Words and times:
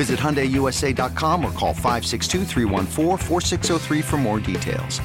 Visit 0.00 0.18
HyundaiUSA.com 0.18 1.44
or 1.44 1.52
call 1.52 1.74
562 1.74 2.46
for 4.02 4.16
more 4.16 4.40
details. 4.40 4.98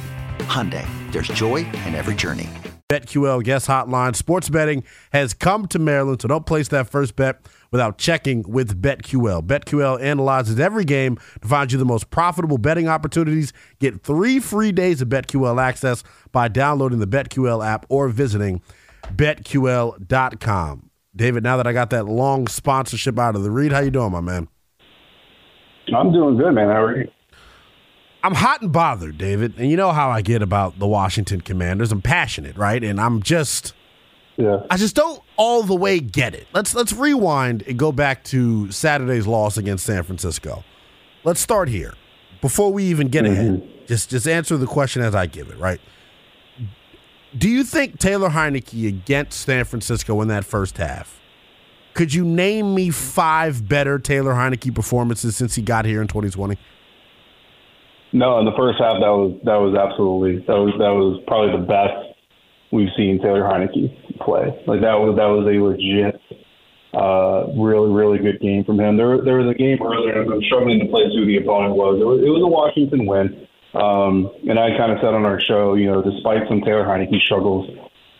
Hyundai, 0.47 0.87
there's 1.11 1.27
joy 1.27 1.57
in 1.85 1.93
every 1.93 2.15
journey. 2.15 2.49
BetQL 2.87 3.43
guest 3.43 3.67
hotline. 3.67 4.15
Sports 4.15 4.47
betting 4.47 4.85
has 5.11 5.33
come 5.33 5.67
to 5.67 5.79
Maryland, 5.79 6.21
so 6.21 6.29
don't 6.29 6.45
place 6.45 6.69
that 6.69 6.87
first 6.87 7.17
bet 7.17 7.41
without 7.71 7.97
checking 7.97 8.49
with 8.49 8.81
BetQL. 8.81 9.45
BetQL 9.45 10.01
analyzes 10.01 10.61
every 10.61 10.85
game 10.85 11.17
to 11.41 11.47
find 11.49 11.73
you 11.73 11.77
the 11.77 11.83
most 11.83 12.09
profitable 12.09 12.57
betting 12.57 12.87
opportunities. 12.87 13.51
Get 13.81 14.01
three 14.01 14.39
free 14.39 14.71
days 14.71 15.01
of 15.01 15.09
BetQL 15.09 15.61
access 15.61 16.05
by 16.31 16.47
downloading 16.47 16.99
the 16.99 17.07
BetQL 17.07 17.67
app 17.67 17.85
or 17.89 18.07
visiting 18.07 18.61
BetQL.com. 19.13 20.89
David, 21.13 21.43
now 21.43 21.57
that 21.57 21.67
I 21.67 21.73
got 21.73 21.89
that 21.89 22.05
long 22.05 22.47
sponsorship 22.47 23.19
out 23.19 23.35
of 23.35 23.43
the 23.43 23.51
read, 23.51 23.73
how 23.73 23.79
you 23.79 23.91
doing, 23.91 24.13
my 24.13 24.21
man? 24.21 24.47
I'm 25.93 26.11
doing 26.11 26.37
good, 26.37 26.53
man. 26.53 26.69
How 26.69 26.83
are 26.83 26.97
you? 26.97 27.11
I'm 28.23 28.33
hot 28.33 28.61
and 28.61 28.71
bothered, 28.71 29.17
David. 29.17 29.53
And 29.57 29.69
you 29.69 29.77
know 29.77 29.91
how 29.91 30.09
I 30.09 30.21
get 30.21 30.41
about 30.41 30.79
the 30.79 30.87
Washington 30.87 31.41
Commanders. 31.41 31.91
I'm 31.91 32.01
passionate, 32.01 32.57
right? 32.57 32.83
And 32.83 32.99
I'm 32.99 33.21
just 33.21 33.73
yeah. 34.37 34.65
I 34.69 34.77
just 34.77 34.95
don't 34.95 35.21
all 35.37 35.63
the 35.63 35.75
way 35.75 35.99
get 35.99 36.33
it. 36.33 36.47
Let's 36.53 36.75
let's 36.75 36.91
rewind 36.91 37.63
and 37.67 37.77
go 37.77 37.91
back 37.91 38.23
to 38.25 38.71
Saturday's 38.71 39.27
loss 39.27 39.57
against 39.57 39.85
San 39.85 40.03
Francisco. 40.03 40.63
Let's 41.23 41.39
start 41.39 41.69
here. 41.69 41.93
Before 42.41 42.71
we 42.71 42.85
even 42.85 43.07
get 43.07 43.25
mm-hmm. 43.25 43.33
ahead, 43.33 43.87
just 43.87 44.09
just 44.09 44.27
answer 44.27 44.57
the 44.57 44.67
question 44.67 45.01
as 45.01 45.15
I 45.15 45.25
give 45.25 45.49
it, 45.49 45.57
right? 45.57 45.79
Do 47.37 47.49
you 47.49 47.63
think 47.63 47.99
Taylor 47.99 48.29
Heinicke 48.29 48.87
against 48.87 49.41
San 49.41 49.65
Francisco 49.65 50.21
in 50.21 50.29
that 50.29 50.45
first 50.45 50.77
half 50.77 51.19
could 51.95 52.13
you 52.13 52.25
name 52.25 52.75
me 52.75 52.91
five 52.91 53.67
better 53.67 53.97
Taylor 53.97 54.33
Heinicke 54.33 54.75
performances 54.75 55.35
since 55.35 55.55
he 55.55 55.61
got 55.61 55.85
here 55.85 56.01
in 56.01 56.07
2020? 56.07 56.57
No, 58.11 58.37
in 58.39 58.45
the 58.45 58.55
first 58.55 58.79
half, 58.79 58.99
that 58.99 59.15
was 59.15 59.39
that 59.43 59.55
was 59.55 59.75
absolutely 59.75 60.43
that 60.45 60.59
was 60.59 60.75
that 60.77 60.91
was 60.91 61.23
probably 61.25 61.55
the 61.55 61.65
best 61.65 62.19
we've 62.71 62.91
seen 62.95 63.19
Taylor 63.19 63.43
Heinicke 63.43 64.19
play. 64.19 64.51
Like 64.67 64.83
that 64.83 64.99
was 64.99 65.15
that 65.15 65.31
was 65.31 65.47
a 65.47 65.55
legit, 65.55 66.19
uh, 66.95 67.51
really 67.55 67.91
really 67.91 68.19
good 68.19 68.39
game 68.39 68.63
from 68.63 68.79
him. 68.79 68.95
There 68.95 69.23
there 69.23 69.39
was 69.39 69.47
a 69.47 69.57
game 69.57 69.79
earlier. 69.79 70.19
I'm 70.19 70.43
struggling 70.43 70.79
to 70.79 70.87
place 70.87 71.11
who 71.15 71.25
the 71.25 71.43
opponent 71.43 71.75
was. 71.75 71.99
It 71.99 72.07
was, 72.07 72.19
it 72.23 72.31
was 72.31 72.43
a 72.43 72.51
Washington 72.51 73.07
win, 73.07 73.47
um, 73.75 74.31
and 74.47 74.59
I 74.59 74.75
kind 74.75 74.91
of 74.91 74.99
said 74.99 75.15
on 75.15 75.23
our 75.23 75.39
show, 75.39 75.75
you 75.75 75.87
know, 75.87 76.03
despite 76.03 76.47
some 76.47 76.59
Taylor 76.59 76.83
Heinicke 76.83 77.19
struggles, 77.23 77.67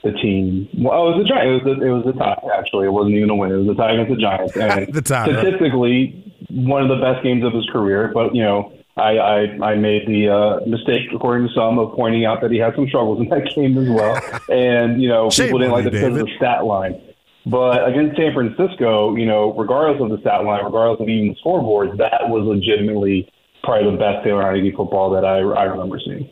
the 0.05 0.11
team. 0.13 0.69
Well, 0.77 0.93
oh, 0.93 1.11
it 1.11 1.17
was 1.17 1.25
a 1.25 1.27
Giants. 1.27 1.66
It 1.66 1.69
was 1.69 1.77
a, 1.77 1.85
it 1.85 1.91
was 1.91 2.16
a 2.16 2.17
tie. 2.17 2.39
Actually, 2.57 2.85
it 2.85 2.93
wasn't 2.93 3.16
even 3.16 3.29
a 3.31 3.35
win. 3.35 3.51
It 3.51 3.57
was 3.57 3.69
a 3.69 3.75
tie 3.75 3.93
against 3.93 4.11
the 4.13 4.21
Giants. 4.21 4.55
And 4.66 4.93
the 4.93 5.01
tie, 5.01 5.25
statistically, 5.25 6.13
right? 6.13 6.69
one 6.69 6.81
of 6.83 6.89
the 6.89 7.01
best 7.03 7.23
games 7.23 7.43
of 7.43 7.53
his 7.53 7.66
career. 7.73 8.11
But 8.13 8.35
you 8.35 8.43
know, 8.43 8.71
I 8.95 9.17
I, 9.17 9.38
I 9.73 9.75
made 9.75 10.07
the 10.07 10.29
uh, 10.29 10.66
mistake, 10.69 11.09
according 11.13 11.49
to 11.49 11.53
some, 11.53 11.79
of 11.79 11.93
pointing 11.97 12.25
out 12.25 12.39
that 12.41 12.51
he 12.51 12.57
had 12.57 12.75
some 12.75 12.88
struggles 12.88 13.19
in 13.19 13.29
that 13.29 13.49
game 13.55 13.77
as 13.77 13.89
well. 13.89 14.16
and 14.47 15.01
you 15.01 15.09
know, 15.09 15.29
Shame 15.29 15.47
people 15.47 15.59
didn't 15.59 15.73
like 15.73 15.85
it 15.85 15.91
because 15.91 16.16
of 16.16 16.25
the 16.25 16.35
stat 16.37 16.63
line. 16.63 17.01
But 17.45 17.87
against 17.87 18.17
San 18.17 18.33
Francisco, 18.33 19.16
you 19.16 19.25
know, 19.25 19.53
regardless 19.53 20.01
of 20.01 20.09
the 20.09 20.17
stat 20.22 20.45
line, 20.45 20.66
regardless 20.66 21.01
of 21.01 21.09
even 21.09 21.29
the 21.29 21.35
scoreboard, 21.41 21.97
that 21.97 22.29
was 22.29 22.41
legitimately 22.45 23.29
probably 23.63 23.91
the 23.91 23.97
best 23.97 24.23
Taylor 24.23 24.43
Heinicke 24.43 24.75
football 24.75 25.09
that 25.11 25.25
I 25.25 25.41
I 25.41 25.63
remember 25.66 25.99
seeing. 25.99 26.29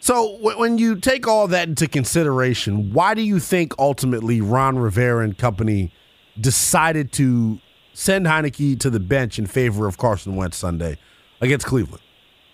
So 0.00 0.38
when 0.56 0.78
you 0.78 0.96
take 0.96 1.28
all 1.28 1.46
that 1.48 1.68
into 1.68 1.86
consideration, 1.86 2.92
why 2.94 3.12
do 3.12 3.20
you 3.20 3.38
think 3.38 3.74
ultimately 3.78 4.40
Ron 4.40 4.78
Rivera 4.78 5.22
and 5.22 5.36
company 5.36 5.92
decided 6.40 7.12
to 7.12 7.58
send 7.92 8.24
Heinicke 8.24 8.80
to 8.80 8.88
the 8.88 8.98
bench 8.98 9.38
in 9.38 9.46
favor 9.46 9.86
of 9.86 9.98
Carson 9.98 10.36
Wentz 10.36 10.56
Sunday 10.56 10.96
against 11.42 11.66
Cleveland? 11.66 12.02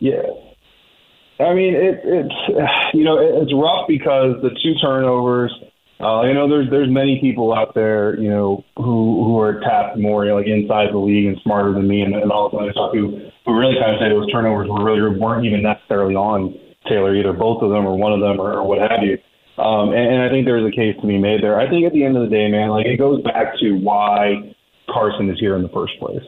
Yeah. 0.01 0.23
I 1.39 1.55
mean, 1.55 1.75
it, 1.75 2.01
it's 2.03 2.35
you 2.95 3.05
know 3.05 3.19
it's 3.19 3.53
rough 3.55 3.87
because 3.87 4.43
the 4.43 4.51
two 4.63 4.75
turnovers. 4.83 5.55
Uh, 5.99 6.23
you 6.25 6.35
know, 6.35 6.49
there's 6.49 6.69
there's 6.71 6.91
many 6.91 7.21
people 7.21 7.55
out 7.55 7.75
there, 7.75 8.19
you 8.21 8.29
know, 8.29 8.65
who 8.77 9.25
who 9.25 9.39
are 9.39 9.61
tapped 9.61 9.97
more 9.99 10.27
like 10.35 10.47
inside 10.47 10.93
the 10.93 10.99
league 10.99 11.27
and 11.27 11.39
smarter 11.43 11.73
than 11.73 11.87
me 11.87 12.03
and, 12.03 12.15
and 12.15 12.33
all 12.33 12.47
of 12.47 12.73
stuff 12.73 12.91
who 12.93 13.31
who 13.45 13.59
really 13.59 13.77
kind 13.81 13.95
of 13.95 14.01
say 14.01 14.09
those 14.09 14.31
turnovers 14.33 14.69
were 14.69 14.85
really 14.85 15.19
weren't 15.19 15.47
even 15.47 15.63
necessarily 15.63 16.15
on 16.15 16.59
Taylor, 16.89 17.15
either 17.15 17.33
both 17.33 17.63
of 17.63 17.71
them 17.71 17.87
or 17.87 17.97
one 17.97 18.13
of 18.13 18.21
them 18.21 18.41
or, 18.41 18.55
or 18.55 18.67
what 18.67 18.79
have 18.79 19.03
you. 19.03 19.19
Um, 19.63 19.93
and, 19.93 20.15
and 20.15 20.23
I 20.23 20.29
think 20.29 20.45
there's 20.45 20.67
a 20.67 20.75
case 20.75 20.97
to 21.01 21.07
be 21.07 21.19
made 21.19 21.43
there. 21.43 21.59
I 21.59 21.69
think 21.69 21.87
at 21.87 21.93
the 21.93 22.05
end 22.05 22.17
of 22.17 22.29
the 22.29 22.35
day, 22.35 22.49
man, 22.49 22.69
like 22.69 22.87
it 22.87 22.99
goes 22.99 23.23
back 23.23 23.57
to 23.61 23.73
why 23.73 24.55
Carson 24.91 25.31
is 25.31 25.41
here 25.41 25.57
in 25.57 25.63
the 25.63 25.71
first 25.71 25.99
place. 25.99 26.25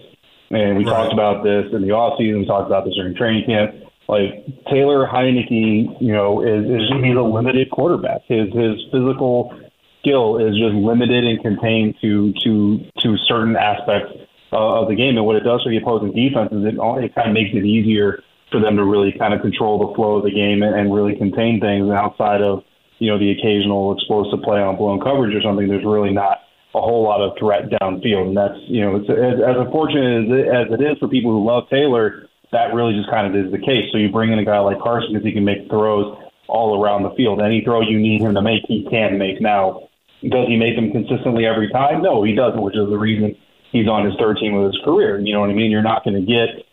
And 0.51 0.79
we 0.79 0.85
right. 0.85 0.93
talked 0.93 1.13
about 1.13 1.45
this 1.45 1.67
in 1.73 1.83
the 1.83 1.93
off 1.93 2.19
season. 2.19 2.41
We 2.41 2.47
talked 2.47 2.67
about 2.67 2.85
this 2.85 2.95
during 2.95 3.15
training 3.15 3.45
camp. 3.45 3.85
Like 4.09 4.47
Taylor 4.73 5.07
Heinicke, 5.07 6.01
you 6.01 6.13
know, 6.13 6.41
is, 6.41 6.65
is 6.65 6.89
he's 7.05 7.17
a 7.17 7.21
limited 7.21 7.71
quarterback. 7.71 8.23
His 8.27 8.49
his 8.57 8.81
physical 8.89 9.53
skill 10.01 10.39
is 10.39 10.57
just 10.57 10.73
limited 10.73 11.25
and 11.25 11.37
contained 11.43 11.97
to 12.01 12.33
to 12.45 12.79
to 13.05 13.17
certain 13.29 13.57
aspects 13.57 14.17
uh, 14.53 14.81
of 14.81 14.89
the 14.89 14.97
game. 14.97 15.17
And 15.17 15.27
what 15.27 15.37
it 15.37 15.45
does 15.45 15.63
for 15.63 15.69
the 15.69 15.77
opposing 15.77 16.17
defense 16.17 16.49
is 16.53 16.65
it, 16.65 16.81
it 16.81 17.15
kind 17.15 17.29
of 17.29 17.35
makes 17.35 17.53
it 17.53 17.69
easier 17.69 18.25
for 18.51 18.61
them 18.61 18.77
to 18.77 18.85
really 18.85 19.13
kind 19.19 19.35
of 19.35 19.41
control 19.41 19.79
the 19.79 19.95
flow 19.95 20.17
of 20.17 20.25
the 20.25 20.31
game 20.31 20.63
and, 20.63 20.75
and 20.75 20.93
really 20.93 21.17
contain 21.17 21.61
things 21.61 21.91
outside 21.91 22.41
of 22.41 22.65
you 22.99 23.11
know 23.11 23.19
the 23.19 23.31
occasional 23.31 23.95
explosive 23.95 24.43
play 24.43 24.61
on 24.61 24.77
blown 24.77 25.01
coverage 25.01 25.35
or 25.35 25.43
something. 25.43 25.69
There's 25.69 25.85
really 25.85 26.13
not 26.13 26.39
a 26.75 26.81
whole 26.81 27.03
lot 27.03 27.21
of 27.21 27.37
threat 27.39 27.71
downfield, 27.71 28.33
and 28.33 28.37
that's 28.37 28.59
you 28.67 28.81
know 28.81 28.97
it's 28.97 29.09
as, 29.11 29.41
as 29.41 29.57
unfortunate 29.59 30.25
as 30.25 30.29
it, 30.31 30.47
as 30.49 30.67
it 30.73 30.81
is 30.83 30.99
for 30.99 31.09
people 31.09 31.33
who 31.33 31.45
love 31.45 31.65
Taylor. 31.71 32.29
That 32.51 32.73
really 32.73 32.97
just 32.97 33.11
kind 33.11 33.29
of 33.29 33.37
is 33.37 33.53
the 33.53 33.61
case. 33.61 33.93
So 33.93 33.99
you 33.99 34.09
bring 34.11 34.33
in 34.33 34.39
a 34.39 34.45
guy 34.45 34.59
like 34.59 34.81
Carson 34.81 35.13
because 35.13 35.27
he 35.27 35.33
can 35.33 35.45
make 35.45 35.69
throws 35.69 36.17
all 36.49 36.81
around 36.81 37.03
the 37.03 37.13
field. 37.13 37.41
Any 37.43 37.61
throw 37.61 37.83
you 37.83 38.01
need 38.01 38.23
him 38.23 38.35
to 38.35 38.41
make, 38.41 38.65
he 38.67 38.89
can 38.89 39.19
make. 39.19 39.39
Now, 39.41 39.89
does 40.25 40.49
he 40.49 40.57
make 40.57 40.75
them 40.75 40.91
consistently 40.91 41.45
every 41.45 41.69
time? 41.69 42.01
No, 42.01 42.25
he 42.25 42.35
doesn't, 42.35 42.61
which 42.61 42.75
is 42.75 42.89
the 42.89 42.97
reason 42.97 43.37
he's 43.71 43.87
on 43.87 44.07
his 44.07 44.15
third 44.19 44.39
team 44.41 44.55
of 44.57 44.73
his 44.73 44.81
career. 44.83 45.21
You 45.21 45.35
know 45.35 45.41
what 45.41 45.51
I 45.51 45.53
mean? 45.53 45.71
You're 45.71 45.83
not 45.83 46.05
going 46.05 46.17
to 46.17 46.25
get 46.25 46.65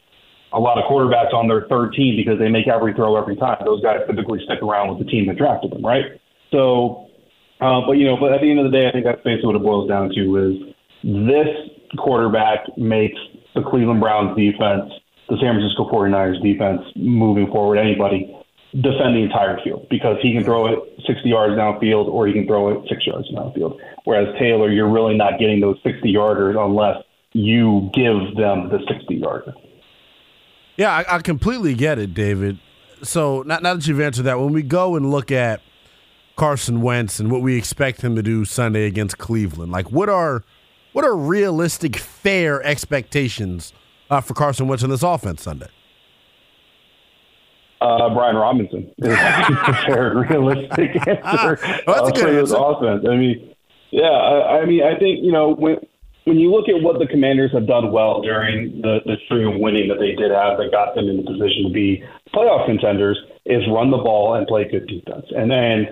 a 0.55 0.59
lot 0.59 0.77
of 0.77 0.85
quarterbacks 0.89 1.33
on 1.33 1.47
their 1.47 1.67
third 1.67 1.93
team 1.93 2.15
because 2.15 2.39
they 2.39 2.47
make 2.47 2.67
every 2.67 2.93
throw 2.93 3.15
every 3.17 3.35
time. 3.35 3.57
Those 3.65 3.81
guys 3.81 3.99
typically 4.07 4.39
stick 4.45 4.63
around 4.63 4.89
with 4.89 5.05
the 5.05 5.11
team 5.11 5.27
that 5.27 5.37
drafted 5.37 5.71
them, 5.71 5.85
right? 5.85 6.05
So, 6.51 7.07
uh, 7.59 7.81
but 7.85 7.93
you 7.93 8.05
know, 8.05 8.17
but 8.17 8.31
at 8.31 8.41
the 8.41 8.49
end 8.49 8.59
of 8.59 8.71
the 8.71 8.75
day, 8.75 8.87
I 8.87 8.91
think 8.91 9.05
that's 9.05 9.21
basically 9.23 9.47
what 9.47 9.55
it 9.57 9.63
boils 9.63 9.89
down 9.89 10.09
to 10.15 10.23
is 10.39 10.73
this 11.03 11.51
quarterback 11.97 12.65
makes 12.77 13.19
the 13.53 13.61
Cleveland 13.61 13.99
Browns 13.99 14.35
defense, 14.37 14.91
the 15.29 15.37
San 15.41 15.59
Francisco 15.59 15.89
49ers 15.91 16.41
defense 16.41 16.81
moving 16.95 17.47
forward, 17.51 17.77
anybody 17.77 18.31
defend 18.81 19.15
the 19.15 19.23
entire 19.23 19.57
field 19.63 19.87
because 19.89 20.17
he 20.21 20.33
can 20.33 20.43
throw 20.43 20.67
it 20.67 20.79
60 21.07 21.29
yards 21.29 21.53
downfield 21.53 22.07
or 22.07 22.27
he 22.27 22.33
can 22.33 22.45
throw 22.45 22.69
it 22.69 22.87
six 22.89 23.07
yards 23.07 23.29
downfield. 23.31 23.79
Whereas 24.03 24.35
Taylor, 24.37 24.69
you're 24.69 24.91
really 24.91 25.15
not 25.15 25.39
getting 25.39 25.61
those 25.61 25.77
60 25.83 26.11
yarders 26.11 26.59
unless 26.59 26.97
you 27.31 27.89
give 27.93 28.35
them 28.35 28.69
the 28.69 28.79
60 28.87 29.15
yarder. 29.15 29.53
Yeah, 30.77 30.91
I, 30.91 31.15
I 31.15 31.19
completely 31.19 31.73
get 31.73 31.99
it, 31.99 32.13
David. 32.13 32.59
So 33.01 33.43
now, 33.43 33.59
now 33.59 33.75
that 33.75 33.87
you've 33.87 33.99
answered 34.01 34.23
that, 34.23 34.39
when 34.39 34.53
we 34.53 34.61
go 34.61 34.95
and 34.95 35.09
look 35.11 35.31
at 35.31 35.61
Carson 36.35 36.81
Wentz 36.81 37.19
and 37.19 37.31
what 37.31 37.41
we 37.41 37.57
expect 37.57 38.01
him 38.01 38.15
to 38.15 38.23
do 38.23 38.45
Sunday 38.45 38.85
against 38.85 39.17
Cleveland, 39.17 39.71
like 39.71 39.91
what 39.91 40.09
are 40.09 40.43
what 40.93 41.05
are 41.05 41.15
realistic, 41.15 41.97
fair 41.97 42.63
expectations 42.63 43.73
uh, 44.09 44.21
for 44.21 44.33
Carson 44.33 44.67
Wentz 44.67 44.83
in 44.83 44.89
this 44.89 45.03
offense 45.03 45.43
Sunday? 45.43 45.67
Uh, 47.81 48.13
Brian 48.13 48.35
Robinson 48.35 48.91
is 48.97 49.13
a 49.13 49.73
fair, 49.85 50.15
realistic 50.15 50.95
answer. 51.07 51.59
well, 51.85 52.05
that's 52.05 52.17
a 52.19 52.23
good 52.23 52.39
answer. 52.39 52.55
Offense. 52.57 53.05
I 53.07 53.15
mean, 53.15 53.53
yeah, 53.91 54.05
I, 54.05 54.61
I 54.61 54.65
mean, 54.65 54.83
I 54.83 54.97
think 54.97 55.23
you 55.23 55.31
know 55.31 55.53
when 55.53 55.77
when 56.25 56.37
you 56.37 56.51
look 56.51 56.67
at 56.67 56.81
what 56.81 56.99
the 56.99 57.07
Commanders 57.07 57.51
have 57.53 57.67
done 57.67 57.91
well 57.91 58.21
during 58.21 58.81
the 58.81 58.99
the 59.05 59.17
string 59.25 59.45
of 59.47 59.61
winning 59.61 59.87
that 59.87 60.01
they 60.01 60.13
did 60.13 60.31
have 60.33 60.57
that 60.57 60.69
got 60.73 60.93
them 60.93 61.07
in 61.07 61.17
the 61.17 61.23
position 61.23 61.69
to 61.69 61.73
be 61.73 62.03
playoff 62.33 62.65
contenders 62.65 63.17
is 63.45 63.61
run 63.69 63.91
the 63.91 64.01
ball 64.01 64.33
and 64.33 64.45
play 64.47 64.65
good 64.69 64.89
defense. 64.89 65.25
And 65.37 65.49
then 65.49 65.87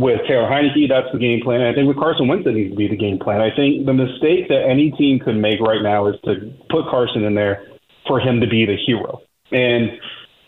with 0.00 0.20
Taylor 0.26 0.48
Heinicke, 0.48 0.88
that's 0.88 1.12
the 1.12 1.20
game 1.20 1.40
plan. 1.44 1.60
And 1.60 1.68
I 1.68 1.74
think 1.76 1.88
with 1.88 2.00
Carson 2.00 2.28
Wentz, 2.28 2.44
that 2.44 2.52
needs 2.52 2.72
to 2.72 2.76
be 2.76 2.88
the 2.88 2.96
game 2.96 3.18
plan. 3.20 3.40
I 3.40 3.54
think 3.54 3.84
the 3.84 3.92
mistake 3.92 4.48
that 4.48 4.64
any 4.68 4.90
team 4.92 5.20
could 5.20 5.36
make 5.36 5.60
right 5.60 5.80
now 5.84 6.08
is 6.08 6.16
to 6.24 6.52
put 6.68 6.88
Carson 6.88 7.24
in 7.24 7.34
there 7.34 7.64
for 8.06 8.20
him 8.20 8.40
to 8.40 8.48
be 8.48 8.64
the 8.64 8.76
hero. 8.76 9.20
And 9.52 9.92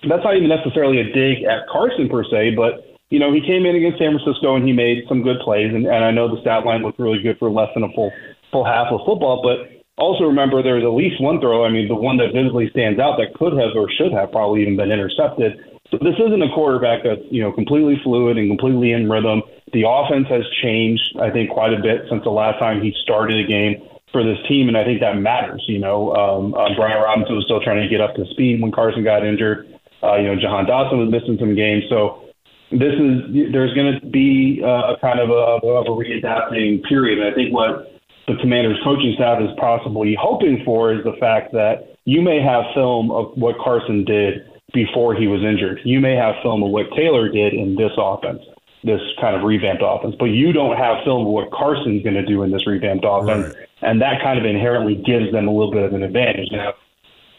that's 0.08 0.24
not 0.24 0.36
even 0.36 0.48
necessarily 0.48 1.00
a 1.00 1.12
dig 1.12 1.44
at 1.44 1.68
Carson 1.68 2.08
per 2.08 2.24
se, 2.24 2.56
but 2.56 2.88
you 3.10 3.18
know, 3.18 3.32
he 3.34 3.40
came 3.40 3.66
in 3.66 3.74
against 3.74 3.98
San 3.98 4.16
Francisco 4.16 4.54
and 4.54 4.64
he 4.64 4.72
made 4.72 5.04
some 5.08 5.22
good 5.22 5.40
plays, 5.44 5.74
and, 5.74 5.84
and 5.84 6.04
I 6.04 6.12
know 6.12 6.32
the 6.32 6.40
stat 6.40 6.64
line 6.64 6.82
looked 6.82 7.00
really 7.00 7.20
good 7.20 7.38
for 7.38 7.50
less 7.50 7.68
than 7.74 7.82
a 7.82 7.90
full 7.92 8.12
full 8.50 8.64
half 8.64 8.92
of 8.92 9.00
football. 9.06 9.42
But 9.42 9.82
also 9.98 10.24
remember, 10.24 10.62
there 10.62 10.76
was 10.76 10.84
at 10.84 10.96
least 10.96 11.20
one 11.20 11.40
throw. 11.40 11.64
I 11.64 11.70
mean, 11.70 11.88
the 11.88 11.94
one 11.94 12.16
that 12.18 12.32
visibly 12.32 12.70
stands 12.70 12.98
out 12.98 13.18
that 13.18 13.34
could 13.34 13.52
have 13.54 13.76
or 13.76 13.90
should 13.90 14.12
have 14.12 14.32
probably 14.32 14.62
even 14.62 14.76
been 14.76 14.90
intercepted. 14.90 15.58
So 15.90 15.98
this 15.98 16.14
isn't 16.22 16.42
a 16.42 16.50
quarterback 16.54 17.02
that's 17.02 17.26
you 17.30 17.42
know 17.42 17.52
completely 17.52 18.00
fluid 18.02 18.38
and 18.38 18.48
completely 18.48 18.92
in 18.92 19.10
rhythm. 19.10 19.42
The 19.72 19.86
offense 19.86 20.26
has 20.28 20.42
changed, 20.62 21.18
I 21.20 21.30
think, 21.30 21.50
quite 21.50 21.74
a 21.74 21.82
bit 21.82 22.06
since 22.08 22.22
the 22.24 22.30
last 22.30 22.58
time 22.58 22.82
he 22.82 22.94
started 23.02 23.44
a 23.44 23.46
game 23.46 23.82
for 24.12 24.24
this 24.24 24.38
team, 24.48 24.68
and 24.68 24.76
I 24.76 24.84
think 24.84 25.00
that 25.00 25.18
matters. 25.18 25.62
You 25.66 25.78
know, 25.78 26.14
um, 26.14 26.54
uh, 26.54 26.74
Brian 26.74 27.00
Robinson 27.02 27.36
was 27.36 27.44
still 27.44 27.60
trying 27.60 27.82
to 27.82 27.88
get 27.88 28.00
up 28.00 28.14
to 28.16 28.24
speed 28.30 28.62
when 28.62 28.72
Carson 28.72 29.04
got 29.04 29.24
injured. 29.24 29.66
Uh, 30.02 30.16
you 30.16 30.26
know, 30.26 30.34
Jahan 30.34 30.66
Dotson 30.66 30.98
was 30.98 31.10
missing 31.10 31.36
some 31.38 31.54
games, 31.54 31.84
so 31.90 32.30
this 32.70 32.94
is 32.94 33.52
there's 33.52 33.74
going 33.74 33.98
to 33.98 34.06
be 34.06 34.62
uh, 34.62 34.94
a 34.94 34.96
kind 35.00 35.18
of 35.18 35.30
a, 35.30 35.66
of 35.66 35.86
a 35.86 35.94
readapting 35.94 36.82
period. 36.88 37.18
And 37.18 37.28
I 37.28 37.34
think 37.34 37.52
what 37.52 37.89
the 38.30 38.40
Commanders 38.40 38.78
coaching 38.84 39.12
staff 39.16 39.42
is 39.42 39.50
possibly 39.58 40.16
hoping 40.18 40.62
for 40.64 40.92
is 40.92 41.02
the 41.02 41.14
fact 41.18 41.52
that 41.52 41.96
you 42.04 42.22
may 42.22 42.40
have 42.40 42.64
film 42.74 43.10
of 43.10 43.32
what 43.34 43.58
Carson 43.58 44.04
did 44.04 44.46
before 44.72 45.14
he 45.16 45.26
was 45.26 45.42
injured. 45.42 45.80
You 45.84 46.00
may 46.00 46.14
have 46.14 46.36
film 46.42 46.62
of 46.62 46.70
what 46.70 46.86
Taylor 46.96 47.28
did 47.28 47.54
in 47.54 47.74
this 47.74 47.90
offense, 47.98 48.40
this 48.84 49.00
kind 49.20 49.34
of 49.34 49.42
revamped 49.42 49.82
offense, 49.84 50.14
but 50.16 50.26
you 50.26 50.52
don't 50.52 50.76
have 50.76 51.02
film 51.04 51.26
of 51.26 51.32
what 51.32 51.50
Carson's 51.50 52.04
going 52.04 52.14
to 52.14 52.24
do 52.24 52.44
in 52.44 52.52
this 52.52 52.66
revamped 52.68 53.04
offense. 53.06 53.52
Right. 53.54 53.68
And 53.82 54.00
that 54.00 54.22
kind 54.22 54.38
of 54.38 54.44
inherently 54.44 54.94
gives 54.94 55.32
them 55.32 55.48
a 55.48 55.50
little 55.50 55.72
bit 55.72 55.82
of 55.82 55.92
an 55.92 56.04
advantage. 56.04 56.48
Now, 56.52 56.74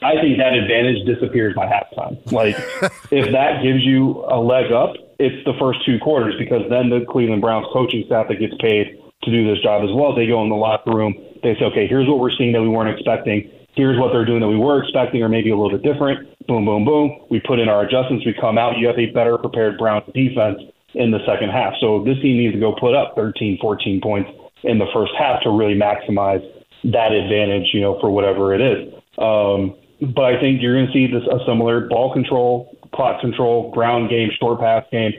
I 0.01 0.19
think 0.19 0.39
that 0.39 0.53
advantage 0.53 1.05
disappears 1.05 1.55
by 1.55 1.67
halftime. 1.67 2.19
Like, 2.33 2.55
if 3.11 3.31
that 3.31 3.63
gives 3.63 3.79
you 3.83 4.25
a 4.27 4.35
leg 4.35 4.73
up, 4.73 4.95
it's 5.19 5.45
the 5.45 5.53
first 5.57 5.85
two 5.85 5.99
quarters 5.99 6.35
because 6.37 6.63
then 6.69 6.89
the 6.89 7.05
Cleveland 7.07 7.41
Browns 7.41 7.67
coaching 7.71 8.03
staff 8.07 8.27
that 8.27 8.39
gets 8.39 8.55
paid 8.59 8.99
to 9.23 9.31
do 9.31 9.47
this 9.47 9.61
job 9.63 9.83
as 9.83 9.89
well, 9.93 10.15
they 10.15 10.27
go 10.27 10.41
in 10.43 10.49
the 10.49 10.55
locker 10.55 10.91
room. 10.91 11.13
They 11.43 11.55
say, 11.55 11.65
okay, 11.65 11.87
here's 11.87 12.07
what 12.07 12.19
we're 12.19 12.33
seeing 12.37 12.51
that 12.53 12.61
we 12.61 12.69
weren't 12.69 12.89
expecting. 12.89 13.49
Here's 13.75 13.97
what 13.97 14.11
they're 14.11 14.25
doing 14.25 14.41
that 14.41 14.49
we 14.49 14.57
were 14.57 14.83
expecting, 14.83 15.23
or 15.23 15.29
maybe 15.29 15.49
a 15.49 15.55
little 15.55 15.77
bit 15.77 15.83
different. 15.83 16.27
Boom, 16.47 16.65
boom, 16.65 16.83
boom. 16.83 17.25
We 17.29 17.39
put 17.39 17.59
in 17.59 17.69
our 17.69 17.83
adjustments. 17.83 18.25
We 18.25 18.33
come 18.33 18.57
out. 18.57 18.77
You 18.77 18.87
have 18.87 18.99
a 18.99 19.07
better 19.11 19.37
prepared 19.37 19.77
Browns 19.77 20.03
defense 20.13 20.59
in 20.93 21.11
the 21.11 21.19
second 21.25 21.49
half. 21.49 21.73
So 21.79 22.03
this 22.03 22.19
team 22.21 22.37
needs 22.37 22.53
to 22.53 22.59
go 22.59 22.75
put 22.75 22.93
up 22.93 23.13
13, 23.15 23.59
14 23.61 24.01
points 24.01 24.29
in 24.63 24.77
the 24.77 24.87
first 24.93 25.13
half 25.17 25.41
to 25.43 25.49
really 25.49 25.75
maximize 25.75 26.43
that 26.83 27.11
advantage, 27.13 27.69
you 27.73 27.81
know, 27.81 27.97
for 28.01 28.09
whatever 28.09 28.53
it 28.53 28.61
is. 28.61 28.93
Um, 29.17 29.75
but 30.13 30.25
I 30.25 30.39
think 30.39 30.61
you're 30.61 30.75
going 30.75 30.87
to 30.87 30.93
see 30.93 31.07
this 31.07 31.23
a 31.31 31.39
similar 31.45 31.87
ball 31.87 32.11
control, 32.11 32.75
clock 32.93 33.21
control, 33.21 33.71
ground 33.71 34.09
game, 34.09 34.29
short 34.39 34.59
pass 34.59 34.83
game. 34.91 35.11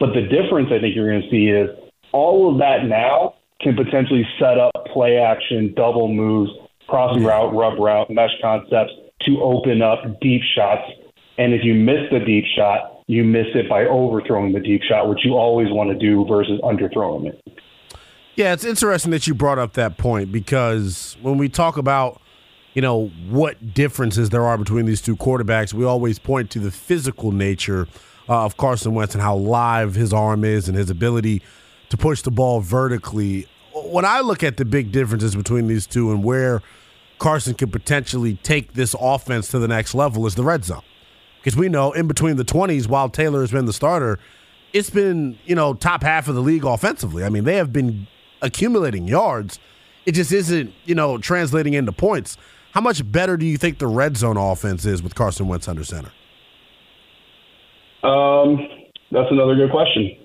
But 0.00 0.14
the 0.14 0.22
difference 0.22 0.70
I 0.72 0.80
think 0.80 0.96
you're 0.96 1.08
going 1.08 1.22
to 1.22 1.30
see 1.30 1.48
is 1.48 1.68
all 2.12 2.50
of 2.50 2.58
that 2.58 2.88
now 2.88 3.34
can 3.62 3.76
potentially 3.76 4.26
set 4.38 4.58
up 4.58 4.72
play 4.92 5.18
action, 5.18 5.72
double 5.76 6.08
moves, 6.08 6.50
crossing 6.88 7.24
route, 7.24 7.54
rub 7.54 7.78
route, 7.78 8.10
mesh 8.10 8.30
concepts 8.42 8.92
to 9.22 9.40
open 9.42 9.82
up 9.82 10.20
deep 10.20 10.42
shots. 10.54 10.82
And 11.38 11.54
if 11.54 11.64
you 11.64 11.74
miss 11.74 12.10
the 12.10 12.20
deep 12.20 12.44
shot, 12.56 13.02
you 13.06 13.24
miss 13.24 13.46
it 13.54 13.68
by 13.68 13.84
overthrowing 13.84 14.52
the 14.52 14.60
deep 14.60 14.82
shot, 14.82 15.08
which 15.08 15.20
you 15.24 15.34
always 15.34 15.68
want 15.70 15.90
to 15.90 15.96
do 15.96 16.24
versus 16.26 16.60
underthrowing 16.62 17.26
it. 17.26 17.42
Yeah, 18.36 18.52
it's 18.52 18.64
interesting 18.64 19.10
that 19.10 19.26
you 19.26 19.34
brought 19.34 19.58
up 19.58 19.74
that 19.74 19.98
point 19.98 20.32
because 20.32 21.16
when 21.20 21.36
we 21.36 21.48
talk 21.48 21.76
about 21.76 22.20
you 22.74 22.82
know, 22.82 23.08
what 23.28 23.74
differences 23.74 24.30
there 24.30 24.44
are 24.44 24.56
between 24.56 24.86
these 24.86 25.00
two 25.00 25.16
quarterbacks. 25.16 25.74
We 25.74 25.84
always 25.84 26.18
point 26.18 26.50
to 26.52 26.58
the 26.58 26.70
physical 26.70 27.32
nature 27.32 27.88
uh, 28.28 28.44
of 28.44 28.56
Carson 28.56 28.94
Wentz 28.94 29.14
and 29.14 29.22
how 29.22 29.36
live 29.36 29.94
his 29.94 30.12
arm 30.12 30.44
is 30.44 30.68
and 30.68 30.76
his 30.76 30.88
ability 30.88 31.42
to 31.90 31.96
push 31.96 32.22
the 32.22 32.30
ball 32.30 32.60
vertically. 32.60 33.46
When 33.74 34.04
I 34.04 34.20
look 34.20 34.42
at 34.42 34.56
the 34.56 34.64
big 34.64 34.90
differences 34.90 35.36
between 35.36 35.66
these 35.66 35.86
two 35.86 36.10
and 36.10 36.24
where 36.24 36.62
Carson 37.18 37.54
could 37.54 37.70
potentially 37.70 38.36
take 38.36 38.72
this 38.72 38.96
offense 38.98 39.48
to 39.50 39.58
the 39.58 39.68
next 39.68 39.94
level 39.94 40.26
is 40.26 40.34
the 40.34 40.42
red 40.42 40.64
zone. 40.64 40.82
Because 41.38 41.56
we 41.56 41.68
know 41.68 41.92
in 41.92 42.08
between 42.08 42.36
the 42.36 42.44
20s, 42.44 42.88
while 42.88 43.08
Taylor 43.08 43.40
has 43.40 43.50
been 43.50 43.66
the 43.66 43.72
starter, 43.72 44.18
it's 44.72 44.90
been, 44.90 45.38
you 45.44 45.54
know, 45.54 45.74
top 45.74 46.02
half 46.02 46.28
of 46.28 46.34
the 46.34 46.40
league 46.40 46.64
offensively. 46.64 47.24
I 47.24 47.28
mean, 47.28 47.44
they 47.44 47.56
have 47.56 47.72
been 47.72 48.06
accumulating 48.42 49.06
yards. 49.06 49.58
It 50.06 50.12
just 50.12 50.32
isn't, 50.32 50.72
you 50.84 50.94
know, 50.94 51.18
translating 51.18 51.74
into 51.74 51.92
points. 51.92 52.36
How 52.72 52.80
much 52.80 53.10
better 53.10 53.36
do 53.36 53.46
you 53.46 53.56
think 53.56 53.78
the 53.78 53.86
red 53.86 54.16
zone 54.16 54.36
offense 54.36 54.84
is 54.84 55.02
with 55.02 55.14
Carson 55.14 55.48
Wentz 55.48 55.66
under 55.66 55.84
center? 55.84 56.12
Um, 58.02 58.58
that's 59.10 59.28
another 59.30 59.56
good 59.56 59.70
question. 59.70 60.16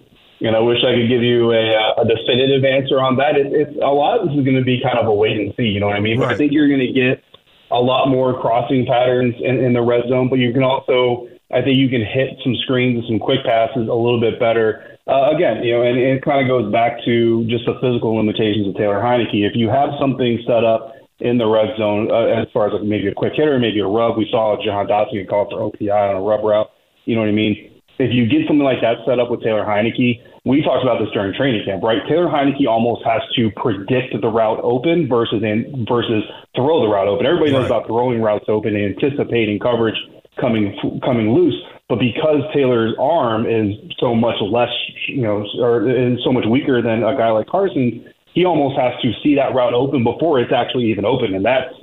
And 0.41 0.55
I 0.55 0.59
wish 0.59 0.83
I 0.83 0.93
could 0.93 1.07
give 1.07 1.23
you 1.23 1.51
a, 1.51 1.75
uh, 1.75 2.01
a 2.01 2.05
definitive 2.05 2.65
answer 2.65 2.99
on 2.99 3.15
that. 3.17 3.37
It, 3.37 3.53
it's 3.53 3.75
a 3.77 3.93
lot 3.93 4.19
of 4.19 4.27
this 4.27 4.37
is 4.37 4.43
going 4.43 4.57
to 4.57 4.63
be 4.63 4.81
kind 4.81 4.99
of 4.99 5.07
a 5.07 5.13
wait 5.13 5.37
and 5.37 5.53
see. 5.55 5.63
You 5.63 5.79
know 5.79 5.87
what 5.87 5.95
I 5.95 6.01
mean? 6.01 6.19
Right. 6.19 6.27
But 6.27 6.35
I 6.35 6.37
think 6.37 6.51
you're 6.51 6.67
going 6.67 6.85
to 6.85 6.91
get 6.91 7.23
a 7.71 7.79
lot 7.79 8.09
more 8.09 8.39
crossing 8.39 8.85
patterns 8.85 9.35
in, 9.39 9.63
in 9.63 9.73
the 9.73 9.81
red 9.81 10.03
zone. 10.09 10.29
But 10.29 10.39
you 10.39 10.51
can 10.51 10.63
also, 10.63 11.27
I 11.51 11.61
think, 11.61 11.77
you 11.77 11.89
can 11.89 12.03
hit 12.03 12.37
some 12.43 12.55
screens 12.63 12.99
and 12.99 13.07
some 13.07 13.19
quick 13.19 13.43
passes 13.45 13.87
a 13.87 13.95
little 13.95 14.19
bit 14.19 14.39
better. 14.39 14.99
Uh, 15.07 15.31
again, 15.35 15.63
you 15.63 15.71
know, 15.71 15.83
and, 15.83 15.97
and 15.97 16.17
it 16.17 16.25
kind 16.25 16.41
of 16.41 16.47
goes 16.49 16.71
back 16.71 16.99
to 17.05 17.45
just 17.47 17.65
the 17.65 17.79
physical 17.79 18.15
limitations 18.15 18.67
of 18.67 18.75
Taylor 18.75 18.99
Heinicke. 18.99 19.45
If 19.45 19.55
you 19.55 19.69
have 19.69 19.89
something 19.99 20.41
set 20.45 20.63
up 20.63 20.95
in 21.19 21.37
the 21.37 21.45
red 21.45 21.77
zone 21.77 22.11
uh, 22.11 22.25
as 22.25 22.47
far 22.51 22.67
as 22.67 22.73
like 22.73 22.83
maybe 22.83 23.07
a 23.07 23.13
quick 23.13 23.33
hitter, 23.35 23.57
maybe 23.59 23.79
a 23.79 23.87
rub. 23.87 24.17
We 24.17 24.27
saw 24.29 24.57
Jahan 24.61 24.87
Dotson 24.87 25.13
get 25.13 25.29
called 25.29 25.49
for 25.49 25.59
OPI 25.59 26.09
on 26.09 26.15
a 26.17 26.21
rub 26.21 26.43
route. 26.43 26.69
You 27.05 27.15
know 27.15 27.21
what 27.21 27.29
I 27.29 27.33
mean? 27.33 27.74
If 27.97 28.13
you 28.13 28.27
get 28.27 28.47
something 28.47 28.65
like 28.65 28.81
that 28.81 28.97
set 29.05 29.19
up 29.19 29.31
with 29.31 29.41
Taylor 29.41 29.63
Heinicke, 29.63 30.19
we 30.43 30.61
talked 30.61 30.83
about 30.83 30.99
this 30.99 31.09
during 31.13 31.33
training 31.33 31.63
camp, 31.65 31.81
right? 31.81 31.99
Taylor 32.07 32.27
Heinicke 32.27 32.67
almost 32.67 33.03
has 33.05 33.21
to 33.35 33.49
predict 33.55 34.19
the 34.19 34.27
route 34.27 34.59
open 34.61 35.07
versus 35.07 35.41
in, 35.41 35.85
versus 35.87 36.23
throw 36.55 36.81
the 36.81 36.87
route 36.87 37.07
open. 37.07 37.25
Everybody 37.25 37.51
knows 37.51 37.65
about 37.65 37.87
throwing 37.87 38.21
routes 38.21 38.45
open 38.47 38.75
and 38.75 38.95
anticipating 38.95 39.59
coverage 39.59 39.95
coming 40.39 40.75
coming 41.03 41.33
loose. 41.33 41.55
But 41.87 41.99
because 41.99 42.41
Taylor's 42.53 42.93
arm 42.99 43.45
is 43.45 43.73
so 43.99 44.13
much 44.13 44.35
less, 44.41 44.73
you 45.07 45.21
know, 45.21 45.45
or 45.59 45.87
is 45.87 46.19
so 46.23 46.33
much 46.33 46.45
weaker 46.49 46.81
than 46.81 47.03
a 47.03 47.15
guy 47.15 47.29
like 47.29 47.47
Carson, 47.47 48.05
he 48.33 48.43
almost 48.43 48.77
has 48.77 48.93
to 49.01 49.13
see 49.23 49.35
that 49.35 49.55
route 49.55 49.73
open 49.73 50.03
before 50.03 50.39
it's 50.39 50.51
actually 50.51 50.85
even 50.91 51.05
open, 51.05 51.33
and 51.33 51.45
that's 51.45 51.73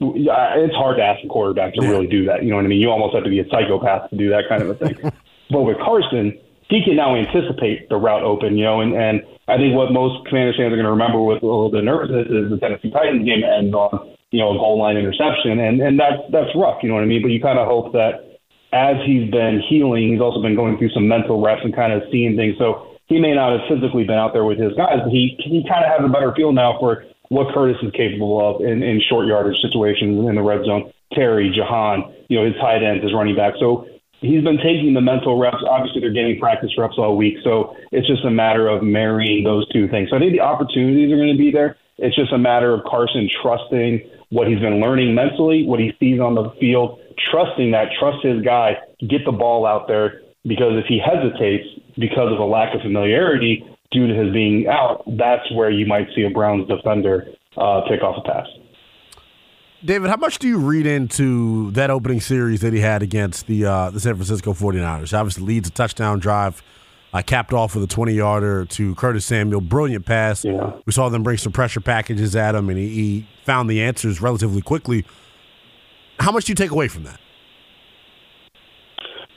it's 0.00 0.74
hard 0.74 0.98
to 0.98 1.02
ask 1.02 1.24
a 1.24 1.28
quarterback 1.28 1.74
to 1.74 1.80
really 1.82 2.06
do 2.06 2.24
that. 2.26 2.42
You 2.42 2.50
know 2.50 2.56
what 2.56 2.64
I 2.64 2.68
mean? 2.68 2.80
You 2.80 2.90
almost 2.90 3.14
have 3.14 3.24
to 3.24 3.30
be 3.30 3.40
a 3.40 3.48
psychopath 3.48 4.10
to 4.10 4.16
do 4.16 4.28
that 4.30 4.44
kind 4.48 4.62
of 4.62 4.70
a 4.70 4.74
thing. 4.74 5.12
but 5.50 5.62
with 5.62 5.78
Carson, 5.78 6.38
he 6.68 6.82
can 6.84 6.96
now 6.96 7.14
anticipate 7.14 7.88
the 7.88 7.96
route 7.96 8.22
open. 8.22 8.56
You 8.56 8.64
know, 8.64 8.80
and 8.80 8.94
and 8.94 9.22
I 9.48 9.56
think 9.56 9.74
what 9.74 9.92
most 9.92 10.26
Commanders 10.26 10.56
fans 10.56 10.72
are 10.72 10.76
going 10.76 10.90
to 10.90 10.96
remember 10.96 11.22
with 11.22 11.42
a 11.42 11.46
little 11.46 11.70
bit 11.70 11.84
nervousness 11.84 12.26
is 12.26 12.50
the 12.50 12.58
Tennessee 12.58 12.90
Titans 12.90 13.24
game 13.24 13.44
ends 13.44 13.74
on 13.74 14.16
you 14.30 14.40
know 14.40 14.54
a 14.54 14.58
goal 14.58 14.78
line 14.78 14.96
interception, 14.96 15.58
and 15.60 15.80
and 15.80 15.98
that's 15.98 16.22
that's 16.32 16.50
rough. 16.56 16.82
You 16.82 16.88
know 16.88 16.96
what 16.96 17.04
I 17.04 17.10
mean? 17.10 17.22
But 17.22 17.30
you 17.30 17.40
kind 17.40 17.58
of 17.58 17.66
hope 17.66 17.92
that 17.92 18.26
as 18.72 18.96
he's 19.06 19.30
been 19.30 19.62
healing, 19.68 20.12
he's 20.12 20.20
also 20.20 20.42
been 20.42 20.56
going 20.56 20.78
through 20.78 20.90
some 20.90 21.06
mental 21.06 21.40
reps 21.40 21.62
and 21.62 21.74
kind 21.74 21.92
of 21.92 22.02
seeing 22.10 22.36
things. 22.36 22.56
So 22.58 22.98
he 23.06 23.20
may 23.20 23.34
not 23.34 23.54
have 23.54 23.68
physically 23.70 24.04
been 24.04 24.18
out 24.18 24.32
there 24.32 24.44
with 24.44 24.58
his 24.58 24.74
guys, 24.74 24.98
but 25.02 25.10
he 25.10 25.38
he 25.38 25.62
kind 25.68 25.84
of 25.84 25.90
has 25.90 26.02
a 26.02 26.12
better 26.12 26.34
feel 26.34 26.52
now 26.52 26.76
for 26.78 27.04
what 27.28 27.52
Curtis 27.54 27.76
is 27.82 27.90
capable 27.92 28.38
of 28.38 28.62
in, 28.62 28.82
in 28.82 29.00
short 29.08 29.26
yardage 29.26 29.60
situations 29.62 30.26
in 30.28 30.34
the 30.34 30.42
red 30.42 30.64
zone. 30.64 30.92
Terry, 31.12 31.50
Jahan, 31.54 32.02
you 32.28 32.38
know, 32.38 32.44
his 32.44 32.54
tight 32.56 32.82
ends, 32.82 33.02
his 33.02 33.14
running 33.14 33.36
back. 33.36 33.54
So 33.58 33.86
he's 34.20 34.42
been 34.42 34.58
taking 34.58 34.94
the 34.94 35.00
mental 35.00 35.38
reps. 35.38 35.62
Obviously, 35.68 36.00
they're 36.00 36.12
getting 36.12 36.38
practice 36.38 36.70
reps 36.78 36.94
all 36.98 37.16
week. 37.16 37.36
So 37.44 37.76
it's 37.92 38.06
just 38.06 38.24
a 38.24 38.30
matter 38.30 38.68
of 38.68 38.82
marrying 38.82 39.44
those 39.44 39.68
two 39.68 39.88
things. 39.88 40.10
So 40.10 40.16
I 40.16 40.18
think 40.18 40.32
the 40.32 40.40
opportunities 40.40 41.12
are 41.12 41.16
going 41.16 41.32
to 41.32 41.38
be 41.38 41.50
there. 41.50 41.76
It's 41.98 42.16
just 42.16 42.32
a 42.32 42.38
matter 42.38 42.74
of 42.74 42.84
Carson 42.84 43.28
trusting 43.42 44.02
what 44.30 44.48
he's 44.48 44.60
been 44.60 44.80
learning 44.80 45.14
mentally, 45.14 45.64
what 45.64 45.80
he 45.80 45.92
sees 45.98 46.20
on 46.20 46.34
the 46.34 46.50
field, 46.60 47.00
trusting 47.30 47.70
that, 47.70 47.88
trust 47.98 48.24
his 48.24 48.42
guy, 48.42 48.76
get 49.08 49.24
the 49.24 49.32
ball 49.32 49.66
out 49.66 49.88
there. 49.88 50.20
Because 50.44 50.74
if 50.76 50.86
he 50.86 50.98
hesitates, 50.98 51.66
because 51.98 52.32
of 52.32 52.38
a 52.38 52.44
lack 52.44 52.74
of 52.74 52.80
familiarity 52.82 53.64
due 53.90 54.06
to 54.06 54.14
his 54.14 54.32
being 54.32 54.66
out, 54.68 55.02
that's 55.16 55.50
where 55.52 55.70
you 55.70 55.86
might 55.86 56.08
see 56.14 56.22
a 56.22 56.30
Browns 56.30 56.68
defender 56.68 57.26
uh, 57.56 57.80
pick 57.88 58.02
off 58.02 58.16
a 58.18 58.28
pass. 58.28 58.46
David, 59.86 60.10
how 60.10 60.16
much 60.16 60.40
do 60.40 60.48
you 60.48 60.58
read 60.58 60.84
into 60.84 61.70
that 61.70 61.90
opening 61.90 62.20
series 62.20 62.60
that 62.62 62.72
he 62.72 62.80
had 62.80 63.04
against 63.04 63.46
the 63.46 63.66
uh, 63.66 63.90
the 63.90 64.00
San 64.00 64.14
Francisco 64.16 64.52
49ers? 64.52 65.16
Obviously, 65.16 65.44
leads 65.44 65.68
a 65.68 65.70
touchdown 65.70 66.18
drive, 66.18 66.60
uh, 67.14 67.22
capped 67.22 67.52
off 67.52 67.76
with 67.76 67.84
a 67.84 67.86
20 67.86 68.12
yarder 68.12 68.64
to 68.64 68.96
Curtis 68.96 69.24
Samuel. 69.24 69.60
Brilliant 69.60 70.04
pass. 70.04 70.44
Yeah. 70.44 70.72
We 70.86 70.92
saw 70.92 71.08
them 71.08 71.22
bring 71.22 71.38
some 71.38 71.52
pressure 71.52 71.80
packages 71.80 72.34
at 72.34 72.56
him, 72.56 72.68
and 72.68 72.76
he, 72.76 72.88
he 72.88 73.28
found 73.44 73.70
the 73.70 73.80
answers 73.80 74.20
relatively 74.20 74.60
quickly. 74.60 75.06
How 76.18 76.32
much 76.32 76.46
do 76.46 76.50
you 76.50 76.56
take 76.56 76.72
away 76.72 76.88
from 76.88 77.04
that? 77.04 77.20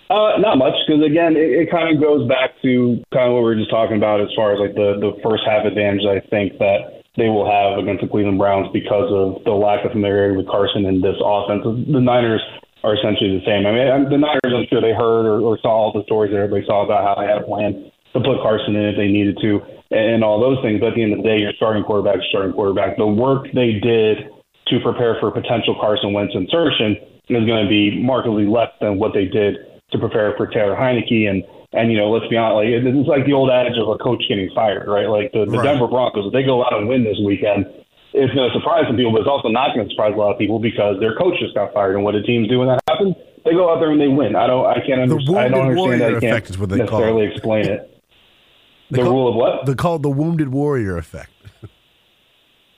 Uh, 0.09 0.39
not 0.39 0.57
much, 0.57 0.73
because 0.87 1.03
again, 1.05 1.35
it, 1.37 1.67
it 1.67 1.69
kind 1.69 1.95
of 1.95 2.01
goes 2.01 2.27
back 2.27 2.59
to 2.63 3.03
kind 3.13 3.29
of 3.29 3.33
what 3.33 3.41
we 3.41 3.53
were 3.53 3.55
just 3.55 3.69
talking 3.69 3.97
about 3.97 4.19
as 4.19 4.29
far 4.35 4.53
as 4.53 4.59
like 4.59 4.73
the 4.73 4.97
the 4.99 5.21
first 5.21 5.43
half 5.45 5.63
advantage. 5.63 6.01
I 6.09 6.25
think 6.31 6.57
that 6.57 6.98
they 7.19 7.29
will 7.29 7.45
have 7.45 7.77
against 7.77 8.01
the 8.01 8.09
Cleveland 8.09 8.39
Browns 8.39 8.71
because 8.73 9.11
of 9.11 9.43
the 9.43 9.51
lack 9.51 9.85
of 9.85 9.91
familiarity 9.91 10.35
with 10.38 10.47
Carson 10.47 10.85
and 10.88 11.03
this 11.03 11.19
offense. 11.19 11.61
The 11.63 11.99
Niners 11.99 12.41
are 12.83 12.95
essentially 12.95 13.35
the 13.38 13.45
same. 13.45 13.67
I 13.67 13.75
mean, 13.75 14.09
the 14.09 14.17
Niners, 14.17 14.55
I'm 14.55 14.65
sure 14.71 14.79
they 14.79 14.95
heard 14.95 15.27
or, 15.27 15.43
or 15.43 15.59
saw 15.59 15.69
all 15.69 15.91
the 15.91 16.03
stories 16.07 16.31
that 16.31 16.39
everybody 16.39 16.63
saw 16.65 16.88
about 16.88 17.03
how 17.03 17.19
they 17.19 17.27
had 17.27 17.43
a 17.43 17.45
plan 17.45 17.91
to 18.15 18.19
put 18.23 18.39
Carson 18.41 18.75
in 18.75 18.95
if 18.95 18.97
they 18.97 19.11
needed 19.11 19.38
to, 19.43 19.59
and, 19.91 20.19
and 20.19 20.23
all 20.23 20.39
those 20.39 20.57
things. 20.63 20.79
But 20.79 20.93
at 20.93 20.95
the 20.95 21.03
end 21.03 21.13
of 21.13 21.19
the 21.21 21.27
day, 21.27 21.43
your 21.43 21.53
starting 21.59 21.83
quarterback, 21.83 22.23
starting 22.31 22.55
quarterback. 22.55 22.95
The 22.95 23.07
work 23.07 23.51
they 23.53 23.77
did 23.83 24.31
to 24.71 24.79
prepare 24.79 25.17
for 25.19 25.29
potential 25.31 25.75
Carson 25.79 26.13
Wentz 26.13 26.33
insertion 26.33 26.95
is 27.29 27.45
going 27.45 27.63
to 27.63 27.69
be 27.69 28.01
markedly 28.01 28.47
less 28.47 28.71
than 28.81 28.97
what 28.97 29.13
they 29.13 29.25
did 29.25 29.57
to 29.91 29.97
prepare 29.99 30.33
for 30.38 30.47
Taylor 30.47 30.75
Heinicke. 30.75 31.29
And, 31.29 31.43
and 31.73 31.91
you 31.91 31.97
know, 31.97 32.09
let's 32.09 32.27
be 32.27 32.38
honest, 32.38 32.65
like, 32.65 32.67
it's 32.69 33.07
like 33.07 33.25
the 33.25 33.33
old 33.33 33.49
adage 33.51 33.77
of 33.77 33.89
a 33.89 33.97
coach 33.97 34.23
getting 34.27 34.49
fired, 34.55 34.88
right? 34.88 35.07
Like 35.07 35.31
the, 35.31 35.45
the 35.45 35.57
right. 35.57 35.63
Denver 35.63 35.88
Broncos, 35.88 36.27
if 36.27 36.33
they 36.33 36.43
go 36.43 36.65
out 36.65 36.73
and 36.73 36.89
win 36.89 37.03
this 37.03 37.17
weekend, 37.23 37.65
it's 38.13 38.33
going 38.33 38.49
to 38.49 38.53
surprise 38.57 38.85
some 38.88 38.97
people, 38.97 39.11
but 39.11 39.21
it's 39.21 39.29
also 39.29 39.49
not 39.49 39.75
going 39.75 39.85
to 39.85 39.91
surprise 39.93 40.13
a 40.15 40.17
lot 40.17 40.31
of 40.33 40.39
people 40.39 40.57
because 40.57 40.99
their 40.99 41.15
coach 41.15 41.38
just 41.39 41.53
got 41.53 41.73
fired. 41.73 41.93
And 41.93 42.03
what 42.03 42.13
do 42.13 42.23
teams 42.23 42.49
do 42.49 42.59
when 42.59 42.67
that 42.69 42.81
happens? 42.89 43.13
They 43.45 43.51
go 43.51 43.71
out 43.71 43.79
there 43.79 43.91
and 43.91 44.01
they 44.01 44.07
win. 44.07 44.35
I 44.35 44.47
don't, 44.47 44.65
I 44.65 44.81
can't 44.85 44.99
understand. 44.99 45.38
I 45.38 45.47
don't 45.47 45.77
understand 45.77 46.01
that. 46.01 46.15
I 46.17 46.41
can't 46.41 46.69
necessarily 46.73 47.27
explain 47.27 47.65
it. 47.65 48.01
the 48.89 49.03
call, 49.03 49.11
rule 49.11 49.29
of 49.29 49.35
what? 49.35 49.65
They 49.65 49.75
call 49.75 49.97
it 49.97 50.01
the 50.01 50.09
wounded 50.09 50.49
warrior 50.49 50.97
effect. 50.97 51.31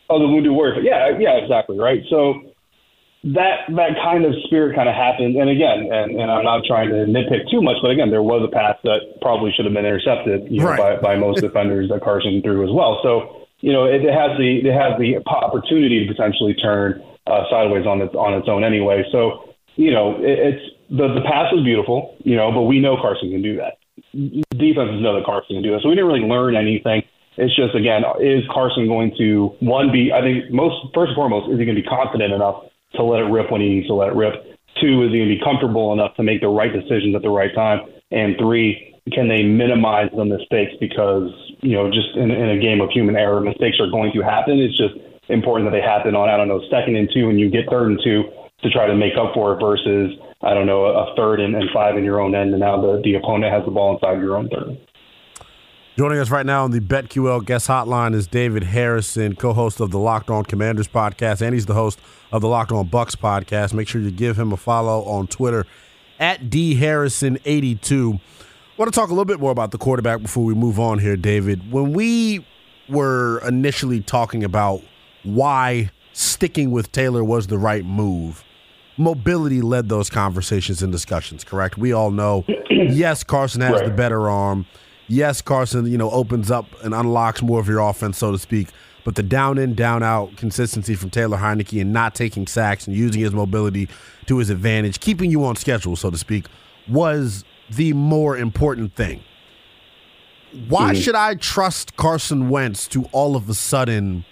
oh, 0.10 0.20
the 0.20 0.28
wounded 0.28 0.52
warrior. 0.52 0.82
Yeah, 0.82 1.18
yeah, 1.18 1.38
exactly. 1.38 1.80
Right. 1.80 2.04
So 2.10 2.51
that 3.24 3.70
that 3.70 3.94
kind 4.02 4.26
of 4.26 4.34
spirit 4.46 4.76
kind 4.76 4.90
of 4.90 4.96
happened. 4.96 5.36
And 5.36 5.50
again, 5.50 5.90
and, 5.92 6.20
and 6.20 6.32
I'm 6.32 6.44
not 6.44 6.66
trying 6.66 6.90
to 6.90 7.06
nitpick 7.06 7.50
too 7.52 7.62
much, 7.62 7.78
but 7.82 7.92
again, 7.92 8.10
there 8.10 8.24
was 8.24 8.42
a 8.42 8.52
pass 8.52 8.78
that 8.84 9.22
probably 9.22 9.52
should 9.56 9.66
have 9.66 9.74
been 9.74 9.86
intercepted, 9.86 10.50
you 10.50 10.60
know, 10.60 10.74
right. 10.74 11.02
by, 11.02 11.14
by 11.14 11.16
most 11.16 11.42
defenders 11.42 11.90
that 11.90 12.02
Carson 12.02 12.42
threw 12.42 12.64
as 12.64 12.74
well. 12.74 13.00
So 13.04 13.42
you 13.62 13.72
know, 13.72 13.86
it, 13.86 14.04
it 14.04 14.14
has 14.14 14.38
the 14.38 14.66
it 14.66 14.74
has 14.74 14.98
the 14.98 15.22
opportunity 15.30 16.06
to 16.06 16.12
potentially 16.12 16.54
turn 16.56 17.02
uh, 17.28 17.46
sideways 17.50 17.86
on 17.86 18.02
its 18.02 18.14
on 18.16 18.34
its 18.34 18.50
own 18.50 18.64
anyway. 18.64 19.06
So 19.12 19.54
you 19.76 19.92
know, 19.92 20.18
it, 20.18 20.58
it's 20.58 20.66
the 20.90 21.14
the 21.14 21.22
pass 21.22 21.54
was 21.54 21.64
beautiful, 21.64 22.18
you 22.26 22.36
know, 22.36 22.52
but 22.52 22.64
we 22.64 22.80
know 22.80 22.98
Carson 22.98 23.30
can 23.32 23.42
do 23.42 23.56
that. 23.58 23.78
Defenses 24.58 25.02
know 25.02 25.16
that 25.16 25.26
Carson 25.26 25.56
can 25.56 25.64
do 25.64 25.72
that, 25.72 25.82
so 25.84 25.90
we 25.90 25.96
didn't 25.96 26.10
really 26.10 26.28
learn 26.28 26.56
anything. 26.56 27.04
It's 27.38 27.56
just 27.56 27.76
again, 27.76 28.04
is 28.20 28.44
Carson 28.52 28.88
going 28.88 29.14
to 29.18 29.56
one 29.62 29.92
be? 29.92 30.12
I 30.12 30.22
think 30.22 30.52
most 30.52 30.92
first 30.94 31.14
and 31.14 31.16
foremost, 31.16 31.54
is 31.54 31.60
he 31.60 31.66
going 31.66 31.78
to 31.78 31.82
be 31.82 31.88
confident 31.88 32.34
enough 32.34 32.66
to 32.96 33.04
let 33.04 33.22
it 33.22 33.30
rip 33.32 33.52
when 33.52 33.62
he 33.62 33.70
needs 33.70 33.88
to 33.88 33.94
let 33.94 34.10
it 34.10 34.16
rip. 34.16 34.34
Two, 34.80 35.04
is 35.04 35.12
he 35.12 35.20
going 35.20 35.30
to 35.30 35.36
be 35.36 35.42
comfortable 35.44 35.94
enough 35.94 36.16
to 36.16 36.24
make 36.24 36.42
the 36.42 36.48
right 36.48 36.72
decisions 36.72 37.16
at 37.16 37.22
the 37.22 37.30
right 37.30 37.54
time? 37.54 37.82
And 38.12 38.36
three, 38.40 38.92
can 39.12 39.28
they 39.28 39.44
minimize 39.44 40.10
the 40.16 40.26
mistakes 40.26 40.74
because, 40.80 41.32
you 41.62 41.74
know, 41.74 41.90
just 41.90 42.16
in, 42.16 42.32
in 42.32 42.50
a 42.50 42.60
game 42.60 42.82
of 42.82 42.90
human 42.90 43.16
error, 43.16 43.42
mistakes 43.42 43.78
are 43.80 43.90
going 43.90 44.12
to 44.14 44.22
happen. 44.22 44.60
It's 44.60 44.78
just 44.78 44.96
important 45.30 45.70
that 45.70 45.76
they 45.76 45.84
happen 45.84 46.16
on, 46.16 46.30
I 46.30 46.38
don't 46.38 46.48
know, 46.48 46.62
second 46.70 46.96
and 46.96 47.10
two 47.14 47.30
and 47.30 47.40
you 47.40 47.50
get 47.50 47.70
third 47.70 47.88
and 47.88 48.00
two 48.04 48.24
to 48.64 48.70
try 48.70 48.86
to 48.86 48.96
make 48.96 49.14
up 49.18 49.34
for 49.34 49.54
it 49.54 49.60
versus, 49.60 50.14
I 50.44 50.54
don't 50.54 50.68
know, 50.68 50.86
a 50.86 51.16
third 51.16 51.40
and, 51.40 51.56
and 51.56 51.70
five 51.74 51.98
in 51.98 52.04
your 52.04 52.20
own 52.20 52.36
end 52.36 52.52
and 52.52 52.60
now 52.60 52.80
the, 52.80 53.02
the 53.04 53.16
opponent 53.16 53.54
has 53.54 53.66
the 53.66 53.72
ball 53.72 53.96
inside 53.96 54.22
your 54.22 54.38
own 54.38 54.50
third. 54.50 54.78
Joining 55.98 56.20
us 56.20 56.30
right 56.30 56.46
now 56.46 56.64
on 56.64 56.72
the 56.72 56.80
BetQL 56.80 57.46
guest 57.46 57.68
hotline 57.68 58.16
is 58.16 58.26
David 58.26 58.64
Harrison, 58.64 59.36
co-host 59.36 59.82
of 59.82 59.92
the 59.92 60.00
Locked 60.00 60.30
On 60.30 60.46
Commanders 60.46 60.88
podcast, 60.88 61.42
and 61.42 61.54
he's 61.54 61.66
the 61.66 61.74
host 61.74 62.00
of 62.32 62.40
the 62.40 62.48
Locked 62.48 62.72
On 62.72 62.88
Bucks 62.88 63.14
podcast. 63.14 63.74
Make 63.74 63.90
sure 63.90 64.00
you 64.00 64.10
give 64.10 64.40
him 64.40 64.54
a 64.54 64.58
follow 64.58 65.04
on 65.04 65.28
Twitter 65.28 65.68
at 66.18 66.44
dharrison82. 66.44 68.14
I 68.14 68.20
want 68.78 68.92
to 68.92 68.98
talk 68.98 69.10
a 69.10 69.12
little 69.12 69.26
bit 69.26 69.42
more 69.42 69.52
about 69.52 69.72
the 69.72 69.78
quarterback 69.78 70.22
before 70.22 70.46
we 70.46 70.54
move 70.54 70.80
on 70.80 70.98
here, 70.98 71.18
David. 71.18 71.70
When 71.74 71.92
we 71.92 72.46
were 72.88 73.46
initially 73.46 74.00
talking 74.00 74.46
about 74.46 74.82
why 75.24 75.92
sticking 76.14 76.72
with 76.72 76.94
Taylor 76.94 77.24
was 77.26 77.48
the 77.48 77.58
right 77.58 77.84
move, 77.84 78.46
mobility 78.96 79.60
led 79.60 79.90
those 79.90 80.10
conversations 80.10 80.82
and 80.82 80.92
discussions, 80.94 81.44
correct? 81.44 81.78
We 81.78 81.92
all 81.92 82.12
know, 82.12 82.46
yes, 82.70 83.26
Carson 83.26 83.60
has 83.60 83.82
right. 83.82 83.86
the 83.86 83.92
better 83.92 84.30
arm 84.30 84.66
yes, 85.12 85.42
Carson, 85.42 85.86
you 85.86 85.98
know, 85.98 86.10
opens 86.10 86.50
up 86.50 86.66
and 86.84 86.94
unlocks 86.94 87.42
more 87.42 87.60
of 87.60 87.68
your 87.68 87.80
offense, 87.80 88.18
so 88.18 88.32
to 88.32 88.40
speak. 88.40 88.70
But 89.04 89.16
the 89.16 89.24
down 89.24 89.58
in, 89.58 89.74
down 89.76 90.04
out 90.04 90.38
consistency 90.38 90.96
from 90.96 91.10
Taylor 91.10 91.38
Heinicke 91.38 91.82
and 91.82 91.92
not 91.92 92.16
taking 92.16 92.48
sacks 92.48 92.88
and 92.88 92.96
using 92.96 93.22
his 93.22 93.34
mobility 93.34 93.90
to 94.28 94.38
his 94.38 94.50
advantage, 94.50 95.00
keeping 95.00 95.32
you 95.32 95.44
on 95.44 95.56
schedule, 95.56 95.96
so 95.96 96.12
to 96.12 96.18
speak, 96.18 96.46
was 96.88 97.44
the 97.70 97.94
more 97.94 98.38
important 98.38 98.96
thing. 98.96 99.24
Why 100.68 100.94
mm-hmm. 100.94 101.02
should 101.02 101.16
I 101.16 101.36
trust 101.36 101.96
Carson 101.96 102.50
Wentz 102.50 102.88
to 102.90 103.06
all 103.12 103.36
of 103.36 103.50
a 103.50 103.54
sudden 103.54 104.26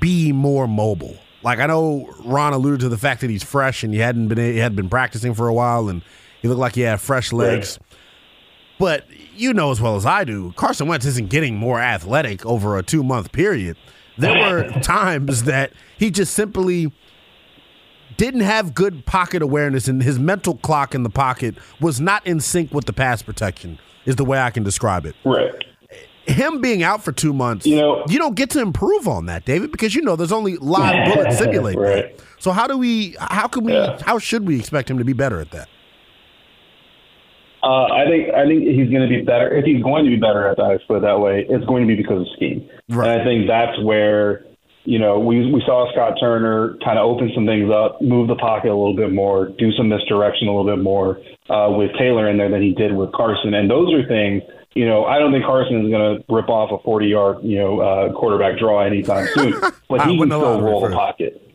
be 0.00 0.32
more 0.32 0.66
mobile? 0.66 1.16
Like 1.42 1.60
I 1.60 1.66
know 1.66 2.12
Ron 2.24 2.54
alluded 2.54 2.80
to 2.80 2.88
the 2.88 2.98
fact 2.98 3.20
that 3.20 3.30
he's 3.30 3.44
fresh 3.44 3.84
and 3.84 3.94
he 3.94 4.00
hadn't 4.00 4.28
been 4.28 4.38
he 4.38 4.58
had 4.58 4.74
been 4.74 4.88
practicing 4.88 5.34
for 5.34 5.46
a 5.46 5.54
while 5.54 5.88
and 5.88 6.02
he 6.42 6.48
looked 6.48 6.60
like 6.60 6.74
he 6.74 6.80
had 6.80 7.00
fresh 7.00 7.32
legs. 7.32 7.78
But 8.78 9.06
you 9.34 9.52
know 9.54 9.70
as 9.70 9.80
well 9.80 9.96
as 9.96 10.04
I 10.06 10.24
do, 10.24 10.52
Carson 10.56 10.86
Wentz 10.86 11.06
isn't 11.06 11.30
getting 11.30 11.56
more 11.56 11.80
athletic 11.80 12.44
over 12.44 12.76
a 12.76 12.82
two 12.82 13.02
month 13.02 13.32
period. 13.32 13.76
There 14.18 14.32
were 14.52 14.70
times 14.80 15.44
that 15.44 15.72
he 15.98 16.10
just 16.10 16.34
simply 16.34 16.92
didn't 18.16 18.40
have 18.40 18.74
good 18.74 19.04
pocket 19.06 19.42
awareness, 19.42 19.88
and 19.88 20.02
his 20.02 20.18
mental 20.18 20.56
clock 20.56 20.94
in 20.94 21.02
the 21.02 21.10
pocket 21.10 21.54
was 21.80 22.00
not 22.00 22.26
in 22.26 22.40
sync 22.40 22.72
with 22.72 22.86
the 22.86 22.92
pass 22.92 23.22
protection, 23.22 23.78
is 24.06 24.16
the 24.16 24.24
way 24.24 24.38
I 24.38 24.50
can 24.50 24.62
describe 24.62 25.04
it. 25.04 25.14
Right. 25.24 25.52
Him 26.26 26.60
being 26.60 26.82
out 26.82 27.04
for 27.04 27.12
two 27.12 27.32
months, 27.32 27.66
you 27.66 27.76
know, 27.76 28.04
you 28.08 28.18
don't 28.18 28.34
get 28.34 28.50
to 28.50 28.60
improve 28.60 29.06
on 29.06 29.26
that, 29.26 29.44
David, 29.44 29.70
because 29.70 29.94
you 29.94 30.02
know 30.02 30.16
there's 30.16 30.32
only 30.32 30.56
live 30.56 31.14
bullets 31.14 31.38
simulated. 31.38 31.80
right. 31.80 32.20
So 32.38 32.50
how 32.52 32.66
do 32.66 32.76
we? 32.76 33.16
How 33.20 33.46
can 33.46 33.64
we? 33.64 33.72
Yeah. 33.74 33.98
How 34.02 34.18
should 34.18 34.46
we 34.46 34.58
expect 34.58 34.90
him 34.90 34.98
to 34.98 35.04
be 35.04 35.12
better 35.12 35.40
at 35.40 35.50
that? 35.52 35.68
Uh, 37.66 37.90
I 37.90 38.06
think 38.06 38.30
I 38.32 38.46
think 38.46 38.62
he's 38.62 38.90
going 38.94 39.02
to 39.02 39.10
be 39.10 39.22
better. 39.26 39.50
If 39.50 39.64
he's 39.64 39.82
going 39.82 40.04
to 40.04 40.10
be 40.10 40.16
better 40.16 40.46
at 40.46 40.56
that, 40.56 40.70
I 40.70 40.78
put 40.86 40.98
it 40.98 41.02
that 41.02 41.18
way, 41.18 41.44
it's 41.50 41.66
going 41.66 41.82
to 41.82 41.88
be 41.88 42.00
because 42.00 42.20
of 42.20 42.28
scheme. 42.36 42.68
Right. 42.88 43.10
And 43.10 43.20
I 43.20 43.24
think 43.24 43.48
that's 43.48 43.74
where 43.82 44.46
you 44.84 45.00
know 45.00 45.18
we 45.18 45.50
we 45.50 45.60
saw 45.66 45.90
Scott 45.90 46.14
Turner 46.20 46.78
kind 46.84 46.96
of 46.96 47.10
open 47.10 47.32
some 47.34 47.44
things 47.44 47.66
up, 47.68 48.00
move 48.00 48.28
the 48.28 48.36
pocket 48.36 48.70
a 48.70 48.78
little 48.78 48.94
bit 48.94 49.10
more, 49.12 49.50
do 49.58 49.72
some 49.72 49.88
misdirection 49.88 50.46
a 50.46 50.54
little 50.54 50.76
bit 50.76 50.80
more 50.80 51.18
uh, 51.50 51.74
with 51.74 51.90
Taylor 51.98 52.30
in 52.30 52.38
there 52.38 52.50
than 52.50 52.62
he 52.62 52.70
did 52.70 52.94
with 52.94 53.10
Carson. 53.10 53.52
And 53.52 53.68
those 53.68 53.92
are 53.92 54.06
things. 54.06 54.42
You 54.74 54.86
know, 54.86 55.04
I 55.06 55.18
don't 55.18 55.32
think 55.32 55.44
Carson 55.44 55.82
is 55.86 55.90
going 55.90 56.20
to 56.20 56.24
rip 56.28 56.50
off 56.50 56.68
a 56.70 56.86
40-yard, 56.86 57.38
you 57.42 57.56
know, 57.56 57.80
uh, 57.80 58.12
quarterback 58.12 58.58
draw 58.58 58.84
anytime 58.84 59.26
soon, 59.28 59.52
but 59.88 60.06
he 60.06 60.18
can 60.18 60.28
still 60.28 60.60
roll 60.60 60.86
the 60.86 60.94
pocket. 60.94 61.45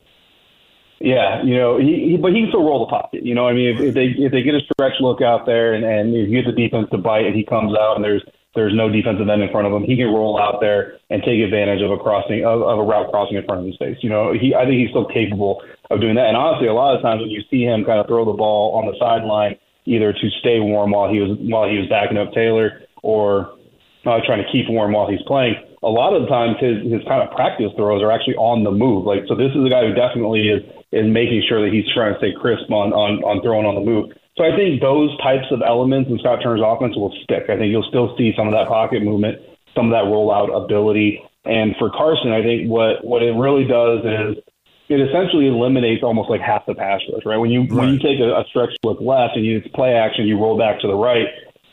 Yeah, 1.01 1.41
you 1.43 1.58
know, 1.58 1.79
he, 1.79 2.12
he 2.12 2.17
but 2.17 2.31
he 2.34 2.41
can 2.41 2.50
still 2.50 2.63
roll 2.63 2.86
the 2.86 2.89
pocket. 2.89 3.25
You 3.25 3.34
know, 3.34 3.48
I 3.48 3.53
mean, 3.53 3.75
if, 3.75 3.81
if 3.81 3.93
they 3.93 4.13
if 4.17 4.31
they 4.31 4.43
get 4.43 4.53
a 4.53 4.62
stretch 4.62 4.93
look 5.01 5.22
out 5.22 5.46
there 5.46 5.74
and 5.74 5.84
and 5.84 6.13
you 6.13 6.29
get 6.29 6.46
the 6.46 6.53
defense 6.53 6.89
to 6.91 6.98
bite 6.98 7.25
and 7.25 7.36
he 7.36 7.43
comes 7.43 7.74
out 7.74 7.96
and 7.96 8.03
there's 8.05 8.24
there's 8.53 8.75
no 8.75 8.89
defensive 8.89 9.27
end 9.27 9.41
in 9.41 9.50
front 9.50 9.65
of 9.65 9.74
him, 9.74 9.84
he 9.84 9.96
can 9.96 10.13
roll 10.13 10.38
out 10.38 10.60
there 10.62 11.00
and 11.10 11.24
take 11.24 11.41
advantage 11.41 11.81
of 11.81 11.89
a 11.89 11.98
crossing 11.98 12.46
of, 12.46 12.62
of 12.62 12.77
a 12.79 12.84
route 12.84 13.10
crossing 13.10 13.38
in 13.38 13.46
front 13.46 13.62
of 13.62 13.65
his 13.65 13.77
face. 13.77 13.98
You 14.01 14.10
know, 14.10 14.34
he 14.34 14.53
I 14.53 14.65
think 14.65 14.77
he's 14.77 14.89
still 14.89 15.08
capable 15.08 15.63
of 15.89 16.01
doing 16.01 16.15
that. 16.15 16.27
And 16.27 16.38
honestly, 16.38 16.67
a 16.67 16.74
lot 16.74 16.96
of 16.96 17.01
times 17.01 17.22
when 17.22 17.31
you 17.31 17.41
see 17.50 17.63
him 17.63 17.84
kind 17.84 18.00
of 18.00 18.05
throw 18.05 18.25
the 18.25 18.38
ball 18.38 18.77
on 18.77 18.86
the 18.86 18.93
sideline, 19.00 19.58
either 19.86 20.13
to 20.13 20.29
stay 20.39 20.60
warm 20.60 20.91
while 20.91 21.10
he 21.10 21.20
was 21.20 21.38
while 21.41 21.67
he 21.67 21.77
was 21.77 21.88
backing 21.89 22.17
up 22.17 22.31
Taylor 22.34 22.81
or 23.01 23.58
uh, 24.05 24.20
trying 24.25 24.43
to 24.43 24.50
keep 24.51 24.70
warm 24.70 24.93
while 24.93 25.10
he's 25.10 25.22
playing. 25.27 25.55
A 25.84 25.89
lot 25.89 26.13
of 26.13 26.24
the 26.24 26.29
times, 26.29 26.58
his 26.62 26.81
his 26.86 27.01
kind 27.08 27.22
of 27.25 27.34
practice 27.34 27.74
throws 27.75 28.01
are 28.01 28.12
actually 28.12 28.38
on 28.38 28.63
the 28.63 28.72
move. 28.72 29.05
Like 29.05 29.25
so, 29.27 29.34
this 29.34 29.51
is 29.53 29.65
a 29.65 29.70
guy 29.70 29.86
who 29.86 29.93
definitely 29.93 30.50
is 30.50 30.62
is 30.91 31.08
making 31.08 31.43
sure 31.48 31.63
that 31.63 31.74
he's 31.74 31.88
trying 31.93 32.13
to 32.13 32.20
stay 32.20 32.34
crisp 32.36 32.70
on, 32.70 32.91
on, 32.91 33.24
on 33.24 33.41
throwing 33.41 33.65
on 33.65 33.75
the 33.75 33.86
move. 33.86 34.12
So 34.36 34.43
I 34.43 34.55
think 34.55 34.81
those 34.84 35.12
types 35.24 35.48
of 35.51 35.63
elements 35.63 36.10
in 36.12 36.20
Scott 36.20 36.39
Turner's 36.43 36.63
offense 36.63 36.96
will 36.96 37.15
stick. 37.24 37.48
I 37.48 37.55
think 37.55 37.72
you'll 37.72 37.88
still 37.88 38.15
see 38.17 38.36
some 38.36 38.48
of 38.48 38.53
that 38.53 38.67
pocket 38.67 39.03
movement, 39.03 39.39
some 39.75 39.88
of 39.88 39.93
that 39.96 40.08
rollout 40.08 40.51
ability. 40.51 41.24
And 41.43 41.75
for 41.79 41.89
Carson, 41.89 42.31
I 42.31 42.43
think 42.43 42.70
what, 42.70 43.03
what 43.03 43.24
it 43.24 43.31
really 43.36 43.63
does 43.63 44.03
is 44.03 44.43
it 44.91 45.00
essentially 45.00 45.48
eliminates 45.48 46.03
almost 46.03 46.29
like 46.29 46.41
half 46.41 46.65
the 46.65 46.75
pass 46.75 47.00
rush, 47.12 47.24
right? 47.25 47.39
When 47.39 47.51
you 47.51 47.62
right. 47.62 47.72
when 47.72 47.88
you 47.96 48.00
take 48.00 48.20
a, 48.20 48.36
a 48.36 48.43
stretch 48.51 48.75
look 48.84 49.00
left 49.00 49.36
and 49.36 49.46
you 49.46 49.63
play 49.74 49.96
action, 49.96 50.27
you 50.27 50.39
roll 50.39 50.58
back 50.58 50.79
to 50.81 50.88
the 50.88 50.96
right. 50.96 51.27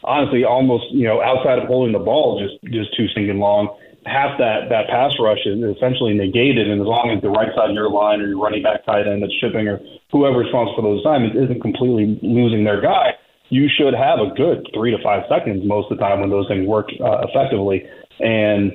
Honestly, 0.04 0.44
almost 0.44 0.84
you 0.90 1.04
know 1.04 1.20
outside 1.20 1.58
of 1.58 1.66
holding 1.66 1.92
the 1.92 1.98
ball 1.98 2.40
just 2.40 2.62
just 2.72 2.96
too 2.96 3.08
stinking 3.08 3.38
long 3.38 3.68
half 4.08 4.38
that 4.38 4.72
that 4.72 4.88
pass 4.88 5.12
rush 5.20 5.44
is 5.44 5.60
essentially 5.76 6.14
negated, 6.16 6.68
and 6.68 6.80
as 6.80 6.88
long 6.88 7.12
as 7.14 7.20
the 7.22 7.30
right 7.30 7.52
side 7.54 7.70
of 7.70 7.76
your 7.76 7.90
line 7.90 8.20
or 8.20 8.28
your 8.28 8.40
running 8.40 8.62
back 8.62 8.84
tight 8.84 9.06
end 9.06 9.22
that's 9.22 9.34
shipping 9.38 9.68
or 9.68 9.80
whoever 10.10 10.38
responsible 10.38 10.76
for 10.76 10.82
those 10.82 11.00
assignments 11.04 11.36
isn't 11.36 11.60
completely 11.60 12.18
losing 12.24 12.64
their 12.64 12.80
guy, 12.80 13.12
you 13.50 13.68
should 13.68 13.94
have 13.94 14.18
a 14.18 14.32
good 14.34 14.66
three 14.72 14.90
to 14.90 14.98
five 15.04 15.22
seconds 15.28 15.62
most 15.64 15.92
of 15.92 15.98
the 15.98 16.02
time 16.02 16.20
when 16.20 16.30
those 16.30 16.48
things 16.48 16.66
work 16.66 16.88
uh, 17.00 17.26
effectively, 17.28 17.84
and 18.20 18.72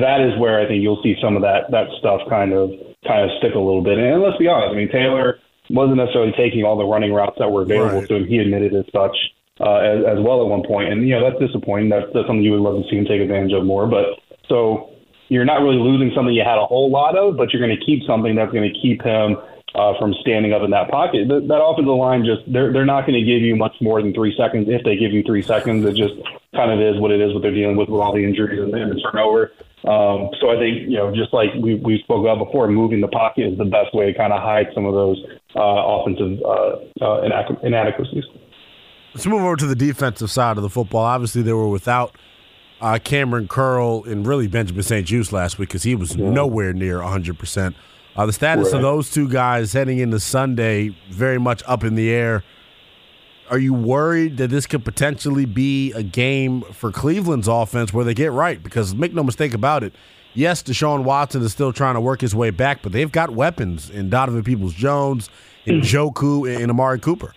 that 0.00 0.24
is 0.24 0.38
where 0.40 0.60
I 0.60 0.66
think 0.66 0.82
you'll 0.82 1.02
see 1.02 1.14
some 1.20 1.36
of 1.36 1.42
that 1.42 1.70
that 1.70 1.92
stuff 2.00 2.24
kind 2.28 2.52
of 2.52 2.72
kind 3.06 3.28
of 3.28 3.30
stick 3.38 3.54
a 3.54 3.62
little 3.62 3.84
bit. 3.84 3.98
And 3.98 4.22
let's 4.22 4.38
be 4.38 4.48
honest, 4.48 4.72
I 4.72 4.76
mean 4.76 4.90
Taylor 4.90 5.38
wasn't 5.68 5.98
necessarily 5.98 6.32
taking 6.34 6.64
all 6.64 6.76
the 6.76 6.88
running 6.88 7.12
routes 7.12 7.36
that 7.38 7.50
were 7.50 7.62
available 7.62 8.00
right. 8.00 8.08
to 8.08 8.16
him. 8.16 8.26
He 8.26 8.38
admitted 8.38 8.74
as 8.74 8.86
such 8.90 9.14
uh, 9.60 9.78
as, 9.78 10.16
as 10.16 10.18
well 10.24 10.40
at 10.42 10.48
one 10.48 10.62
point, 10.66 10.90
and 10.90 11.06
you 11.06 11.14
know 11.14 11.22
that's 11.28 11.40
disappointing. 11.40 11.88
That's, 11.88 12.06
that's 12.14 12.26
something 12.26 12.42
you 12.42 12.52
would 12.52 12.64
love 12.64 12.82
to 12.82 12.88
see 12.88 12.96
him 12.96 13.04
take 13.04 13.20
advantage 13.20 13.52
of 13.52 13.64
more. 13.64 13.86
But 13.86 14.18
so 14.48 14.90
you're 15.28 15.44
not 15.44 15.62
really 15.62 15.78
losing 15.78 16.10
something 16.14 16.34
you 16.34 16.44
had 16.44 16.58
a 16.58 16.66
whole 16.66 16.90
lot 16.90 17.16
of, 17.16 17.36
but 17.36 17.52
you're 17.52 17.62
going 17.64 17.76
to 17.76 17.84
keep 17.84 18.02
something 18.06 18.34
that's 18.34 18.52
going 18.52 18.66
to 18.66 18.80
keep 18.80 19.02
him 19.02 19.36
uh, 19.74 19.94
from 19.98 20.14
standing 20.20 20.52
up 20.52 20.62
in 20.62 20.70
that 20.70 20.90
pocket. 20.90 21.28
That, 21.28 21.46
that 21.48 21.62
offensive 21.62 21.94
line 21.94 22.24
just 22.24 22.42
they're 22.52 22.72
they're 22.72 22.88
not 22.88 23.06
going 23.06 23.18
to 23.18 23.24
give 23.24 23.42
you 23.42 23.54
much 23.54 23.76
more 23.80 24.02
than 24.02 24.12
three 24.12 24.34
seconds. 24.36 24.66
If 24.68 24.82
they 24.84 24.96
give 24.96 25.12
you 25.12 25.22
three 25.22 25.42
seconds, 25.42 25.84
it 25.86 25.94
just 25.94 26.14
kind 26.54 26.72
of 26.72 26.80
is 26.80 27.00
what 27.00 27.10
it 27.10 27.20
is. 27.20 27.32
What 27.32 27.42
they're 27.42 27.54
dealing 27.54 27.76
with 27.76 27.88
with 27.88 28.00
all 28.00 28.12
the 28.12 28.24
injuries 28.24 28.60
and, 28.60 28.74
and 28.74 28.90
the 28.90 29.00
turnover. 29.00 29.52
Um, 29.84 30.28
so 30.40 30.50
I 30.50 30.58
think 30.58 30.90
you 30.90 30.98
know, 30.98 31.14
just 31.14 31.32
like 31.32 31.50
we 31.54 31.76
we 31.76 32.00
spoke 32.02 32.20
about 32.20 32.44
before, 32.44 32.68
moving 32.68 33.00
the 33.00 33.08
pocket 33.08 33.46
is 33.46 33.58
the 33.58 33.64
best 33.64 33.94
way 33.94 34.10
to 34.10 34.16
kind 34.16 34.32
of 34.32 34.42
hide 34.42 34.66
some 34.74 34.84
of 34.84 34.92
those 34.92 35.22
uh, 35.54 35.60
offensive 35.62 36.42
uh, 36.42 37.04
uh, 37.04 37.22
inadequacies. 37.62 38.24
Let's 39.14 39.26
move 39.26 39.42
over 39.42 39.56
to 39.56 39.66
the 39.66 39.74
defensive 39.74 40.30
side 40.30 40.56
of 40.56 40.62
the 40.62 40.70
football. 40.70 41.04
Obviously, 41.04 41.42
they 41.42 41.52
were 41.52 41.68
without 41.68 42.14
uh, 42.80 42.94
Kamren 42.94 43.48
Curl 43.48 44.04
and 44.04 44.26
really 44.26 44.46
Benjamin 44.46 44.82
St-Juste 44.82 45.32
last 45.32 45.58
week 45.58 45.68
because 45.68 45.82
he 45.82 45.94
was 45.94 46.14
yeah. 46.14 46.30
nowhere 46.30 46.72
near 46.72 46.98
100%. 46.98 47.74
Uh, 48.16 48.26
the 48.26 48.32
status 48.32 48.66
right. 48.66 48.74
of 48.74 48.82
those 48.82 49.10
two 49.10 49.28
guys 49.28 49.72
heading 49.72 49.98
into 49.98 50.20
Sunday 50.20 50.88
very 51.10 51.38
much 51.38 51.62
up 51.66 51.84
in 51.84 51.94
the 51.94 52.10
air. 52.10 52.42
Are 53.50 53.58
you 53.58 53.74
worried 53.74 54.36
that 54.36 54.48
this 54.48 54.66
could 54.66 54.84
potentially 54.84 55.44
be 55.44 55.92
a 55.92 56.02
game 56.02 56.62
for 56.72 56.92
Cleveland's 56.92 57.48
offense 57.48 57.92
where 57.92 58.04
they 58.04 58.14
get 58.14 58.30
right? 58.30 58.62
Because 58.62 58.94
make 58.94 59.12
no 59.12 59.24
mistake 59.24 59.54
about 59.54 59.82
it, 59.82 59.92
yes, 60.34 60.62
Deshaun 60.62 61.02
Watson 61.02 61.42
is 61.42 61.52
still 61.52 61.72
trying 61.72 61.94
to 61.94 62.00
work 62.00 62.20
his 62.20 62.34
way 62.34 62.50
back, 62.50 62.82
but 62.82 62.92
they've 62.92 63.10
got 63.10 63.30
weapons 63.30 63.90
in 63.90 64.08
Donovan 64.08 64.44
Peoples 64.44 64.74
Jones, 64.74 65.30
in 65.66 65.80
Njoku, 65.80 66.52
and 66.54 66.70
Amari 66.70 67.00
Cooper. 67.00 67.34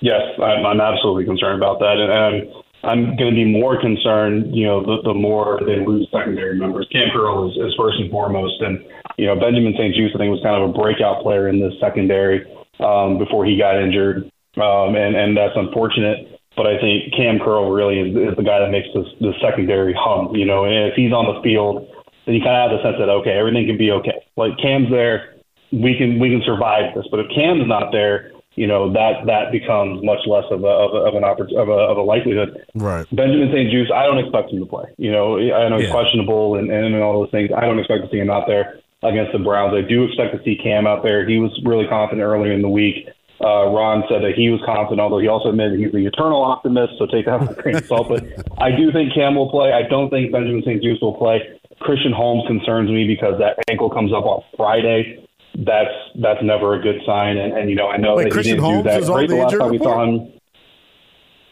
Yes, 0.00 0.22
I'm, 0.40 0.64
I'm 0.64 0.80
absolutely 0.80 1.24
concerned 1.24 1.60
about 1.60 1.78
that, 1.80 2.00
and, 2.00 2.08
and 2.08 2.34
I'm 2.82 3.16
going 3.16 3.28
to 3.28 3.36
be 3.36 3.44
more 3.44 3.76
concerned, 3.80 4.56
you 4.56 4.64
know, 4.64 4.80
the, 4.80 5.12
the 5.12 5.14
more 5.14 5.60
they 5.60 5.84
lose 5.84 6.08
secondary 6.08 6.56
members. 6.56 6.88
Cam 6.90 7.12
Curl 7.12 7.52
is, 7.52 7.56
is 7.60 7.76
first 7.76 8.00
and 8.00 8.10
foremost, 8.10 8.56
and 8.60 8.80
you 9.18 9.26
know, 9.26 9.36
Benjamin 9.36 9.76
St-Juste 9.76 10.16
I 10.16 10.18
think 10.18 10.32
was 10.32 10.40
kind 10.40 10.56
of 10.56 10.70
a 10.70 10.72
breakout 10.72 11.22
player 11.22 11.48
in 11.48 11.60
the 11.60 11.76
secondary 11.76 12.48
um, 12.80 13.20
before 13.20 13.44
he 13.44 13.60
got 13.60 13.76
injured, 13.76 14.24
um, 14.56 14.96
and 14.96 15.12
and 15.12 15.36
that's 15.36 15.52
unfortunate. 15.56 16.40
But 16.56 16.66
I 16.66 16.80
think 16.80 17.12
Cam 17.12 17.38
Curl 17.38 17.70
really 17.70 18.00
is, 18.00 18.16
is 18.16 18.36
the 18.36 18.42
guy 18.42 18.58
that 18.58 18.72
makes 18.72 18.88
this, 18.96 19.06
the 19.20 19.36
secondary 19.44 19.92
hum. 19.92 20.34
You 20.34 20.48
know, 20.48 20.64
and 20.64 20.88
if 20.88 20.96
he's 20.96 21.12
on 21.12 21.28
the 21.28 21.38
field, 21.44 21.84
then 22.24 22.34
you 22.34 22.40
kind 22.40 22.56
of 22.56 22.64
have 22.64 22.72
the 22.72 22.80
sense 22.80 22.96
that 22.96 23.12
okay, 23.20 23.36
everything 23.36 23.68
can 23.68 23.76
be 23.76 23.92
okay. 23.92 24.24
Like 24.40 24.56
Cam's 24.56 24.88
there, 24.88 25.36
we 25.68 26.00
can 26.00 26.16
we 26.16 26.32
can 26.32 26.40
survive 26.48 26.96
this. 26.96 27.04
But 27.12 27.20
if 27.20 27.28
Cam's 27.36 27.68
not 27.68 27.92
there, 27.92 28.32
you 28.54 28.66
know 28.66 28.92
that 28.92 29.26
that 29.26 29.52
becomes 29.52 30.02
much 30.04 30.26
less 30.26 30.44
of 30.50 30.64
a 30.64 30.66
of, 30.66 30.92
a, 30.92 30.98
of 31.08 31.14
an 31.14 31.22
oppor- 31.22 31.54
of 31.56 31.68
a 31.68 31.80
of 31.90 31.96
a 31.96 32.02
likelihood. 32.02 32.56
Right. 32.74 33.06
Benjamin 33.12 33.48
St-Juste, 33.52 33.92
I 33.92 34.06
don't 34.06 34.18
expect 34.18 34.50
him 34.50 34.60
to 34.60 34.66
play. 34.66 34.84
You 34.98 35.12
know, 35.12 35.38
I 35.38 35.68
know 35.68 35.78
he's 35.78 35.86
yeah. 35.86 35.92
questionable 35.92 36.56
and, 36.56 36.70
and 36.70 36.94
all 36.96 37.20
those 37.20 37.30
things. 37.30 37.50
I 37.56 37.62
don't 37.62 37.78
expect 37.78 38.04
to 38.04 38.10
see 38.10 38.18
him 38.18 38.30
out 38.30 38.46
there 38.46 38.80
against 39.02 39.32
the 39.32 39.38
Browns. 39.38 39.74
I 39.74 39.86
do 39.86 40.04
expect 40.04 40.36
to 40.36 40.42
see 40.44 40.58
Cam 40.60 40.86
out 40.86 41.02
there. 41.02 41.26
He 41.28 41.38
was 41.38 41.52
really 41.64 41.86
confident 41.86 42.26
earlier 42.26 42.52
in 42.52 42.62
the 42.62 42.68
week. 42.68 43.08
Uh, 43.40 43.72
Ron 43.72 44.04
said 44.10 44.20
that 44.22 44.34
he 44.36 44.50
was 44.50 44.60
confident, 44.66 45.00
although 45.00 45.18
he 45.18 45.28
also 45.28 45.48
admitted 45.48 45.80
he's 45.80 45.92
the 45.92 46.04
eternal 46.04 46.44
optimist. 46.44 46.94
So 46.98 47.06
take 47.06 47.24
that 47.24 47.40
with 47.40 47.56
a 47.56 47.62
grain 47.62 47.76
of 47.76 47.86
salt. 47.86 48.08
But 48.08 48.24
I 48.58 48.70
do 48.70 48.92
think 48.92 49.14
Cam 49.14 49.34
will 49.34 49.48
play. 49.48 49.72
I 49.72 49.88
don't 49.88 50.10
think 50.10 50.30
Benjamin 50.30 50.60
St-Juste 50.60 51.00
will 51.00 51.16
play. 51.16 51.40
Christian 51.80 52.12
Holmes 52.12 52.44
concerns 52.46 52.90
me 52.90 53.06
because 53.06 53.38
that 53.38 53.56
ankle 53.70 53.88
comes 53.88 54.12
up 54.12 54.26
on 54.26 54.44
Friday 54.58 55.26
that's 55.54 55.94
that's 56.20 56.42
never 56.42 56.74
a 56.74 56.80
good 56.80 57.00
sign. 57.06 57.36
And, 57.36 57.56
and 57.56 57.70
you 57.70 57.76
know, 57.76 57.88
I 57.88 57.96
know 57.96 58.16
Wait, 58.16 58.24
that 58.24 58.32
Christian 58.32 58.56
he 58.56 58.60
didn't 58.60 58.64
Holmes 58.64 58.84
do 58.84 58.90
that 58.90 59.12
great 59.12 59.28
the 59.28 59.36
last 59.36 59.58
time 59.58 59.70
we 59.70 59.78
saw 59.78 60.04
him. 60.04 60.32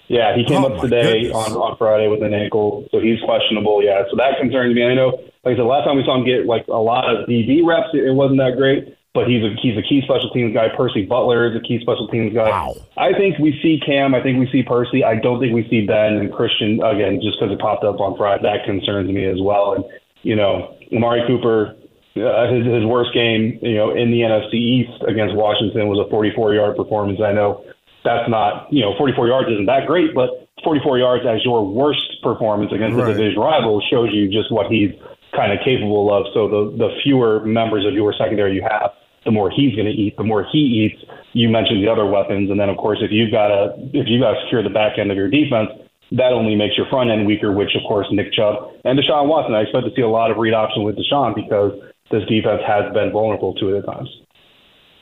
Yeah, 0.08 0.34
he 0.34 0.44
came 0.44 0.64
oh, 0.64 0.72
up 0.72 0.80
today 0.80 1.28
on, 1.30 1.52
on 1.52 1.76
Friday 1.76 2.08
with 2.08 2.22
an 2.22 2.32
ankle, 2.32 2.88
so 2.90 2.98
he's 2.98 3.20
questionable. 3.20 3.84
Yeah, 3.84 4.04
so 4.10 4.16
that 4.16 4.40
concerns 4.40 4.74
me. 4.74 4.82
I 4.82 4.94
know, 4.94 5.20
like 5.44 5.52
I 5.52 5.56
said, 5.56 5.68
last 5.68 5.84
time 5.84 5.96
we 5.96 6.04
saw 6.04 6.16
him 6.16 6.24
get 6.24 6.46
like 6.46 6.66
a 6.68 6.80
lot 6.80 7.04
of 7.04 7.28
DB 7.28 7.60
reps, 7.60 7.92
it 7.92 8.14
wasn't 8.14 8.38
that 8.40 8.56
great. 8.56 8.96
But 9.12 9.26
he's 9.26 9.42
a 9.42 9.52
he's 9.60 9.76
a 9.76 9.82
key 9.82 10.00
special 10.04 10.30
teams 10.30 10.54
guy. 10.54 10.68
Percy 10.76 11.04
Butler 11.04 11.50
is 11.50 11.56
a 11.56 11.60
key 11.60 11.80
special 11.80 12.08
teams 12.08 12.32
guy. 12.32 12.48
Wow. 12.48 12.76
I 12.96 13.12
think 13.12 13.38
we 13.38 13.58
see 13.60 13.80
Cam. 13.84 14.14
I 14.14 14.22
think 14.22 14.38
we 14.38 14.48
see 14.52 14.62
Percy. 14.62 15.02
I 15.02 15.16
don't 15.16 15.40
think 15.40 15.52
we 15.54 15.66
see 15.68 15.84
Ben 15.84 16.16
and 16.16 16.32
Christian 16.32 16.80
again, 16.84 17.20
just 17.20 17.40
because 17.40 17.52
it 17.52 17.58
popped 17.58 17.84
up 17.84 18.00
on 18.00 18.16
Friday. 18.16 18.44
That 18.44 18.64
concerns 18.64 19.10
me 19.10 19.24
as 19.24 19.40
well. 19.40 19.74
And 19.74 19.84
you 20.22 20.36
know, 20.36 20.76
Amari 20.92 21.26
Cooper 21.26 21.74
uh, 22.20 22.52
his, 22.52 22.66
his 22.66 22.84
worst 22.84 23.14
game, 23.14 23.58
you 23.62 23.74
know, 23.74 23.90
in 23.90 24.10
the 24.10 24.20
NFC 24.22 24.54
East 24.54 25.02
against 25.06 25.34
Washington 25.34 25.88
was 25.88 25.98
a 25.98 26.08
44-yard 26.12 26.76
performance. 26.76 27.20
I 27.22 27.32
know 27.32 27.64
that's 28.04 28.28
not, 28.28 28.72
you 28.72 28.80
know, 28.80 28.96
44 28.96 29.28
yards 29.28 29.48
isn't 29.50 29.66
that 29.66 29.86
great, 29.86 30.14
but 30.14 30.48
44 30.64 30.98
yards 30.98 31.24
as 31.26 31.44
your 31.44 31.66
worst 31.66 32.22
performance 32.22 32.72
against 32.72 32.96
right. 32.96 33.10
a 33.10 33.12
division 33.12 33.40
rival 33.40 33.82
shows 33.90 34.10
you 34.12 34.28
just 34.28 34.50
what 34.50 34.70
he's 34.70 34.90
kind 35.34 35.52
of 35.52 35.58
capable 35.64 36.12
of. 36.12 36.26
So 36.34 36.48
the 36.48 36.76
the 36.76 36.90
fewer 37.02 37.44
members 37.44 37.86
of 37.86 37.94
your 37.94 38.12
secondary 38.12 38.54
you 38.54 38.62
have, 38.62 38.90
the 39.24 39.30
more 39.30 39.50
he's 39.50 39.74
going 39.74 39.86
to 39.86 39.92
eat. 39.92 40.16
The 40.16 40.24
more 40.24 40.44
he 40.50 40.88
eats, 40.88 41.04
you 41.32 41.48
mentioned 41.48 41.82
the 41.82 41.90
other 41.90 42.06
weapons, 42.06 42.50
and 42.50 42.58
then 42.58 42.68
of 42.68 42.76
course 42.76 42.98
if 43.00 43.10
you've 43.10 43.30
got 43.30 43.48
to 43.48 43.74
if 43.92 44.06
you've 44.08 44.22
got 44.22 44.34
to 44.34 44.40
secure 44.44 44.62
the 44.62 44.72
back 44.72 44.98
end 44.98 45.10
of 45.10 45.16
your 45.16 45.28
defense, 45.28 45.70
that 46.12 46.32
only 46.32 46.56
makes 46.56 46.76
your 46.76 46.86
front 46.88 47.10
end 47.10 47.26
weaker. 47.26 47.52
Which 47.52 47.74
of 47.76 47.82
course 47.86 48.06
Nick 48.10 48.32
Chubb 48.32 48.72
and 48.84 48.98
Deshaun 48.98 49.28
Watson. 49.28 49.54
I 49.54 49.62
expect 49.62 49.86
to 49.86 49.92
see 49.94 50.02
a 50.02 50.08
lot 50.08 50.30
of 50.30 50.38
read 50.38 50.54
option 50.54 50.82
with 50.82 50.96
Deshaun 50.96 51.34
because 51.34 51.72
this 52.10 52.24
defense 52.28 52.62
has 52.66 52.92
been 52.92 53.12
vulnerable 53.12 53.54
to 53.54 53.74
it 53.74 53.78
at 53.78 53.86
times. 53.86 54.08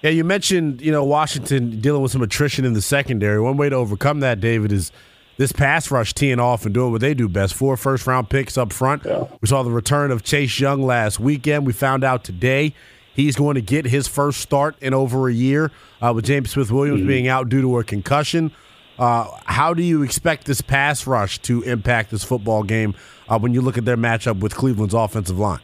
Yeah, 0.02 0.10
you 0.10 0.24
mentioned 0.24 0.80
you 0.82 0.92
know 0.92 1.04
Washington 1.04 1.80
dealing 1.80 2.02
with 2.02 2.12
some 2.12 2.22
attrition 2.22 2.64
in 2.64 2.74
the 2.74 2.82
secondary. 2.82 3.40
One 3.40 3.56
way 3.56 3.68
to 3.68 3.76
overcome 3.76 4.20
that, 4.20 4.40
David, 4.40 4.72
is 4.72 4.92
this 5.36 5.52
pass 5.52 5.90
rush 5.90 6.14
teeing 6.14 6.40
off 6.40 6.64
and 6.64 6.74
doing 6.74 6.92
what 6.92 7.00
they 7.00 7.14
do 7.14 7.28
best. 7.28 7.54
Four 7.54 7.76
first 7.76 8.06
round 8.06 8.30
picks 8.30 8.56
up 8.56 8.72
front. 8.72 9.04
Yeah. 9.04 9.24
We 9.40 9.48
saw 9.48 9.62
the 9.62 9.70
return 9.70 10.10
of 10.10 10.22
Chase 10.22 10.58
Young 10.60 10.82
last 10.82 11.20
weekend. 11.20 11.66
We 11.66 11.72
found 11.72 12.04
out 12.04 12.24
today 12.24 12.74
he's 13.14 13.36
going 13.36 13.54
to 13.54 13.62
get 13.62 13.86
his 13.86 14.06
first 14.06 14.40
start 14.40 14.76
in 14.80 14.94
over 14.94 15.28
a 15.28 15.32
year 15.32 15.70
uh, 16.00 16.12
with 16.14 16.26
James 16.26 16.50
Smith 16.50 16.70
Williams 16.70 17.00
mm-hmm. 17.00 17.08
being 17.08 17.28
out 17.28 17.48
due 17.48 17.62
to 17.62 17.78
a 17.78 17.84
concussion. 17.84 18.52
Uh, 18.98 19.28
how 19.44 19.74
do 19.74 19.82
you 19.82 20.02
expect 20.02 20.46
this 20.46 20.60
pass 20.60 21.06
rush 21.06 21.38
to 21.40 21.62
impact 21.62 22.10
this 22.10 22.24
football 22.24 22.62
game 22.62 22.94
uh, 23.28 23.38
when 23.38 23.52
you 23.52 23.60
look 23.60 23.76
at 23.76 23.84
their 23.84 23.96
matchup 23.96 24.40
with 24.40 24.54
Cleveland's 24.54 24.94
offensive 24.94 25.38
line? 25.38 25.60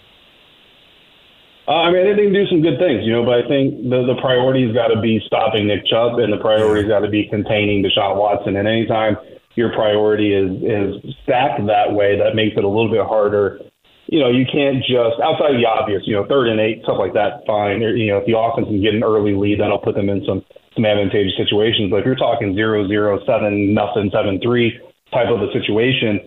Uh, 1.69 1.87
I 1.87 1.93
mean, 1.93 2.03
they 2.03 2.19
can 2.19 2.35
do 2.35 2.47
some 2.51 2.61
good 2.61 2.79
things, 2.83 3.07
you 3.07 3.13
know, 3.13 3.23
but 3.23 3.39
I 3.39 3.47
think 3.47 3.87
the 3.87 4.03
the 4.03 4.19
priority's 4.19 4.75
got 4.75 4.89
to 4.91 4.99
be 4.99 5.23
stopping 5.27 5.71
Nick 5.71 5.87
Chubb, 5.87 6.19
and 6.19 6.33
the 6.33 6.43
priority's 6.43 6.91
got 6.91 7.07
to 7.07 7.11
be 7.11 7.31
containing 7.31 7.87
Deshaun 7.87 8.19
Watson. 8.19 8.57
And 8.57 8.67
anytime 8.67 9.15
your 9.55 9.71
priority 9.71 10.35
is 10.35 10.51
is 10.59 11.15
stacked 11.23 11.63
that 11.71 11.95
way, 11.95 12.19
that 12.19 12.35
makes 12.35 12.59
it 12.59 12.65
a 12.65 12.69
little 12.69 12.91
bit 12.91 13.07
harder. 13.07 13.63
You 14.11 14.19
know, 14.19 14.29
you 14.29 14.43
can't 14.43 14.83
just 14.83 15.23
outside 15.23 15.55
of 15.55 15.63
the 15.63 15.71
obvious, 15.71 16.03
you 16.05 16.19
know, 16.19 16.27
third 16.27 16.51
and 16.51 16.59
eight, 16.59 16.83
stuff 16.83 16.99
like 16.99 17.15
that, 17.15 17.47
fine. 17.47 17.81
You 17.81 18.11
know, 18.11 18.19
if 18.19 18.27
the 18.27 18.35
offense 18.35 18.67
can 18.67 18.83
get 18.83 18.99
an 18.99 19.07
early 19.07 19.39
lead, 19.39 19.61
that'll 19.63 19.79
put 19.79 19.95
them 19.95 20.11
in 20.11 20.27
some 20.27 20.43
some 20.75 20.83
advantageous 20.83 21.39
situations. 21.39 21.95
But 21.95 22.03
if 22.03 22.07
you're 22.11 22.19
talking 22.19 22.59
zero 22.59 22.89
zero 22.91 23.23
seven 23.23 23.71
nothing 23.71 24.11
seven 24.11 24.43
three 24.43 24.75
type 25.15 25.31
of 25.31 25.39
a 25.39 25.53
situation 25.55 26.19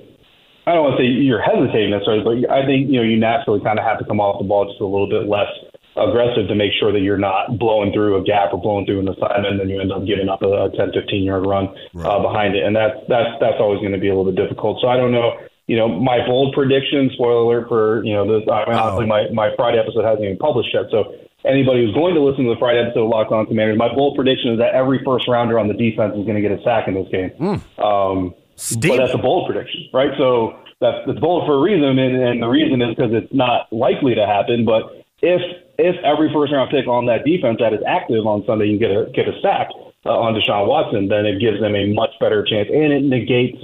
I 0.66 0.74
don't 0.74 0.84
want 0.84 0.98
to 0.98 1.04
say 1.04 1.08
you're 1.08 1.42
hesitating 1.42 1.92
necessarily, 1.92 2.26
but 2.26 2.50
I 2.50 2.66
think 2.66 2.90
you 2.90 2.98
know 2.98 3.06
you 3.06 3.18
naturally 3.18 3.62
kind 3.62 3.78
of 3.78 3.86
have 3.86 4.00
to 4.00 4.06
come 4.06 4.20
off 4.20 4.42
the 4.42 4.48
ball 4.48 4.66
just 4.66 4.82
a 4.82 4.86
little 4.86 5.10
bit 5.10 5.30
less 5.30 5.50
aggressive 5.96 6.48
to 6.50 6.56
make 6.56 6.74
sure 6.80 6.92
that 6.92 7.00
you're 7.00 7.22
not 7.22 7.58
blowing 7.58 7.94
through 7.94 8.20
a 8.20 8.24
gap 8.24 8.52
or 8.52 8.60
blowing 8.60 8.86
through 8.86 9.00
an 9.00 9.08
assignment, 9.08 9.56
and 9.56 9.60
then 9.60 9.70
you 9.70 9.80
end 9.80 9.92
up 9.92 10.06
giving 10.06 10.28
up 10.28 10.42
a, 10.42 10.68
a 10.68 10.72
10, 10.76 10.92
15 10.92 11.24
yard 11.24 11.46
run 11.46 11.70
right. 11.94 12.06
uh, 12.06 12.20
behind 12.20 12.56
it, 12.56 12.64
and 12.64 12.76
that's 12.76 12.98
that's 13.08 13.30
that's 13.40 13.60
always 13.60 13.80
going 13.80 13.94
to 13.94 14.02
be 14.02 14.10
a 14.10 14.16
little 14.16 14.32
bit 14.32 14.36
difficult. 14.36 14.82
So 14.82 14.88
I 14.88 14.98
don't 14.98 15.12
know. 15.12 15.38
You 15.66 15.78
know, 15.78 15.90
my 15.90 16.22
bold 16.28 16.54
prediction, 16.54 17.10
spoiler 17.14 17.42
alert 17.42 17.70
for 17.70 18.04
you 18.06 18.14
know 18.14 18.26
this. 18.26 18.48
I 18.50 18.70
mean, 18.70 18.78
honestly, 18.78 19.06
my 19.06 19.30
my 19.34 19.50
Friday 19.56 19.80
episode 19.80 20.06
hasn't 20.06 20.26
even 20.26 20.38
published 20.38 20.70
yet, 20.74 20.86
so 20.92 21.14
anybody 21.46 21.86
who's 21.86 21.94
going 21.94 22.14
to 22.14 22.22
listen 22.22 22.46
to 22.46 22.54
the 22.54 22.60
Friday 22.60 22.82
episode 22.82 23.06
of 23.06 23.10
Locked 23.10 23.32
On 23.32 23.46
Commanders, 23.46 23.78
my 23.78 23.94
bold 23.94 24.16
prediction 24.16 24.54
is 24.54 24.60
that 24.60 24.74
every 24.74 25.02
first 25.06 25.28
rounder 25.28 25.58
on 25.58 25.68
the 25.68 25.74
defense 25.74 26.14
is 26.18 26.26
going 26.26 26.36
to 26.36 26.42
get 26.42 26.52
a 26.52 26.62
sack 26.64 26.88
in 26.88 26.94
this 26.94 27.08
game. 27.10 27.32
Mm. 27.40 27.58
Um, 27.82 28.34
but 28.56 28.98
that's 28.98 29.14
a 29.14 29.18
bold 29.18 29.52
prediction, 29.52 29.90
right? 29.94 30.12
So 30.18 30.60
that's 30.80 30.98
that's 31.08 31.20
bold 31.20 31.46
for 31.46 31.56
a 31.56 31.62
reason, 31.62 32.00
and, 32.00 32.16
and 32.16 32.42
the 32.42 32.48
reason 32.48 32.82
is 32.82 32.96
because 32.96 33.12
it's 33.14 33.34
not 33.34 33.72
likely 33.72 34.16
to 34.16 34.26
happen. 34.26 34.66
But 34.66 35.06
if 35.22 35.42
if 35.78 35.96
every 36.04 36.32
first 36.34 36.54
round 36.54 36.72
pick 36.72 36.88
on 36.88 37.06
that 37.08 37.26
defense 37.26 37.58
that 37.60 37.74
is 37.74 37.82
active 37.88 38.26
on 38.26 38.44
Sunday 38.46 38.68
you 38.68 38.80
get 38.80 38.92
a 38.92 39.12
get 39.14 39.28
a 39.28 39.36
sack 39.42 39.68
uh, 40.06 40.10
on 40.10 40.34
Deshaun 40.34 40.68
Watson, 40.68 41.08
then 41.08 41.26
it 41.26 41.40
gives 41.40 41.60
them 41.60 41.76
a 41.76 41.94
much 41.94 42.12
better 42.20 42.44
chance, 42.44 42.70
and 42.72 42.94
it 42.94 43.04
negates 43.04 43.58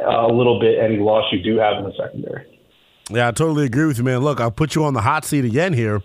uh, 0.00 0.26
a 0.26 0.32
little 0.32 0.60
bit 0.60 0.78
any 0.78 0.96
loss 0.96 1.24
you 1.32 1.42
do 1.42 1.58
have 1.58 1.78
in 1.78 1.84
the 1.84 1.92
secondary. 1.96 2.46
Yeah, 3.10 3.28
I 3.28 3.32
totally 3.32 3.66
agree 3.66 3.86
with 3.86 3.98
you, 3.98 4.04
man. 4.04 4.20
Look, 4.20 4.40
I'll 4.40 4.50
put 4.50 4.74
you 4.74 4.84
on 4.84 4.94
the 4.94 5.02
hot 5.02 5.24
seat 5.24 5.44
again 5.44 5.72
here. 5.74 6.02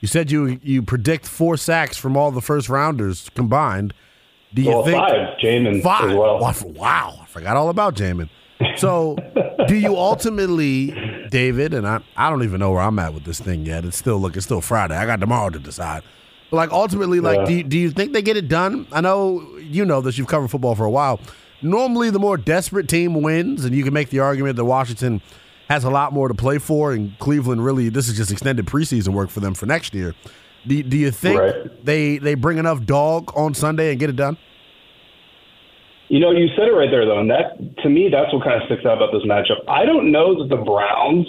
You 0.00 0.08
said 0.08 0.30
you 0.30 0.60
you 0.62 0.82
predict 0.82 1.26
four 1.26 1.56
sacks 1.56 1.96
from 1.96 2.16
all 2.16 2.30
the 2.30 2.42
first 2.42 2.68
rounders 2.68 3.30
combined. 3.34 3.94
Do 4.54 4.62
you 4.62 4.70
well, 4.70 4.84
think 4.84 4.96
five, 4.96 5.38
Jamin 5.42 5.82
five? 5.82 6.10
As 6.10 6.16
well. 6.16 6.72
Wow, 6.72 7.18
I 7.20 7.26
forgot 7.26 7.56
all 7.56 7.70
about 7.70 7.96
Jamin. 7.96 8.30
So, 8.76 9.16
do 9.68 9.74
you 9.74 9.96
ultimately, 9.96 10.94
David? 11.28 11.74
And 11.74 11.86
I, 11.86 12.00
I 12.16 12.30
don't 12.30 12.44
even 12.44 12.60
know 12.60 12.70
where 12.70 12.80
I'm 12.80 12.98
at 13.00 13.12
with 13.12 13.24
this 13.24 13.40
thing 13.40 13.66
yet. 13.66 13.84
It's 13.84 13.98
still 13.98 14.18
look, 14.18 14.36
it's 14.36 14.46
still 14.46 14.60
Friday. 14.60 14.96
I 14.96 15.06
got 15.06 15.18
tomorrow 15.18 15.50
to 15.50 15.58
decide. 15.58 16.04
But 16.50 16.58
like 16.58 16.70
ultimately, 16.70 17.18
like, 17.18 17.38
yeah. 17.38 17.44
do 17.46 17.54
you, 17.54 17.62
do 17.64 17.78
you 17.78 17.90
think 17.90 18.12
they 18.12 18.22
get 18.22 18.36
it 18.36 18.46
done? 18.46 18.86
I 18.92 19.00
know 19.00 19.44
you 19.58 19.84
know 19.84 20.00
this. 20.00 20.18
You've 20.18 20.28
covered 20.28 20.48
football 20.48 20.76
for 20.76 20.84
a 20.84 20.90
while. 20.90 21.18
Normally, 21.60 22.10
the 22.10 22.20
more 22.20 22.36
desperate 22.36 22.88
team 22.88 23.22
wins, 23.22 23.64
and 23.64 23.74
you 23.74 23.82
can 23.82 23.92
make 23.92 24.10
the 24.10 24.20
argument 24.20 24.56
that 24.56 24.64
Washington 24.64 25.20
has 25.68 25.82
a 25.82 25.90
lot 25.90 26.12
more 26.12 26.28
to 26.28 26.34
play 26.34 26.58
for, 26.58 26.92
and 26.92 27.18
Cleveland 27.18 27.64
really 27.64 27.88
this 27.88 28.08
is 28.08 28.16
just 28.16 28.30
extended 28.30 28.66
preseason 28.66 29.08
work 29.08 29.30
for 29.30 29.40
them 29.40 29.54
for 29.54 29.66
next 29.66 29.94
year. 29.94 30.14
Do, 30.66 30.82
do 30.82 30.96
you 30.96 31.10
think 31.10 31.40
right. 31.40 31.84
they 31.84 32.18
they 32.18 32.34
bring 32.34 32.58
enough 32.58 32.84
dog 32.84 33.32
on 33.36 33.54
Sunday 33.54 33.90
and 33.90 34.00
get 34.00 34.10
it 34.10 34.16
done? 34.16 34.36
You 36.08 36.20
know, 36.20 36.30
you 36.30 36.48
said 36.56 36.68
it 36.68 36.72
right 36.72 36.90
there, 36.90 37.06
though, 37.06 37.18
and 37.18 37.30
that 37.30 37.58
to 37.82 37.88
me, 37.88 38.08
that's 38.10 38.32
what 38.32 38.44
kind 38.44 38.60
of 38.60 38.66
sticks 38.66 38.84
out 38.84 38.98
about 38.98 39.10
this 39.12 39.22
matchup. 39.22 39.66
I 39.68 39.84
don't 39.84 40.12
know 40.12 40.38
that 40.38 40.48
the 40.48 40.62
Browns 40.62 41.26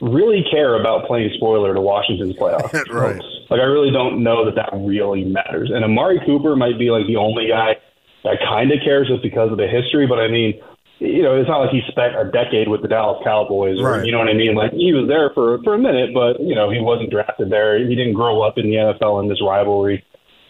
really 0.00 0.44
care 0.50 0.78
about 0.80 1.06
playing 1.06 1.30
spoiler 1.34 1.74
to 1.74 1.80
Washington's 1.80 2.36
playoff. 2.36 2.72
right. 2.90 3.20
Like, 3.50 3.60
I 3.60 3.64
really 3.64 3.90
don't 3.90 4.22
know 4.22 4.44
that 4.44 4.54
that 4.54 4.70
really 4.72 5.24
matters. 5.24 5.70
And 5.74 5.84
Amari 5.84 6.20
Cooper 6.24 6.54
might 6.54 6.78
be 6.78 6.90
like 6.90 7.06
the 7.06 7.16
only 7.16 7.48
guy 7.48 7.76
that 8.24 8.38
kind 8.46 8.70
of 8.70 8.78
cares 8.84 9.08
just 9.08 9.22
because 9.22 9.50
of 9.50 9.58
the 9.58 9.66
history. 9.66 10.06
But 10.06 10.18
I 10.18 10.28
mean, 10.28 10.60
you 10.98 11.22
know, 11.22 11.38
it's 11.38 11.48
not 11.48 11.58
like 11.58 11.70
he 11.70 11.80
spent 11.88 12.18
a 12.18 12.24
decade 12.30 12.68
with 12.68 12.82
the 12.82 12.88
Dallas 12.88 13.22
Cowboys, 13.22 13.78
or 13.78 13.98
right. 13.98 14.04
you 14.04 14.10
know 14.10 14.18
what 14.18 14.28
I 14.28 14.34
mean. 14.34 14.54
Like 14.54 14.72
he 14.72 14.92
was 14.92 15.06
there 15.06 15.30
for 15.34 15.62
for 15.62 15.74
a 15.74 15.78
minute, 15.78 16.10
but 16.12 16.40
you 16.40 16.54
know, 16.54 16.70
he 16.70 16.80
wasn't 16.80 17.10
drafted 17.10 17.50
there. 17.50 17.78
He 17.78 17.94
didn't 17.94 18.14
grow 18.14 18.42
up 18.42 18.58
in 18.58 18.66
the 18.66 18.76
NFL 18.76 19.22
in 19.22 19.28
this 19.28 19.38
rivalry, 19.42 20.04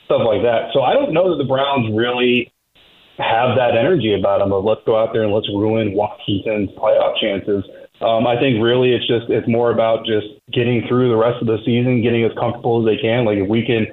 stuff 0.07 0.23
like 0.25 0.43
that. 0.43 0.73
So 0.73 0.83
I 0.83 0.95
don't 0.95 1.13
know 1.13 1.31
that 1.31 1.43
the 1.43 1.49
Browns 1.49 1.93
really 1.93 2.53
have 3.19 3.59
that 3.59 3.77
energy 3.77 4.15
about 4.15 4.39
them 4.39 4.53
of 4.53 4.65
let's 4.65 4.81
go 4.87 4.97
out 4.97 5.13
there 5.13 5.25
and 5.25 5.35
let's 5.35 5.49
ruin 5.49 5.93
Washington's 5.93 6.71
playoff 6.79 7.19
chances. 7.21 7.65
Um, 8.01 8.27
I 8.27 8.39
think 8.39 8.63
really 8.63 8.95
it's 8.95 9.07
just 9.07 9.27
it's 9.29 9.49
more 9.49 9.73
about 9.73 10.07
just 10.07 10.27
getting 10.53 10.87
through 10.89 11.11
the 11.11 11.19
rest 11.19 11.43
of 11.43 11.49
the 11.49 11.59
season, 11.67 12.01
getting 12.01 12.25
as 12.25 12.33
comfortable 12.39 12.81
as 12.81 12.87
they 12.87 13.01
can. 13.01 13.27
Like 13.27 13.39
if 13.39 13.49
we 13.49 13.67
can, 13.67 13.87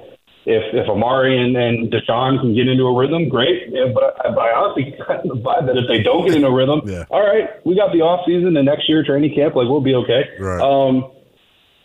if 0.46 0.62
if 0.72 0.88
Amari 0.88 1.36
and, 1.36 1.56
and 1.56 1.92
Deshaun 1.92 2.40
can 2.40 2.54
get 2.54 2.68
into 2.68 2.84
a 2.84 2.96
rhythm, 2.96 3.28
great. 3.28 3.68
Yeah, 3.68 3.90
but 3.92 4.14
I, 4.24 4.30
I 4.30 4.54
honestly 4.54 4.94
kind 5.06 5.28
of 5.30 5.38
vibe 5.38 5.66
that 5.66 5.76
if 5.76 5.88
they 5.88 6.02
don't 6.02 6.24
get 6.24 6.36
into 6.36 6.48
a 6.48 6.54
rhythm, 6.54 6.82
yeah. 6.86 7.04
all 7.10 7.20
right, 7.20 7.50
we 7.66 7.74
got 7.74 7.92
the 7.92 8.00
off 8.02 8.24
season 8.24 8.56
and 8.56 8.64
next 8.64 8.88
year 8.88 9.04
training 9.04 9.34
camp, 9.34 9.56
like 9.56 9.66
we'll 9.68 9.82
be 9.82 9.94
okay. 9.94 10.30
Right. 10.38 10.62
Um, 10.62 11.10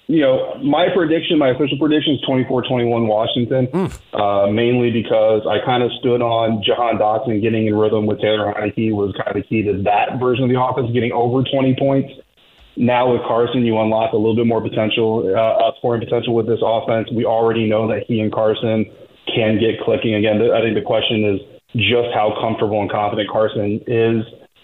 you 0.08 0.19
know, 0.19 0.60
my 0.62 0.88
prediction, 0.93 1.38
my 1.39 1.50
official 1.50 1.78
prediction 1.80 2.15
is 2.15 2.21
24-21 2.28 3.08
Washington, 3.08 3.67
mm. 3.67 3.88
uh, 4.12 4.52
mainly 4.52 4.91
because 4.91 5.47
I 5.47 5.63
kind 5.65 5.84
of 5.84 5.91
stood 6.00 6.21
on 6.21 6.62
Jahan 6.65 6.97
Dotson 6.97 7.41
getting 7.41 7.65
in 7.65 7.74
rhythm 7.74 8.06
with 8.08 8.19
Taylor 8.19 8.52
Heinicke 8.52 8.91
was 8.91 9.15
kind 9.15 9.38
of 9.38 9.47
key 9.47 9.63
to 9.63 9.82
that 9.84 10.19
version 10.19 10.43
of 10.43 10.50
the 10.50 10.60
offense, 10.60 10.91
getting 10.91 11.13
over 11.13 11.43
20 11.43 11.76
points. 11.80 12.12
Now 12.78 13.12
with 13.12 13.22
Carson, 13.28 13.66
you 13.66 13.78
unlock 13.80 14.14
a 14.14 14.18
little 14.18 14.36
bit 14.36 14.48
more 14.48 14.62
potential, 14.62 15.28
uh, 15.28 15.72
scoring 15.78 16.02
potential 16.02 16.34
with 16.34 16.48
this 16.48 16.60
offense. 16.64 17.10
We 17.14 17.26
already 17.26 17.68
know 17.68 17.88
that 17.88 18.06
he 18.08 18.20
and 18.20 18.32
Carson 18.32 18.86
can 19.28 19.60
get 19.60 19.80
clicking 19.84 20.16
again. 20.16 20.40
I 20.40 20.62
think 20.62 20.76
the 20.76 20.86
question 20.86 21.24
is 21.24 21.40
just 21.76 22.12
how 22.14 22.36
comfortable 22.40 22.82
and 22.82 22.90
confident 22.92 23.30
Carson 23.30 23.80
is 23.88 24.24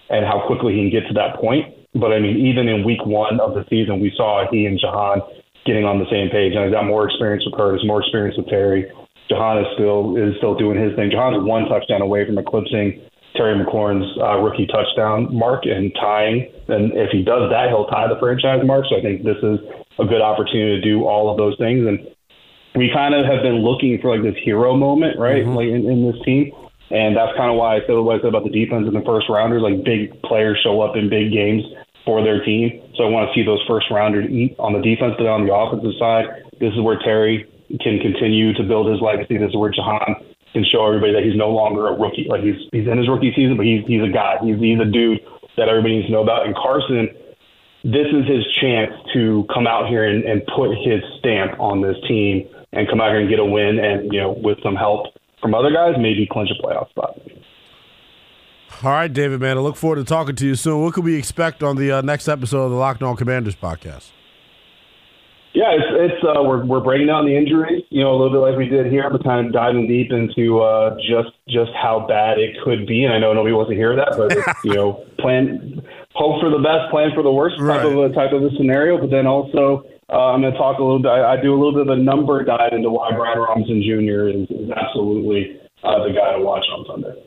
and 0.09 0.25
how 0.25 0.43
quickly 0.47 0.73
he 0.73 0.87
can 0.87 0.91
get 0.91 1.07
to 1.07 1.13
that 1.15 1.39
point. 1.39 1.73
But 1.93 2.11
I 2.11 2.19
mean, 2.19 2.37
even 2.47 2.67
in 2.67 2.83
week 2.83 3.03
one 3.05 3.39
of 3.39 3.55
the 3.55 3.65
season, 3.69 3.99
we 3.99 4.11
saw 4.15 4.45
he 4.51 4.65
and 4.65 4.79
Jahan 4.79 5.21
getting 5.65 5.83
on 5.83 5.99
the 5.99 6.07
same 6.11 6.29
page. 6.29 6.55
And 6.55 6.63
he's 6.63 6.73
got 6.73 6.85
more 6.85 7.07
experience 7.07 7.43
with 7.43 7.55
Curtis, 7.55 7.83
more 7.83 8.01
experience 8.01 8.37
with 8.37 8.47
Terry. 8.47 8.87
Jahan 9.29 9.59
is 9.59 9.67
still 9.75 10.15
is 10.15 10.35
still 10.37 10.55
doing 10.55 10.79
his 10.79 10.95
thing. 10.95 11.11
Jahan's 11.11 11.43
one 11.43 11.67
touchdown 11.67 12.01
away 12.01 12.25
from 12.25 12.37
eclipsing 12.37 13.03
Terry 13.35 13.53
McLaurin's 13.57 14.17
uh, 14.21 14.39
rookie 14.39 14.67
touchdown 14.67 15.33
mark 15.33 15.65
and 15.65 15.93
tying. 15.95 16.51
And 16.67 16.91
if 16.93 17.11
he 17.11 17.23
does 17.23 17.49
that, 17.51 17.69
he'll 17.69 17.87
tie 17.87 18.07
the 18.07 18.19
franchise 18.19 18.65
mark. 18.65 18.85
So 18.89 18.97
I 18.97 19.01
think 19.01 19.23
this 19.23 19.37
is 19.43 19.59
a 19.99 20.05
good 20.05 20.21
opportunity 20.21 20.79
to 20.79 20.81
do 20.81 21.05
all 21.05 21.29
of 21.29 21.37
those 21.37 21.57
things. 21.57 21.85
And 21.85 21.99
we 22.75 22.89
kind 22.93 23.13
of 23.13 23.25
have 23.25 23.43
been 23.43 23.61
looking 23.61 23.99
for 24.01 24.15
like 24.15 24.23
this 24.23 24.41
hero 24.43 24.75
moment, 24.75 25.19
right? 25.19 25.43
Mm-hmm. 25.43 25.55
Like 25.55 25.67
in, 25.67 25.89
in 25.89 26.11
this 26.11 26.19
team. 26.25 26.51
And 26.89 27.17
that's 27.17 27.35
kind 27.35 27.51
of 27.51 27.57
why 27.57 27.75
I 27.75 27.79
said 27.85 27.93
what 27.99 28.15
I 28.15 28.19
said 28.23 28.31
about 28.31 28.45
the 28.45 28.53
defense 28.53 28.87
in 28.87 28.93
the 28.93 29.03
first 29.05 29.27
rounders. 29.29 29.61
Like 29.61 29.83
big 29.83 30.21
players 30.23 30.57
show 30.63 30.79
up 30.81 30.95
in 30.95 31.09
big 31.09 31.33
games 31.33 31.63
for 32.05 32.23
their 32.23 32.43
team. 32.43 32.79
So 32.95 33.03
I 33.03 33.09
want 33.09 33.27
to 33.27 33.33
see 33.35 33.43
those 33.43 33.59
first 33.67 33.91
rounders 33.91 34.31
eat 34.31 34.55
on 34.57 34.71
the 34.71 34.79
defense, 34.79 35.15
but 35.17 35.27
on 35.27 35.45
the 35.45 35.53
offensive 35.53 35.91
side, 35.99 36.25
this 36.63 36.71
is 36.71 36.79
where 36.79 36.97
Terry 37.03 37.43
can 37.83 37.99
continue 37.99 38.53
to 38.55 38.63
build 38.63 38.87
his 38.87 39.01
legacy. 39.01 39.35
This 39.35 39.49
is 39.51 39.57
where 39.57 39.69
Jahan 39.69 40.15
can 40.53 40.65
show 40.65 40.85
everybody 40.85 41.13
that 41.13 41.23
he's 41.23 41.35
no 41.35 41.49
longer 41.49 41.87
a 41.87 41.93
rookie. 41.93 42.27
Like 42.29 42.41
he's 42.41 42.57
he's 42.71 42.87
in 42.87 42.97
his 42.97 43.07
rookie 43.07 43.33
season, 43.35 43.57
but 43.57 43.65
he's 43.65 43.85
he's 43.85 44.03
a 44.03 44.11
guy. 44.11 44.37
He's 44.43 44.57
he's 44.59 44.79
a 44.79 44.85
dude 44.85 45.19
that 45.57 45.69
everybody 45.69 45.97
needs 45.97 46.07
to 46.07 46.13
know 46.13 46.23
about. 46.23 46.45
And 46.45 46.55
Carson, 46.55 47.09
this 47.83 48.07
is 48.13 48.27
his 48.27 48.45
chance 48.61 48.93
to 49.13 49.45
come 49.53 49.67
out 49.67 49.87
here 49.87 50.03
and, 50.07 50.23
and 50.23 50.41
put 50.55 50.71
his 50.77 51.01
stamp 51.19 51.59
on 51.59 51.81
this 51.81 51.97
team 52.07 52.47
and 52.73 52.87
come 52.87 53.01
out 53.01 53.11
here 53.11 53.19
and 53.19 53.29
get 53.29 53.39
a 53.39 53.45
win 53.45 53.79
and 53.79 54.11
you 54.11 54.19
know 54.19 54.31
with 54.31 54.57
some 54.63 54.75
help 54.75 55.07
from 55.41 55.53
other 55.53 55.71
guys, 55.71 55.95
maybe 55.97 56.27
clinch 56.29 56.49
a 56.51 56.61
playoff 56.61 56.89
spot. 56.89 57.19
All 58.83 58.91
right, 58.91 59.11
David, 59.11 59.39
man. 59.39 59.57
I 59.57 59.61
look 59.61 59.75
forward 59.75 59.95
to 59.95 60.03
talking 60.03 60.35
to 60.35 60.45
you 60.45 60.55
soon. 60.55 60.81
What 60.83 60.93
can 60.93 61.03
we 61.03 61.15
expect 61.15 61.63
on 61.63 61.77
the 61.77 61.91
uh, 61.91 62.01
next 62.01 62.27
episode 62.27 62.65
of 62.65 62.71
the 62.71 62.77
Locked 62.77 63.01
On 63.01 63.15
Commanders 63.15 63.55
podcast? 63.55 64.11
Yeah, 65.57 65.73
it's, 65.73 66.13
it's 66.13 66.21
uh, 66.21 66.45
we're 66.45 66.63
we're 66.69 66.85
breaking 66.85 67.07
down 67.07 67.25
the 67.25 67.35
injuries, 67.35 67.81
you 67.89 68.03
know, 68.03 68.13
a 68.13 68.17
little 68.21 68.29
bit 68.29 68.45
like 68.45 68.55
we 68.61 68.69
did 68.69 68.93
here, 68.93 69.09
but 69.09 69.23
kind 69.23 69.47
of 69.47 69.51
diving 69.51 69.87
deep 69.87 70.13
into 70.13 70.61
uh, 70.61 70.93
just 71.01 71.33
just 71.49 71.73
how 71.73 72.05
bad 72.05 72.37
it 72.37 72.53
could 72.63 72.85
be. 72.85 73.05
And 73.05 73.11
I 73.11 73.17
know 73.17 73.33
nobody 73.33 73.57
wants 73.57 73.73
to 73.73 73.75
hear 73.75 73.95
that, 73.95 74.13
but 74.13 74.37
it's, 74.37 74.45
you 74.63 74.75
know, 74.77 75.01
plan, 75.17 75.81
hope 76.13 76.45
for 76.45 76.53
the 76.53 76.61
best, 76.61 76.93
plan 76.93 77.09
for 77.17 77.23
the 77.23 77.33
worst 77.33 77.57
type 77.57 77.81
right. 77.81 77.85
of 77.89 77.97
a 77.97 78.13
type 78.13 78.37
of 78.37 78.45
a 78.45 78.53
scenario. 78.53 79.01
But 79.01 79.09
then 79.09 79.25
also, 79.25 79.81
uh, 80.13 80.29
I'm 80.29 80.45
going 80.45 80.53
to 80.53 80.59
talk 80.61 80.77
a 80.77 80.83
little 80.85 81.01
bit. 81.01 81.09
I, 81.09 81.33
I 81.33 81.41
do 81.41 81.49
a 81.49 81.57
little 81.57 81.73
bit 81.73 81.89
of 81.89 81.97
a 81.97 82.01
number 82.05 82.45
dive 82.45 82.77
into 82.77 82.93
why 82.93 83.09
Brian 83.17 83.39
Robinson 83.41 83.81
Jr. 83.81 84.29
is, 84.29 84.45
is 84.53 84.69
absolutely 84.69 85.57
uh, 85.81 86.05
the 86.05 86.13
guy 86.13 86.37
to 86.37 86.45
watch 86.45 86.69
on 86.69 86.85
Sunday. 86.85 87.17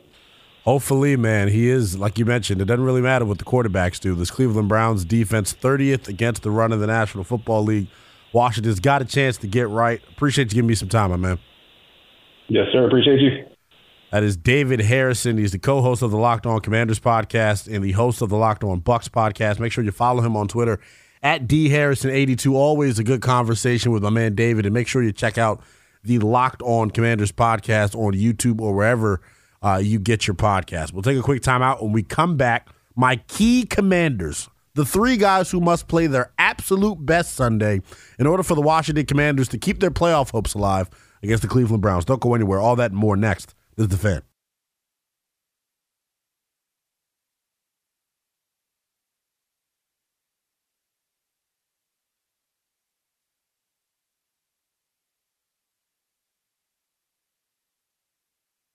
Hopefully, 0.63 1.17
man, 1.17 1.49
he 1.49 1.67
is 1.67 1.99
like 1.99 2.17
you 2.17 2.23
mentioned. 2.23 2.61
It 2.61 2.65
doesn't 2.71 2.85
really 2.85 3.03
matter 3.03 3.25
what 3.25 3.39
the 3.39 3.43
quarterbacks 3.43 3.99
do. 3.99 4.15
This 4.15 4.31
Cleveland 4.31 4.69
Browns 4.69 5.03
defense, 5.03 5.51
30th 5.51 6.07
against 6.07 6.43
the 6.43 6.51
run 6.51 6.71
of 6.71 6.79
the 6.79 6.87
National 6.87 7.25
Football 7.25 7.65
League. 7.65 7.87
Washington's 8.33 8.79
got 8.79 9.01
a 9.01 9.05
chance 9.05 9.37
to 9.37 9.47
get 9.47 9.69
right. 9.69 10.01
Appreciate 10.11 10.45
you 10.51 10.55
giving 10.55 10.67
me 10.67 10.75
some 10.75 10.89
time, 10.89 11.11
my 11.11 11.17
man. 11.17 11.39
Yes, 12.47 12.67
sir. 12.71 12.85
Appreciate 12.85 13.19
you. 13.19 13.45
That 14.11 14.23
is 14.23 14.35
David 14.35 14.81
Harrison. 14.81 15.37
He's 15.37 15.53
the 15.53 15.59
co-host 15.59 16.01
of 16.01 16.11
the 16.11 16.17
Locked 16.17 16.45
On 16.45 16.59
Commanders 16.59 16.99
podcast 16.99 17.73
and 17.73 17.83
the 17.83 17.93
host 17.93 18.21
of 18.21 18.29
the 18.29 18.35
Locked 18.35 18.63
On 18.63 18.81
Bucs 18.81 19.07
podcast. 19.07 19.59
Make 19.59 19.71
sure 19.71 19.83
you 19.83 19.91
follow 19.91 20.21
him 20.21 20.35
on 20.35 20.49
Twitter 20.49 20.81
at 21.23 21.47
dharrison82. 21.47 22.53
Always 22.53 22.99
a 22.99 23.05
good 23.05 23.21
conversation 23.21 23.91
with 23.91 24.03
my 24.03 24.09
man 24.09 24.35
David, 24.35 24.65
and 24.65 24.73
make 24.73 24.87
sure 24.89 25.01
you 25.01 25.13
check 25.13 25.37
out 25.37 25.61
the 26.03 26.19
Locked 26.19 26.61
On 26.63 26.89
Commanders 26.89 27.31
podcast 27.31 27.95
on 27.95 28.13
YouTube 28.13 28.59
or 28.59 28.73
wherever 28.73 29.21
uh, 29.63 29.79
you 29.81 29.99
get 29.99 30.27
your 30.27 30.35
podcast. 30.35 30.91
We'll 30.91 31.03
take 31.03 31.17
a 31.17 31.21
quick 31.21 31.41
timeout. 31.41 31.81
When 31.81 31.93
we 31.93 32.03
come 32.03 32.35
back, 32.35 32.67
my 32.95 33.17
key 33.27 33.65
commanders, 33.65 34.49
the 34.73 34.85
three 34.85 35.17
guys 35.17 35.51
who 35.51 35.59
must 35.59 35.87
play 35.87 36.07
their 36.07 36.31
absolute 36.37 37.05
best 37.05 37.33
Sunday 37.35 37.81
in 38.17 38.27
order 38.27 38.43
for 38.43 38.55
the 38.55 38.61
Washington 38.61 39.05
Commanders 39.05 39.49
to 39.49 39.57
keep 39.57 39.79
their 39.79 39.91
playoff 39.91 40.31
hopes 40.31 40.53
alive 40.53 40.89
against 41.23 41.41
the 41.41 41.49
Cleveland 41.49 41.81
Browns. 41.81 42.05
Don't 42.05 42.21
go 42.21 42.33
anywhere. 42.33 42.59
All 42.59 42.75
that 42.77 42.91
and 42.91 42.99
more 42.99 43.17
next. 43.17 43.53
This 43.75 43.85
is 43.85 43.89
the 43.89 43.97
fan. 43.97 44.21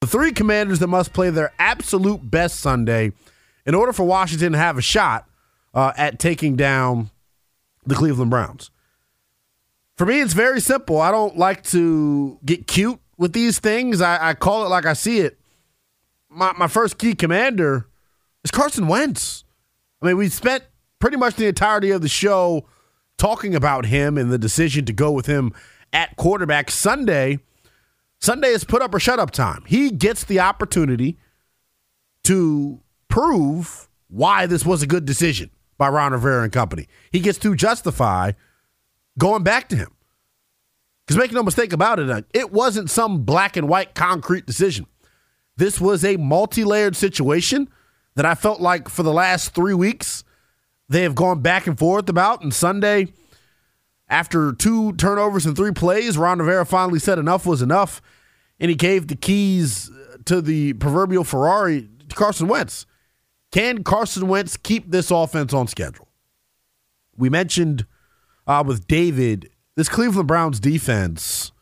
The 0.03 0.07
three 0.13 0.31
commanders 0.31 0.79
that 0.79 0.87
must 0.87 1.13
play 1.13 1.31
their 1.31 1.53
absolute 1.59 2.31
best 2.31 2.61
Sunday 2.61 3.11
in 3.65 3.75
order 3.75 3.93
for 3.93 4.05
Washington 4.05 4.53
to 4.53 4.59
have 4.59 4.79
a 4.79 4.83
shot 4.83 5.27
uh, 5.77 5.93
at 5.97 6.19
taking 6.19 6.57
down 6.57 7.11
the 7.85 7.95
Cleveland 7.95 8.31
Browns. 8.31 8.71
For 9.97 10.07
me, 10.07 10.21
it's 10.21 10.33
very 10.33 10.61
simple. 10.61 11.01
I 11.01 11.11
don't 11.11 11.37
like 11.37 11.63
to 11.65 12.39
get 12.45 12.67
cute 12.67 12.99
with 13.19 13.35
these 13.35 13.59
things. 13.59 14.01
I, 14.01 14.31
I 14.31 14.35
call 14.35 14.65
it 14.65 14.69
like 14.69 14.87
I 14.87 14.95
see 14.95 15.21
it. 15.21 15.39
My, 16.29 16.53
my 16.57 16.67
first 16.67 16.99
key 16.99 17.15
commander 17.15 17.87
is 18.43 18.51
Carson 18.51 18.89
Wentz. 18.89 19.45
I 20.01 20.07
mean, 20.07 20.17
we 20.17 20.29
spent 20.31 20.65
pretty 20.99 21.19
much 21.19 21.37
the 21.37 21.47
entirety 21.47 21.91
of 21.91 22.01
the 22.01 22.09
show 22.09 22.67
talking 23.19 23.55
about 23.55 23.87
him 23.87 24.17
and 24.19 24.31
the 24.31 24.39
decision 24.39 24.87
to 24.87 24.93
go 24.93 25.13
with 25.13 25.27
him 25.27 25.53
at 25.93 26.17
quarterback 26.17 26.71
Sunday. 26.71 27.39
Sunday 28.19 28.49
is 28.49 28.65
put 28.65 28.81
up 28.81 28.95
or 28.95 29.01
shut 29.01 29.19
up 29.19 29.31
time. 29.31 29.63
He 29.67 29.91
gets 29.91 30.25
the 30.25 30.41
opportunity 30.41 31.19
to 32.25 32.81
prove 33.09 33.89
why 34.09 34.47
this 34.47 34.65
was 34.65 34.83
a 34.83 34.87
good 34.87 35.05
decision 35.05 35.51
by 35.79 35.89
Ron 35.89 36.13
Rivera 36.13 36.45
and 36.45 36.53
company. 36.53 36.89
He 37.13 37.21
gets 37.21 37.39
to 37.39 37.55
justify 37.55 38.33
going 39.19 39.43
back 39.43 39.69
to 39.71 39.77
him. 39.77 39.89
Because 41.07 41.19
make 41.19 41.33
no 41.33 41.43
mistake 41.43 41.73
about 41.73 42.01
it, 42.01 42.11
uh, 42.11 42.23
it 42.35 42.51
wasn't 42.51 42.91
some 42.91 43.23
black 43.23 43.57
and 43.57 43.69
white 43.69 43.95
concrete 43.95 44.45
decision. 44.45 44.87
This 45.57 45.81
was 45.81 46.05
a 46.05 46.17
multi 46.17 46.65
layered 46.65 46.97
situation 46.97 47.69
that 48.17 48.27
I 48.27 48.35
felt 48.35 48.61
like 48.61 48.89
for 48.89 49.03
the 49.03 49.13
last 49.13 49.55
three 49.55 49.75
weeks 49.75 50.25
they 50.89 51.03
have 51.03 51.15
gone 51.15 51.41
back 51.41 51.67
and 51.67 51.79
forth 51.79 52.09
about. 52.09 52.43
And 52.43 52.53
Sunday, 52.53 53.09
after 54.09 54.53
two 54.53 54.93
turnovers 54.95 55.47
and 55.47 55.57
three 55.57 55.73
plays, 55.73 56.19
Ron 56.19 56.39
Rivera 56.39 56.67
finally 56.67 56.99
said 56.99 57.19
enough 57.19 57.47
was 57.47 57.63
enough. 57.63 58.03
And 58.59 58.71
he 58.71 58.75
gave 58.75 59.09
the 59.09 59.17
keys 59.17 59.91
to 60.25 60.41
the 60.41 60.73
proverbial 60.75 61.25
Ferrari 61.25 61.89
to 62.09 62.15
Carson 62.15 62.49
Wentz. 62.49 62.87
Can 63.57 63.85
Carson 63.85 64.29
Wentz 64.29 64.59
keep 64.59 64.91
this 64.91 65.11
offense 65.11 65.55
on 65.55 65.67
schedule? 65.67 66.09
We 67.17 67.31
mentioned 67.31 67.87
uh, 68.47 68.63
with 68.67 68.87
David 68.87 69.49
this 69.77 69.89
Cleveland 69.89 70.29
Browns 70.29 70.61
defense, 70.61 71.53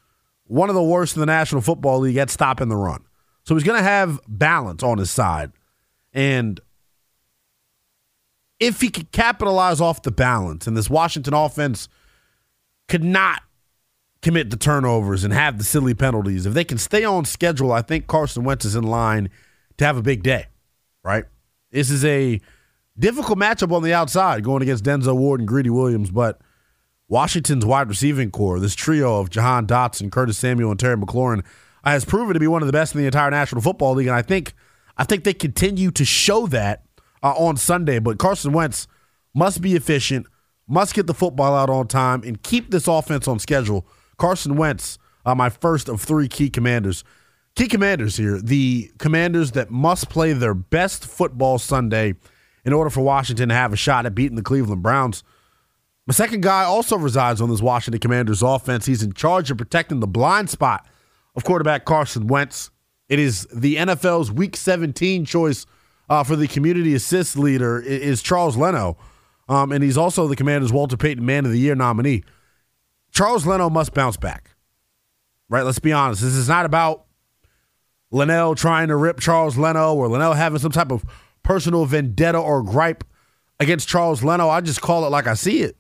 one 0.43 0.69
of 0.69 0.75
the 0.75 0.83
worst 0.83 1.15
in 1.15 1.21
the 1.21 1.27
National 1.27 1.61
Football 1.61 2.01
League 2.01 2.17
at 2.17 2.31
stopping 2.31 2.69
the 2.69 2.77
run. 2.77 3.05
So 3.45 3.55
he's 3.55 3.63
going 3.63 3.79
to 3.79 3.85
have 3.85 4.19
balance 4.27 4.83
on 4.83 4.99
his 4.99 5.13
side. 5.13 5.53
And 6.13 6.59
if 8.59 8.81
he 8.81 8.89
could 8.89 9.13
capitalize 9.13 9.81
off 9.81 10.03
the 10.03 10.11
balance 10.11 10.67
and 10.67 10.77
this 10.77 10.91
Washington 10.91 11.33
offense 11.33 11.89
could 12.89 13.05
not 13.05 13.41
commit 14.21 14.51
the 14.51 14.57
turnovers 14.57 15.23
and 15.23 15.33
have 15.33 15.59
the 15.59 15.65
silly 15.65 15.95
penalties, 15.95 16.45
if 16.45 16.55
they 16.55 16.65
can 16.65 16.79
stay 16.79 17.05
on 17.05 17.25
schedule, 17.25 17.71
I 17.71 17.83
think 17.83 18.09
Carson 18.09 18.43
Wentz 18.43 18.65
is 18.65 18.75
in 18.75 18.83
line 18.83 19.31
to 19.77 19.85
have 19.85 19.97
a 19.97 20.03
big 20.03 20.25
day, 20.25 20.47
right? 21.05 21.27
This 21.75 21.91
is 21.91 22.05
a 22.05 22.41
difficult 22.97 23.37
matchup 23.37 23.73
on 23.73 23.83
the 23.83 23.93
outside 23.93 24.45
going 24.45 24.63
against 24.63 24.85
Denzel 24.85 25.17
Ward 25.17 25.41
and 25.41 25.49
Greedy 25.49 25.71
Williams, 25.71 26.13
but 26.13 26.41
Washington's 27.09 27.67
wide 27.67 27.89
receiving 27.89 28.31
corps, 28.31 28.61
this 28.61 28.77
trio 28.77 29.19
of 29.19 29.29
Jahan 29.29 29.67
Dotson, 29.67 30.13
Curtis 30.13 30.39
Samuel, 30.39 30.71
and 30.71 30.79
Terry 30.79 30.97
McLaurin, 30.97 31.45
has 31.85 32.05
proven 32.05 32.35
to 32.35 32.41
be 32.41 32.47
one 32.47 32.63
of 32.63 32.67
the 32.67 32.73
best 32.73 32.95
in 32.95 33.01
the 33.01 33.07
entire 33.07 33.29
National 33.29 33.61
Football 33.61 33.95
League, 33.95 34.07
and 34.07 34.15
I 34.15 34.23
think 34.23 34.55
I 34.97 35.03
think 35.03 35.25
they 35.25 35.35
continue 35.35 35.91
to 35.91 36.05
show 36.05 36.47
that 36.47 36.85
uh, 37.25 37.33
on 37.33 37.57
Sunday. 37.57 37.99
But 37.99 38.19
Carson 38.19 38.53
Wentz 38.53 38.87
must 39.35 39.61
be 39.61 39.75
efficient, 39.75 40.29
must 40.69 40.95
get 40.95 41.09
the 41.09 41.15
football 41.15 41.57
out 41.57 41.71
on 41.71 41.89
time, 41.89 42.23
and 42.23 42.41
keep 42.41 42.71
this 42.71 42.87
offense 42.87 43.27
on 43.27 43.41
schedule. 43.41 43.85
Carson 44.17 44.57
Wentz, 44.57 44.97
uh, 45.27 45.35
my 45.35 45.51
first 45.51 45.89
of 45.89 46.01
three 46.01 46.29
key 46.29 46.51
commanders. 46.51 47.03
Key 47.57 47.69
commanders 47.69 48.17
here, 48.17 48.41
the 48.41 48.91
commanders 48.99 49.53
that 49.53 49.71
must 49.71 50.09
play 50.09 50.33
their 50.33 50.55
best 50.55 51.07
football 51.07 51.59
Sunday 51.59 52.15
in 52.65 52.73
order 52.73 52.91
for 52.91 53.03
Washington 53.03 53.49
to 53.51 53.55
have 53.55 53.73
a 53.73 53.77
shot 53.77 54.07
at 54.07 54.15
beating 54.15 54.37
the 54.37 54.43
Cleveland 54.43 54.83
Browns. 54.83 55.23
My 56.07 56.13
second 56.13 56.43
guy 56.43 56.65
also 56.65 56.99
resides 56.99 57.41
on 57.41 57.49
this 57.49 57.63
Washington 57.63 58.01
Commanders 58.01 58.43
offense. 58.43 58.87
He's 58.87 59.03
in 59.03 59.13
charge 59.13 59.51
of 59.51 59.57
protecting 59.57 60.01
the 60.01 60.07
blind 60.07 60.51
spot 60.51 60.87
of 61.37 61.45
quarterback 61.45 61.85
Carson 61.85 62.27
Wentz. 62.27 62.71
It 63.09 63.19
is 63.19 63.47
the 63.55 63.77
NFL's 63.77 64.33
Week 64.33 64.57
17 64.57 65.25
choice 65.25 65.65
uh, 66.09 66.25
for 66.25 66.37
the 66.37 66.49
community 66.49 66.95
assist 66.95 67.39
leader 67.39 67.81
is 67.81 68.21
Charles 68.23 68.57
Leno, 68.57 68.97
um, 69.49 69.73
and 69.73 69.83
he's 69.83 69.97
also 69.97 70.27
the 70.27 70.37
Commanders' 70.37 70.73
Walter 70.73 70.97
Payton 70.97 71.25
Man 71.25 71.47
of 71.47 71.53
the 71.53 71.59
Year 71.59 71.75
nominee. 71.75 72.25
Charles 73.13 73.47
Leno 73.47 73.71
must 73.71 73.95
bounce 73.95 74.17
back, 74.17 74.51
right? 75.49 75.63
Let's 75.63 75.79
be 75.79 75.93
honest. 75.93 76.21
This 76.21 76.35
is 76.35 76.49
not 76.49 76.67
about 76.67 77.04
Linnell 78.15 78.55
trying 78.55 78.89
to 78.89 78.97
rip 78.97 79.19
Charles 79.19 79.59
Leno 79.59 79.93
or 79.93 80.09
Linnell 80.09 80.35
having 80.35 80.61
some 80.61 80.71
type 80.71 80.93
of 80.93 81.05
personal 81.43 81.85
vendetta 81.85 82.39
or 82.39 82.63
gripe 82.63 83.03
against 83.59 83.89
Charles 83.89 84.23
Leno. 84.23 84.49
I 84.49 84.61
just 84.61 84.81
call 84.81 85.05
it 85.05 85.11
like 85.11 85.27
I 85.27 85.35
see 85.35 85.63
it. 85.63 85.77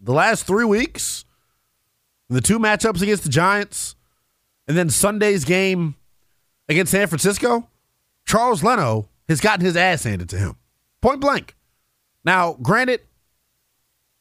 The 0.00 0.12
last 0.12 0.46
three 0.46 0.66
weeks, 0.66 1.24
the 2.28 2.42
two 2.42 2.58
matchups 2.58 3.00
against 3.00 3.22
the 3.22 3.30
Giants, 3.30 3.94
and 4.68 4.76
then 4.76 4.90
Sunday's 4.90 5.44
game 5.46 5.94
against 6.68 6.92
San 6.92 7.06
Francisco, 7.06 7.68
Charles 8.26 8.62
Leno 8.62 9.08
has 9.28 9.40
gotten 9.40 9.64
his 9.64 9.76
ass 9.76 10.04
handed 10.04 10.28
to 10.28 10.36
him. 10.36 10.56
Point 11.00 11.20
blank. 11.20 11.56
Now, 12.22 12.58
granted, 12.60 13.00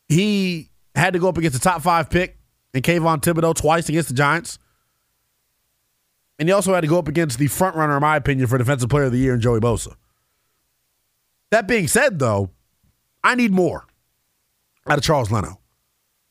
he 0.08 0.70
had 0.96 1.14
to 1.14 1.20
go 1.20 1.28
up 1.28 1.38
against 1.38 1.62
the 1.62 1.64
top 1.64 1.82
five 1.82 2.10
pick 2.10 2.38
in 2.74 2.82
Kayvon 2.82 3.22
Thibodeaux 3.22 3.56
twice 3.56 3.90
against 3.90 4.08
the 4.08 4.16
Giants. 4.16 4.58
And 6.42 6.50
he 6.50 6.54
also 6.54 6.74
had 6.74 6.82
to 6.82 6.88
go 6.88 6.98
up 6.98 7.08
against 7.08 7.38
the 7.38 7.46
front 7.46 7.76
runner, 7.76 7.96
in 7.98 8.02
my 8.02 8.16
opinion, 8.16 8.48
for 8.48 8.58
Defensive 8.58 8.90
Player 8.90 9.04
of 9.04 9.12
the 9.12 9.20
Year 9.20 9.36
in 9.36 9.42
Joey 9.42 9.60
Bosa. 9.60 9.94
That 11.52 11.68
being 11.68 11.88
said, 11.88 12.18
though, 12.18 12.50
I 13.24 13.36
need 13.36 13.52
more 13.52 13.86
out 14.88 14.98
of 14.98 15.04
Charles 15.04 15.30
Leno 15.30 15.60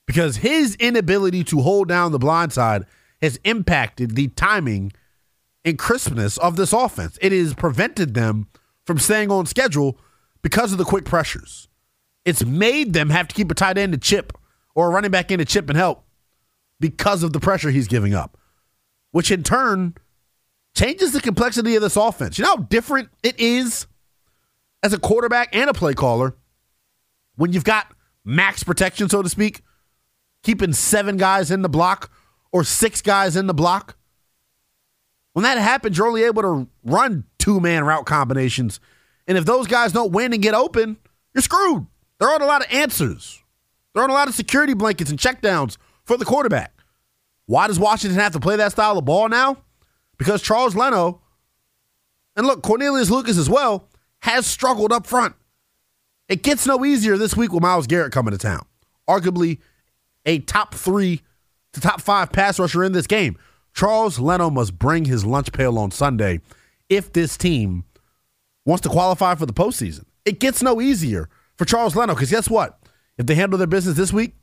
because 0.09 0.39
his 0.39 0.75
inability 0.81 1.45
to 1.45 1.61
hold 1.61 1.87
down 1.87 2.11
the 2.11 2.19
blind 2.19 2.53
side 2.53 2.87
has 3.23 3.39
impacted 3.45 4.17
the 4.17 4.27
timing 4.27 4.93
and 5.65 5.79
crispness 5.79 6.39
of 6.39 6.57
this 6.57 6.73
offense. 6.73 7.17
It 7.23 7.31
has 7.31 7.55
prevented 7.55 8.15
them 8.15 8.49
from 8.85 8.99
staying 8.99 9.31
on 9.31 9.47
schedule 9.47 9.97
because 10.43 10.73
of 10.73 10.79
the 10.79 10.85
quick 10.85 11.05
pressures. 11.05 11.69
It's 12.25 12.45
made 12.45 12.95
them 12.95 13.11
have 13.11 13.29
to 13.29 13.35
keep 13.37 13.53
a 13.53 13.55
tight 13.55 13.79
end 13.79 13.93
to 13.93 13.99
chip 13.99 14.37
or 14.75 14.89
a 14.89 14.91
running 14.91 15.13
back 15.13 15.31
in 15.31 15.39
to 15.39 15.45
chip 15.45 15.69
and 15.69 15.79
help 15.79 16.03
because 16.81 17.23
of 17.23 17.33
the 17.33 17.39
pressure 17.39 17.71
he's 17.71 17.87
giving 17.87 18.13
up, 18.13 18.37
which 19.13 19.31
in 19.31 19.43
turn 19.43 19.95
changes 20.75 21.13
the 21.13 21.21
complexity 21.21 21.77
of 21.77 21.83
this 21.83 21.97
offense. 21.97 22.39
You 22.39 22.45
know 22.45 22.57
how 22.57 22.63
different 22.63 23.11
it 23.23 23.39
is 23.39 23.87
as 24.83 24.93
a 24.93 24.99
quarterback 24.99 25.55
and 25.55 25.69
a 25.69 25.75
play 25.75 25.95
caller 25.95 26.35
when 27.37 27.53
you've 27.53 27.65
got 27.65 27.93
max 28.25 28.63
protection, 28.63 29.09
so 29.09 29.23
to 29.23 29.29
speak, 29.29 29.63
keeping 30.43 30.73
seven 30.73 31.17
guys 31.17 31.51
in 31.51 31.63
the 31.63 31.69
block 31.69 32.11
or 32.53 32.65
six 32.65 33.03
guys 33.03 33.37
in 33.37 33.47
the 33.47 33.55
block. 33.55 33.97
When 35.33 35.43
that 35.45 35.59
happens, 35.59 35.97
you're 35.97 36.09
only 36.09 36.25
able 36.25 36.43
to 36.43 36.69
run 36.85 37.25
two 37.39 37.61
man 37.61 37.85
route 37.85 38.07
combinations. 38.07 38.81
And 39.27 39.39
if 39.39 39.45
those 39.45 39.67
guys 39.67 39.93
don't 39.93 40.13
win 40.13 40.33
and 40.33 40.43
get 40.43 40.55
open, 40.55 40.97
you're 41.35 41.43
screwed. 41.43 41.87
There 42.19 42.29
aren't 42.29 42.43
a 42.43 42.47
lot 42.47 42.65
of 42.65 42.73
answers. 42.73 43.43
There 43.95 44.03
aren't 44.03 44.13
a 44.13 44.15
lot 44.15 44.29
of 44.29 44.35
security 44.35 44.75
blankets 44.75 45.11
and 45.11 45.19
checkdowns 45.19 45.77
for 46.05 46.17
the 46.17 46.25
quarterback. 46.25 46.80
Why 47.51 47.67
does 47.67 47.81
Washington 47.81 48.21
have 48.21 48.35
to 48.35 48.39
play 48.39 48.55
that 48.55 48.71
style 48.71 48.97
of 48.97 49.05
ball 49.05 49.29
now? 49.29 49.57
Because 50.19 50.41
Charles 50.41 50.77
Leno, 50.77 51.21
and 52.37 52.47
look, 52.47 52.63
Cornelius 52.63 53.11
Lucas 53.11 53.37
as 53.37 53.51
well, 53.51 53.89
has 54.23 54.47
struggled 54.47 54.93
up 54.93 55.05
front. 55.05 55.35
It 56.29 56.45
gets 56.45 56.65
no 56.65 56.85
easier 56.85 57.17
this 57.17 57.37
week 57.37 57.53
with 57.53 57.61
Myles 57.61 57.89
Garrett 57.89 58.13
coming 58.13 58.31
to 58.31 58.39
town. 58.39 58.67
Arguably 59.09 59.59
a 60.27 60.39
top 60.39 60.77
three 60.77 61.23
to 61.73 61.81
top 61.81 62.01
five 62.01 62.31
pass 62.31 62.61
rusher 62.61 62.85
in 62.85 62.93
this 62.93 63.09
game. 63.09 63.37
Charles 63.75 64.21
Leno 64.21 64.49
must 64.49 64.79
bring 64.79 65.07
his 65.07 65.27
lunch 65.27 65.51
pail 65.51 65.77
on 65.77 65.91
Sunday 65.91 66.39
if 66.89 67.13
this 67.13 67.37
team 67.37 67.83
wants 68.65 68.83
to 68.83 68.89
qualify 68.89 69.35
for 69.35 69.47
the 69.47 69.53
postseason. 69.53 70.05
It 70.25 70.39
gets 70.39 70.63
no 70.63 70.81
easier 70.81 71.29
for 71.57 71.65
Charles 71.65 71.97
Leno 71.97 72.15
because 72.15 72.31
guess 72.31 72.49
what? 72.49 72.79
If 73.19 73.27
they 73.27 73.35
handle 73.35 73.59
their 73.59 73.67
business 73.67 73.97
this 73.97 74.13
week 74.13 74.37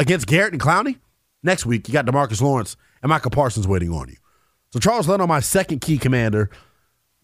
against 0.00 0.26
Garrett 0.26 0.54
and 0.54 0.60
Clowney, 0.60 0.96
next 1.42 1.66
week 1.66 1.88
you 1.88 1.92
got 1.92 2.06
Demarcus 2.06 2.40
Lawrence 2.40 2.76
and 3.02 3.10
Micah 3.10 3.30
Parsons 3.30 3.66
waiting 3.66 3.90
on 3.90 4.08
you. 4.08 4.16
So 4.72 4.78
Charles 4.78 5.08
Leno, 5.08 5.26
my 5.26 5.40
second 5.40 5.80
key 5.80 5.98
commander, 5.98 6.50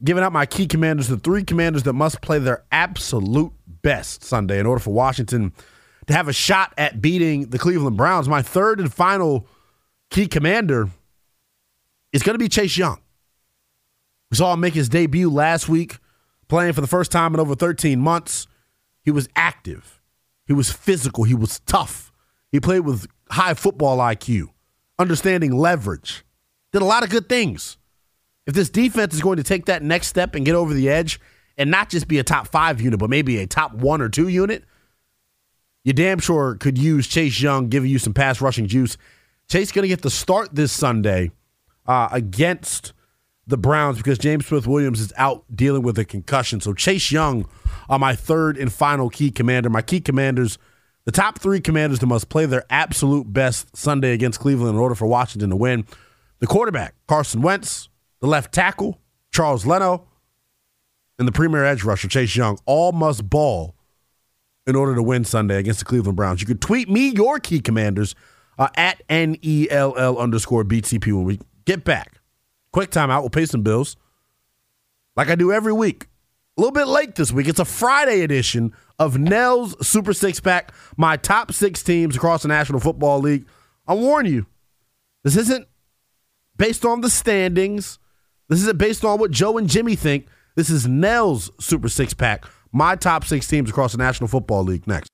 giving 0.05 0.23
out 0.23 0.33
my 0.33 0.47
key 0.47 0.67
commanders, 0.67 1.09
the 1.09 1.17
three 1.17 1.45
commanders 1.45 1.85
that 1.85 1.95
must 1.95 2.21
play 2.21 2.39
their 2.39 2.65
absolute 2.71 3.53
best 3.67 4.23
Sunday 4.23 4.59
in 4.59 4.67
order 4.67 4.81
for 4.81 4.91
Washington 4.91 5.53
to 6.07 6.13
have 6.15 6.29
a 6.29 6.33
shot 6.33 6.73
at 6.77 7.01
beating 7.01 7.51
the 7.51 7.59
Cleveland 7.59 7.97
Browns. 7.97 8.29
My 8.29 8.43
third 8.43 8.81
and 8.81 8.93
final 8.93 9.47
key 10.11 10.27
commander 10.27 10.89
is 12.13 12.23
going 12.23 12.35
to 12.35 12.39
be 12.39 12.49
Chase 12.49 12.77
Young. 12.77 12.99
We 14.31 14.37
saw 14.37 14.53
him 14.53 14.61
make 14.61 14.75
his 14.75 14.89
debut 14.89 15.31
last 15.31 15.69
week, 15.69 15.99
playing 16.49 16.75
for 16.75 16.81
the 16.81 16.87
first 16.87 17.11
time 17.11 17.35
in 17.35 17.41
over 17.41 17.55
13 17.55 18.01
months. 18.01 18.47
He 19.03 19.11
was 19.11 19.29
active, 19.37 20.01
he 20.47 20.53
was 20.53 20.71
physical, 20.71 21.25
he 21.25 21.35
was 21.35 21.61
tough. 21.61 22.13
He 22.51 22.61
played 22.61 22.81
with 22.81 23.07
high 23.31 23.55
football 23.55 23.99
IQ, 23.99 24.49
understanding 24.99 25.57
leverage, 25.57 26.25
did 26.73 26.83
a 26.83 26.87
lot 26.87 27.03
of 27.03 27.11
good 27.11 27.29
things. 27.29 27.77
If 28.47 28.55
this 28.55 28.71
defense 28.71 29.15
is 29.15 29.21
going 29.21 29.37
to 29.37 29.43
take 29.43 29.67
that 29.67 29.83
next 29.83 30.07
step 30.07 30.35
and 30.35 30.45
get 30.45 30.55
over 30.55 30.73
the 30.73 30.89
edge 30.89 31.21
and 31.57 31.71
not 31.71 31.91
just 31.91 32.09
be 32.09 32.19
a 32.19 32.25
top 32.25 32.49
five 32.49 32.81
unit, 32.81 32.99
but 32.99 33.11
maybe 33.11 33.39
a 33.39 33.47
top 33.47 33.75
one 33.75 34.01
or 34.01 34.09
two 34.09 34.29
unit, 34.29 34.65
you 35.85 35.93
damn 35.93 36.19
sure 36.19 36.55
could 36.55 36.79
use 36.79 37.07
Chase 37.07 37.41
Young 37.41 37.69
giving 37.69 37.91
you 37.91 37.99
some 37.99 38.15
pass 38.15 38.41
rushing 38.41 38.67
juice. 38.67 38.97
Chase 39.49 39.73
going 39.73 39.83
to 39.83 39.89
get 39.89 40.03
the 40.03 40.11
start 40.11 40.55
this 40.55 40.73
Sunday 40.73 41.31
uh, 41.87 42.09
against 42.13 42.93
the 43.47 43.57
Browns 43.57 43.97
because 43.97 44.19
James 44.19 44.47
Smith 44.47 44.67
Williams 44.67 45.01
is 45.01 45.13
out 45.17 45.45
dealing 45.55 45.83
with 45.83 45.99
a 45.99 46.05
concussion. 46.05 46.61
So 46.61 46.75
Chase 46.75 47.11
Young 47.11 47.47
are 47.89 47.99
my 47.99 48.15
third 48.15 48.59
and 48.59 48.73
final 48.73 49.09
key 49.09 49.31
commander. 49.31 49.71
My 49.71 49.83
key 49.83 50.01
commanders, 50.01 50.59
the 51.09 51.13
top 51.13 51.39
three 51.39 51.59
commanders 51.59 52.01
that 52.01 52.07
must 52.07 52.29
play 52.29 52.45
their 52.45 52.67
absolute 52.69 53.33
best 53.33 53.75
Sunday 53.75 54.13
against 54.13 54.41
Cleveland 54.41 54.75
in 54.75 54.79
order 54.79 54.95
for 54.95 55.07
Washington 55.07 55.49
to 55.49 55.57
win. 55.57 55.87
The 56.41 56.47
quarterback, 56.47 56.97
Carson 57.07 57.41
Wentz. 57.41 57.89
The 58.21 58.27
left 58.27 58.53
tackle, 58.53 59.01
Charles 59.33 59.65
Leno. 59.65 60.07
and 61.19 61.27
the 61.27 61.33
premier 61.33 61.65
edge 61.65 61.83
rusher, 61.83 62.09
Chase 62.09 62.37
Young, 62.37 62.59
all 62.67 62.93
must 62.93 63.31
ball 63.31 63.75
in 64.67 64.77
order 64.77 64.95
to 64.95 65.03
win 65.03 65.25
Sunday 65.25 65.57
against 65.57 65.79
the 65.79 65.87
Cleveland 65.87 66.17
Browns. 66.17 66.43
You 66.43 66.47
could 66.47 66.61
tweet 66.61 66.91
me 66.91 67.09
your 67.09 67.41
key 67.41 67.61
commanders 67.61 68.15
uh, 68.59 68.69
at 68.75 69.03
N-E-L-L 69.09 70.19
underscore 70.19 70.63
BTP 70.63 71.07
when 71.07 71.25
we 71.25 71.41
get 71.65 71.85
back. 71.85 72.21
Quick 72.71 72.91
timeout. 72.91 73.21
We'll 73.21 73.31
pay 73.31 73.47
some 73.47 73.63
bills 73.63 73.97
like 75.17 75.31
I 75.31 75.37
do 75.37 75.53
every 75.53 75.73
week. 75.73 76.09
A 76.59 76.61
little 76.61 76.73
bit 76.73 76.89
late 76.89 77.15
this 77.15 77.31
week. 77.31 77.47
It's 77.47 77.61
a 77.61 77.65
Friday 77.65 78.23
edition 78.23 78.75
of 78.99 79.17
Nell's 79.17 79.77
Super 79.87 80.13
Six 80.13 80.41
Pack, 80.41 80.73
my 80.97 81.17
top 81.17 81.53
six 81.53 81.85
teams 81.85 82.17
across 82.17 82.43
the 82.43 82.49
National 82.49 82.81
Football 82.81 83.21
League. 83.21 83.47
I 83.87 83.95
warn 83.95 84.27
you, 84.27 84.45
this 85.23 85.37
isn't 85.37 85.69
based 86.57 86.85
on 86.85 87.01
the 87.01 87.11
standings. 87.11 88.01
This 88.49 88.59
isn't 88.63 88.77
based 88.77 89.05
on 89.05 89.21
what 89.21 89.31
Joe 89.31 89.57
and 89.57 89.69
Jimmy 89.69 89.95
think. 89.95 90.27
This 90.57 90.69
is 90.69 90.89
Nell's 90.89 91.53
Super 91.61 91.89
Six 91.89 92.13
Pack, 92.13 92.45
my 92.73 92.97
top 92.97 93.25
six 93.25 93.47
teams 93.47 93.71
across 93.71 93.93
the 93.93 93.99
National 93.99 94.27
Football 94.27 94.65
League 94.65 94.89
next. 94.89 95.09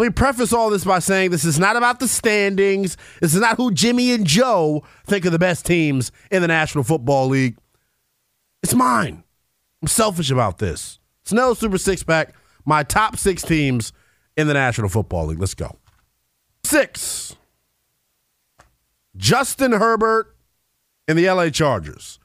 Let 0.00 0.06
me 0.06 0.12
preface 0.12 0.54
all 0.54 0.70
this 0.70 0.82
by 0.82 0.98
saying 0.98 1.30
this 1.30 1.44
is 1.44 1.58
not 1.58 1.76
about 1.76 2.00
the 2.00 2.08
standings. 2.08 2.96
This 3.20 3.34
is 3.34 3.40
not 3.42 3.58
who 3.58 3.70
Jimmy 3.70 4.12
and 4.12 4.26
Joe 4.26 4.82
think 5.04 5.26
are 5.26 5.30
the 5.30 5.38
best 5.38 5.66
teams 5.66 6.10
in 6.30 6.40
the 6.40 6.48
National 6.48 6.84
Football 6.84 7.26
League. 7.28 7.58
It's 8.62 8.72
mine. 8.72 9.24
I'm 9.82 9.88
selfish 9.88 10.30
about 10.30 10.56
this. 10.56 10.98
Nell's 11.30 11.58
Super 11.58 11.76
Six 11.76 12.02
Pack, 12.02 12.34
my 12.64 12.82
top 12.82 13.18
six 13.18 13.42
teams 13.42 13.92
in 14.38 14.46
the 14.46 14.54
National 14.54 14.88
Football 14.88 15.26
League. 15.26 15.38
Let's 15.38 15.52
go. 15.52 15.76
Six. 16.64 17.36
Justin 19.18 19.72
Herbert 19.72 20.34
and 21.08 21.18
the 21.18 21.28
LA 21.28 21.50
Chargers. 21.50 22.18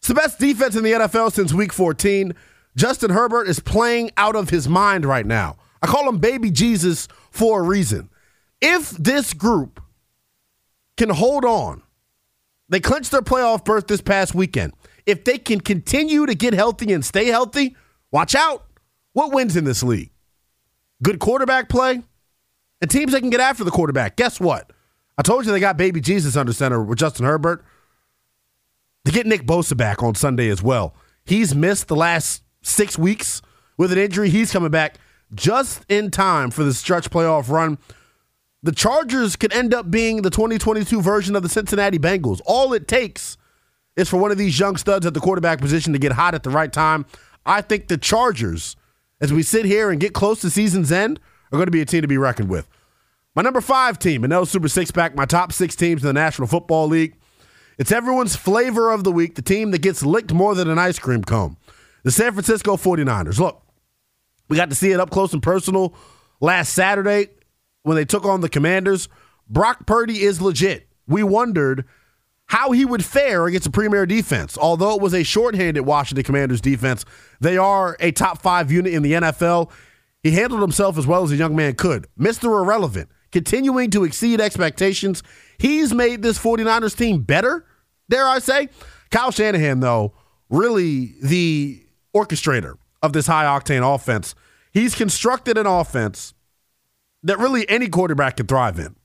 It's 0.00 0.08
the 0.08 0.14
best 0.14 0.40
defense 0.40 0.74
in 0.74 0.82
the 0.82 0.90
NFL 0.90 1.32
since 1.32 1.52
week 1.52 1.72
14. 1.72 2.34
Justin 2.74 3.10
Herbert 3.10 3.46
is 3.46 3.60
playing 3.60 4.10
out 4.16 4.34
of 4.34 4.50
his 4.50 4.68
mind 4.68 5.04
right 5.04 5.24
now. 5.24 5.56
I 5.82 5.86
call 5.86 6.08
him 6.08 6.18
baby 6.18 6.50
Jesus 6.50 7.08
for 7.30 7.60
a 7.60 7.62
reason. 7.62 8.10
If 8.60 8.90
this 8.90 9.34
group 9.34 9.80
can 10.96 11.10
hold 11.10 11.44
on, 11.44 11.82
they 12.68 12.80
clinched 12.80 13.10
their 13.10 13.22
playoff 13.22 13.64
berth 13.64 13.86
this 13.86 14.00
past 14.00 14.34
weekend. 14.34 14.72
If 15.04 15.24
they 15.24 15.38
can 15.38 15.60
continue 15.60 16.26
to 16.26 16.34
get 16.34 16.52
healthy 16.54 16.92
and 16.92 17.04
stay 17.04 17.26
healthy, 17.26 17.76
watch 18.10 18.34
out. 18.34 18.66
What 19.12 19.32
wins 19.32 19.56
in 19.56 19.64
this 19.64 19.82
league? 19.82 20.10
Good 21.02 21.18
quarterback 21.18 21.68
play 21.68 22.02
and 22.80 22.90
teams 22.90 23.12
that 23.12 23.20
can 23.20 23.30
get 23.30 23.40
after 23.40 23.64
the 23.64 23.70
quarterback. 23.70 24.16
Guess 24.16 24.40
what? 24.40 24.72
I 25.18 25.22
told 25.22 25.46
you 25.46 25.52
they 25.52 25.60
got 25.60 25.76
baby 25.76 26.00
Jesus 26.00 26.36
under 26.36 26.52
center 26.52 26.82
with 26.82 26.98
Justin 26.98 27.24
Herbert. 27.24 27.64
They 29.04 29.12
get 29.12 29.26
Nick 29.26 29.46
Bosa 29.46 29.76
back 29.76 30.02
on 30.02 30.14
Sunday 30.14 30.48
as 30.48 30.62
well. 30.62 30.94
He's 31.24 31.54
missed 31.54 31.88
the 31.88 31.96
last 31.96 32.42
six 32.62 32.98
weeks 32.98 33.40
with 33.78 33.92
an 33.92 33.98
injury. 33.98 34.30
He's 34.30 34.52
coming 34.52 34.70
back 34.70 34.98
just 35.34 35.84
in 35.88 36.10
time 36.10 36.50
for 36.50 36.64
the 36.64 36.74
stretch 36.74 37.10
playoff 37.10 37.48
run. 37.48 37.78
The 38.62 38.72
Chargers 38.72 39.36
could 39.36 39.52
end 39.52 39.74
up 39.74 39.90
being 39.90 40.22
the 40.22 40.30
2022 40.30 41.00
version 41.00 41.36
of 41.36 41.42
the 41.42 41.48
Cincinnati 41.48 41.98
Bengals. 41.98 42.40
All 42.46 42.72
it 42.72 42.88
takes 42.88 43.36
is 43.96 44.08
for 44.08 44.16
one 44.16 44.30
of 44.30 44.38
these 44.38 44.58
young 44.58 44.76
studs 44.76 45.06
at 45.06 45.14
the 45.14 45.20
quarterback 45.20 45.60
position 45.60 45.92
to 45.92 45.98
get 45.98 46.12
hot 46.12 46.34
at 46.34 46.42
the 46.42 46.50
right 46.50 46.72
time. 46.72 47.06
I 47.44 47.60
think 47.60 47.88
the 47.88 47.96
Chargers, 47.96 48.76
as 49.20 49.32
we 49.32 49.42
sit 49.42 49.64
here 49.64 49.90
and 49.90 50.00
get 50.00 50.12
close 50.12 50.40
to 50.40 50.50
season's 50.50 50.90
end, 50.90 51.20
are 51.52 51.56
going 51.56 51.66
to 51.66 51.70
be 51.70 51.80
a 51.80 51.86
team 51.86 52.02
to 52.02 52.08
be 52.08 52.18
reckoned 52.18 52.48
with. 52.48 52.68
My 53.34 53.42
number 53.42 53.60
five 53.60 53.98
team, 53.98 54.24
and 54.24 54.32
L 54.32 54.46
Super 54.46 54.68
Six 54.68 54.90
Pack, 54.90 55.14
my 55.14 55.26
top 55.26 55.52
six 55.52 55.76
teams 55.76 56.02
in 56.02 56.06
the 56.06 56.12
National 56.12 56.48
Football 56.48 56.88
League. 56.88 57.16
It's 57.78 57.92
everyone's 57.92 58.34
flavor 58.34 58.90
of 58.90 59.04
the 59.04 59.12
week, 59.12 59.34
the 59.34 59.42
team 59.42 59.70
that 59.72 59.82
gets 59.82 60.02
licked 60.02 60.32
more 60.32 60.54
than 60.54 60.70
an 60.70 60.78
ice 60.78 60.98
cream 60.98 61.22
cone. 61.22 61.58
The 62.02 62.10
San 62.10 62.32
Francisco 62.32 62.76
49ers. 62.76 63.38
Look, 63.38 63.62
we 64.48 64.56
got 64.56 64.70
to 64.70 64.76
see 64.76 64.92
it 64.92 65.00
up 65.00 65.10
close 65.10 65.32
and 65.32 65.42
personal 65.42 65.94
last 66.40 66.72
Saturday 66.74 67.28
when 67.82 67.96
they 67.96 68.04
took 68.04 68.24
on 68.24 68.40
the 68.40 68.48
Commanders. 68.48 69.08
Brock 69.48 69.86
Purdy 69.86 70.22
is 70.22 70.40
legit. 70.40 70.88
We 71.06 71.22
wondered 71.22 71.84
how 72.46 72.70
he 72.70 72.84
would 72.84 73.04
fare 73.04 73.46
against 73.46 73.66
a 73.66 73.70
premier 73.70 74.06
defense. 74.06 74.56
Although 74.56 74.94
it 74.94 75.00
was 75.02 75.14
a 75.14 75.22
shorthanded 75.22 75.84
Washington 75.84 76.24
Commanders 76.24 76.60
defense, 76.60 77.04
they 77.40 77.56
are 77.56 77.96
a 78.00 78.12
top 78.12 78.40
five 78.40 78.70
unit 78.70 78.92
in 78.92 79.02
the 79.02 79.12
NFL. 79.12 79.70
He 80.22 80.30
handled 80.32 80.62
himself 80.62 80.98
as 80.98 81.06
well 81.06 81.22
as 81.24 81.32
a 81.32 81.36
young 81.36 81.56
man 81.56 81.74
could. 81.74 82.06
Mr. 82.18 82.44
Irrelevant, 82.44 83.10
continuing 83.32 83.90
to 83.90 84.04
exceed 84.04 84.40
expectations. 84.40 85.22
He's 85.58 85.92
made 85.92 86.22
this 86.22 86.38
49ers 86.38 86.96
team 86.96 87.22
better, 87.22 87.66
dare 88.08 88.26
I 88.26 88.38
say. 88.38 88.68
Kyle 89.10 89.30
Shanahan, 89.30 89.80
though, 89.80 90.14
really 90.48 91.14
the 91.22 91.84
orchestrator 92.14 92.74
of 93.02 93.12
this 93.12 93.26
high 93.26 93.44
octane 93.44 93.94
offense. 93.94 94.34
He's 94.72 94.94
constructed 94.94 95.56
an 95.56 95.66
offense 95.66 96.34
that 97.22 97.38
really 97.38 97.68
any 97.68 97.88
quarterback 97.88 98.36
can 98.36 98.46
thrive 98.46 98.78
in. 98.78 98.96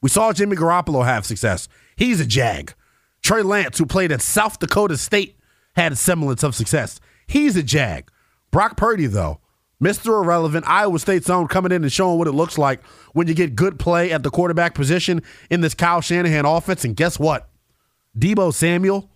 We 0.00 0.08
saw 0.08 0.32
Jimmy 0.32 0.56
Garoppolo 0.56 1.04
have 1.04 1.24
success. 1.26 1.68
He's 1.96 2.20
a 2.20 2.26
jag. 2.26 2.74
Trey 3.22 3.42
Lance, 3.42 3.78
who 3.78 3.86
played 3.86 4.10
at 4.10 4.20
South 4.20 4.58
Dakota 4.58 4.96
State, 4.96 5.38
had 5.76 5.92
a 5.92 5.96
semblance 5.96 6.42
of 6.42 6.54
success. 6.54 7.00
He's 7.26 7.56
a 7.56 7.62
jag. 7.62 8.10
Brock 8.50 8.76
Purdy, 8.76 9.06
though, 9.06 9.40
Mr. 9.82 10.22
Irrelevant, 10.22 10.64
Iowa 10.68 10.98
State's 10.98 11.30
own, 11.30 11.48
coming 11.48 11.72
in 11.72 11.82
and 11.82 11.92
showing 11.92 12.18
what 12.18 12.28
it 12.28 12.32
looks 12.32 12.56
like 12.56 12.82
when 13.14 13.26
you 13.26 13.34
get 13.34 13.56
good 13.56 13.78
play 13.78 14.12
at 14.12 14.22
the 14.22 14.30
quarterback 14.30 14.74
position 14.74 15.22
in 15.50 15.60
this 15.60 15.74
Kyle 15.74 16.00
Shanahan 16.00 16.44
offense. 16.44 16.84
And 16.84 16.94
guess 16.94 17.18
what? 17.18 17.48
Deebo 18.16 18.52
Samuel, 18.54 19.10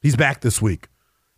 he's 0.00 0.16
back 0.16 0.42
this 0.42 0.60
week. 0.60 0.88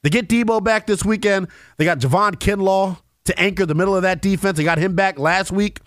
They 0.03 0.11
get 0.11 0.29
Deebo 0.29 0.63
back 0.63 0.87
this 0.87 1.05
weekend. 1.05 1.49
They 1.77 1.85
got 1.85 1.99
Javon 1.99 2.37
Kinlaw 2.37 2.99
to 3.25 3.39
anchor 3.39 3.67
the 3.67 3.75
middle 3.75 3.97
of 3.97 4.03
that 4.03 4.23
defense. 4.23 4.57
They 4.57 4.65
got 4.65 4.79
him 4.79 4.95
back 4.95 5.19
last 5.19 5.51
week. 5.53 5.81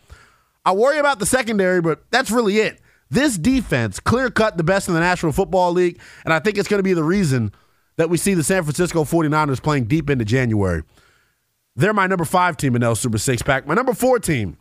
I 0.66 0.74
worry 0.74 1.00
about 1.00 1.20
the 1.20 1.26
secondary, 1.26 1.82
but 1.82 2.04
that's 2.12 2.30
really 2.30 2.58
it. 2.58 2.82
This 3.10 3.38
defense, 3.38 4.00
clear 4.00 4.30
cut 4.30 4.58
the 4.58 4.64
best 4.64 4.88
in 4.88 4.94
the 4.94 5.00
National 5.00 5.32
Football 5.32 5.74
League, 5.74 6.00
and 6.24 6.34
I 6.34 6.40
think 6.40 6.58
it's 6.58 6.68
going 6.68 6.80
to 6.80 6.84
be 6.84 6.94
the 6.94 7.04
reason 7.04 7.52
that 7.98 8.10
we 8.10 8.18
see 8.18 8.34
the 8.34 8.44
San 8.44 8.64
Francisco 8.64 9.04
49ers 9.04 9.62
playing 9.62 9.86
deep 9.86 10.10
into 10.10 10.24
January. 10.24 10.84
They're 11.76 11.94
my 11.94 12.08
number 12.08 12.26
five 12.26 12.58
team 12.58 12.76
in 12.76 12.84
L 12.84 12.96
Super 12.96 13.18
Six 13.18 13.42
Pack. 13.42 13.66
My 13.66 13.74
number 13.74 13.94
four 13.94 14.20
team, 14.20 14.58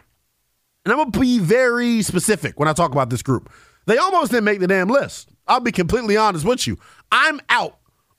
and 0.84 0.92
I'm 0.92 0.98
going 0.98 1.12
to 1.12 1.20
be 1.20 1.38
very 1.38 2.02
specific 2.02 2.58
when 2.58 2.68
I 2.68 2.72
talk 2.72 2.92
about 2.92 3.10
this 3.10 3.22
group. 3.22 3.52
They 3.86 3.98
almost 3.98 4.30
didn't 4.30 4.44
make 4.44 4.60
the 4.60 4.66
damn 4.66 4.88
list. 4.88 5.30
I'll 5.46 5.60
be 5.60 5.72
completely 5.72 6.16
honest 6.16 6.44
with 6.44 6.66
you. 6.66 6.78
I'm 7.10 7.40
out 7.48 7.78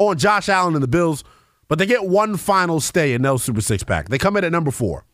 on 0.09 0.17
Josh 0.17 0.49
Allen 0.49 0.73
and 0.73 0.83
the 0.83 0.87
Bills, 0.87 1.23
but 1.67 1.79
they 1.79 1.85
get 1.85 2.05
one 2.05 2.37
final 2.37 2.79
stay 2.79 3.13
in 3.13 3.21
Nell 3.21 3.37
Super 3.37 3.61
Six 3.61 3.83
Pack. 3.83 4.09
They 4.09 4.17
come 4.17 4.37
in 4.37 4.43
at 4.43 4.51
number 4.51 4.71
four. 4.71 5.05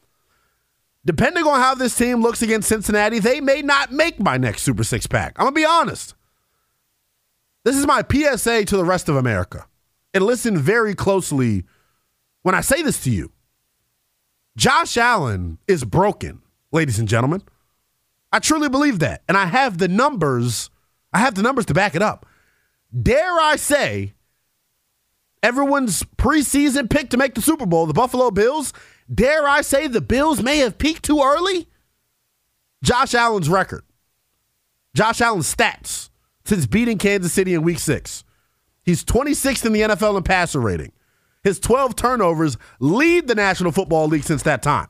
Depending 1.06 1.45
on 1.45 1.60
how 1.60 1.73
this 1.73 1.95
team 1.95 2.21
looks 2.21 2.41
against 2.41 2.67
Cincinnati, 2.67 3.19
they 3.19 3.39
may 3.39 3.62
not 3.62 3.91
make 3.91 4.19
my 4.19 4.38
next 4.38 4.63
Super 4.63 4.84
Six 4.84 5.08
Pack. 5.08 5.34
I'm 5.38 5.45
going 5.45 5.54
to 5.54 5.62
be 5.62 5.65
honest. 5.65 6.15
This 7.63 7.78
is 7.78 7.86
my 7.86 8.04
PSA 8.04 8.65
to 8.65 8.78
the 8.78 8.86
rest 8.86 9.08
of 9.08 9.15
America. 9.15 9.65
And 10.13 10.26
listen 10.26 10.58
very 10.58 10.95
closely 10.95 11.63
when 12.41 12.56
I 12.56 12.62
say 12.62 12.82
this 12.82 13.04
to 13.04 13.10
you. 13.10 13.32
Josh 14.58 14.97
Allen 14.97 15.60
is 15.67 15.84
broken, 15.84 16.41
ladies 16.71 16.97
and 16.97 17.08
gentlemen. 17.08 17.43
I 18.32 18.39
truly 18.39 18.69
believe 18.69 19.00
that. 19.00 19.23
And 19.28 19.38
I 19.38 19.45
have 19.45 19.78
the 19.78 19.88
numbers. 19.88 20.69
I 21.13 21.19
have 21.19 21.36
the 21.36 21.41
numbers 21.41 21.65
to 21.67 21.73
back 21.73 21.95
it 21.95 22.02
up. 22.02 22.26
Dare 23.02 23.39
I 23.39 23.56
say 23.56 24.13
everyone's 25.47 26.03
preseason 26.17 26.89
pick 26.89 27.10
to 27.10 27.17
make 27.17 27.33
the 27.33 27.41
Super 27.41 27.65
Bowl, 27.65 27.86
the 27.86 27.93
Buffalo 27.93 28.31
Bills, 28.31 28.73
dare 29.13 29.47
I 29.47 29.62
say 29.62 29.88
the 29.88 30.01
Bills 30.01 30.43
may 30.43 30.57
have 30.57 30.77
peaked 30.77 31.03
too 31.03 31.21
early? 31.21 31.67
Josh 32.83 33.15
Allen's 33.15 33.48
record, 33.48 33.83
Josh 34.93 35.21
Allen's 35.21 35.54
stats 35.54 36.10
since 36.43 36.65
beating 36.65 36.98
Kansas 36.98 37.31
City 37.33 37.54
in 37.54 37.62
week 37.62 37.79
six. 37.79 38.25
He's 38.83 39.04
26th 39.06 39.65
in 39.65 39.73
the 39.73 39.81
NFL 39.81 40.17
in 40.17 40.23
passer 40.23 40.60
rating. 40.60 40.91
His 41.43 41.60
12 41.60 41.95
turnovers 41.95 42.58
lead 42.79 43.27
the 43.27 43.35
National 43.35 43.71
Football 43.71 44.08
League 44.08 44.23
since 44.23 44.43
that 44.43 44.62
time. 44.62 44.87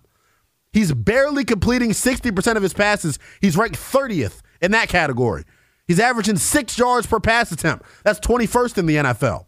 He's 0.74 0.91
barely 0.91 1.45
completing 1.45 1.91
60% 1.91 2.55
of 2.55 2.64
his 2.64 2.74
passes. 2.74 3.20
He's 3.41 3.58
ranked 3.58 3.78
30th 3.78 4.41
in 4.62 4.72
that 4.72 4.89
category. 4.89 5.43
He's 5.88 5.99
averaging 5.99 6.38
six 6.38 6.78
yards 6.78 7.08
per 7.08 7.20
pass 7.20 7.51
attempt. 7.51 7.86
That's 8.03 8.20
21st 8.20 8.78
in 8.80 8.86
the 8.88 8.95
NFL. 8.97 9.47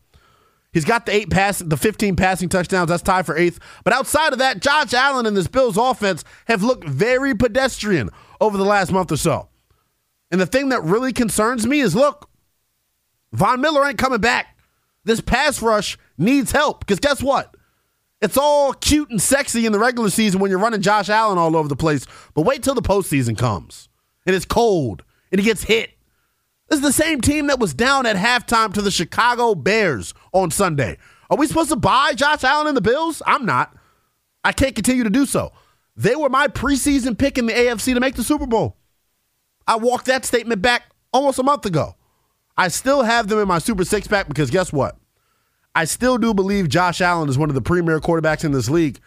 He's 0.71 0.85
got 0.85 1.05
the 1.05 1.13
eight 1.13 1.29
pass, 1.29 1.59
the 1.59 1.77
15 1.77 2.15
passing 2.15 2.47
touchdowns. 2.47 2.89
That's 2.89 3.01
tied 3.01 3.25
for 3.25 3.35
eighth. 3.35 3.59
But 3.83 3.93
outside 3.93 4.33
of 4.33 4.39
that, 4.39 4.61
Josh 4.61 4.93
Allen 4.93 5.25
and 5.25 5.35
this 5.35 5.47
Bills 5.47 5.77
offense 5.77 6.23
have 6.45 6.63
looked 6.63 6.87
very 6.87 7.33
pedestrian 7.33 8.09
over 8.39 8.57
the 8.57 8.65
last 8.65 8.91
month 8.91 9.11
or 9.11 9.17
so. 9.17 9.49
And 10.31 10.39
the 10.39 10.45
thing 10.45 10.69
that 10.69 10.83
really 10.83 11.11
concerns 11.11 11.65
me 11.65 11.79
is 11.79 11.95
look, 11.95 12.29
Von 13.33 13.61
Miller 13.61 13.85
ain't 13.87 13.97
coming 13.97 14.21
back. 14.21 14.57
This 15.05 15.21
pass 15.21 15.61
rush 15.61 15.97
needs 16.17 16.51
help 16.51 16.81
because 16.81 16.99
guess 16.99 17.23
what? 17.23 17.55
It's 18.21 18.37
all 18.37 18.73
cute 18.73 19.09
and 19.09 19.21
sexy 19.21 19.65
in 19.65 19.71
the 19.71 19.79
regular 19.79 20.09
season 20.09 20.39
when 20.39 20.51
you're 20.51 20.59
running 20.59 20.81
Josh 20.81 21.09
Allen 21.09 21.37
all 21.37 21.55
over 21.55 21.69
the 21.69 21.75
place, 21.75 22.05
but 22.33 22.41
wait 22.41 22.63
till 22.63 22.75
the 22.75 22.81
postseason 22.81 23.37
comes 23.37 23.87
and 24.25 24.35
it's 24.35 24.45
cold 24.45 25.03
and 25.31 25.39
he 25.39 25.45
gets 25.45 25.63
hit. 25.63 25.91
This 26.69 26.79
is 26.79 26.85
the 26.85 26.93
same 26.93 27.19
team 27.19 27.47
that 27.47 27.59
was 27.59 27.73
down 27.73 28.05
at 28.05 28.15
halftime 28.15 28.73
to 28.75 28.81
the 28.81 28.91
Chicago 28.91 29.55
Bears 29.55 30.13
on 30.33 30.51
Sunday. 30.51 30.97
Are 31.29 31.37
we 31.37 31.47
supposed 31.47 31.69
to 31.69 31.75
buy 31.75 32.13
Josh 32.13 32.43
Allen 32.43 32.67
and 32.67 32.77
the 32.77 32.81
Bills? 32.81 33.23
I'm 33.25 33.45
not. 33.45 33.75
I 34.43 34.51
can't 34.51 34.75
continue 34.75 35.03
to 35.03 35.09
do 35.09 35.25
so. 35.25 35.51
They 35.95 36.15
were 36.15 36.29
my 36.29 36.47
preseason 36.47 37.17
pick 37.17 37.37
in 37.37 37.47
the 37.47 37.53
AFC 37.53 37.93
to 37.95 37.99
make 37.99 38.15
the 38.15 38.23
Super 38.23 38.45
Bowl. 38.45 38.77
I 39.67 39.77
walked 39.77 40.05
that 40.05 40.25
statement 40.25 40.61
back 40.61 40.83
almost 41.11 41.39
a 41.39 41.43
month 41.43 41.65
ago. 41.65 41.95
I 42.55 42.67
still 42.67 43.03
have 43.03 43.27
them 43.27 43.39
in 43.39 43.47
my 43.47 43.59
Super 43.59 43.83
Six 43.83 44.07
pack 44.07 44.27
because 44.27 44.51
guess 44.51 44.71
what? 44.71 44.97
I 45.73 45.85
still 45.85 46.17
do 46.17 46.33
believe 46.33 46.69
Josh 46.69 47.01
Allen 47.01 47.29
is 47.29 47.37
one 47.37 47.49
of 47.49 47.55
the 47.55 47.61
premier 47.61 47.99
quarterbacks 47.99 48.43
in 48.43 48.51
this 48.51 48.69
league. 48.69 48.99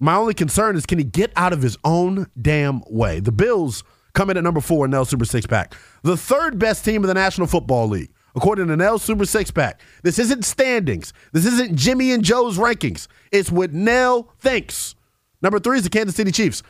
My 0.00 0.14
only 0.14 0.34
concern 0.34 0.76
is 0.76 0.86
can 0.86 0.98
he 0.98 1.04
get 1.04 1.32
out 1.34 1.52
of 1.52 1.62
his 1.62 1.76
own 1.82 2.28
damn 2.40 2.82
way? 2.88 3.20
The 3.20 3.32
Bills 3.32 3.82
come 4.18 4.30
in 4.30 4.36
at 4.36 4.42
number 4.42 4.60
four 4.60 4.84
in 4.84 4.90
Nell 4.90 5.04
Super 5.04 5.24
Six 5.24 5.46
Pack. 5.46 5.74
The 6.02 6.16
third 6.16 6.58
best 6.58 6.84
team 6.84 7.04
in 7.04 7.08
the 7.08 7.14
National 7.14 7.46
Football 7.46 7.86
League, 7.86 8.10
according 8.34 8.66
to 8.66 8.76
Nell 8.76 8.98
Super 8.98 9.24
Six 9.24 9.52
Pack. 9.52 9.80
This 10.02 10.18
isn't 10.18 10.44
standings. 10.44 11.12
This 11.32 11.46
isn't 11.46 11.76
Jimmy 11.76 12.10
and 12.10 12.24
Joe's 12.24 12.58
rankings. 12.58 13.06
It's 13.30 13.52
what 13.52 13.72
Nell 13.72 14.32
thinks. 14.40 14.96
Number 15.40 15.60
three 15.60 15.78
is 15.78 15.84
the 15.84 15.90
Kansas 15.90 16.16
City 16.16 16.32
Chiefs. 16.32 16.64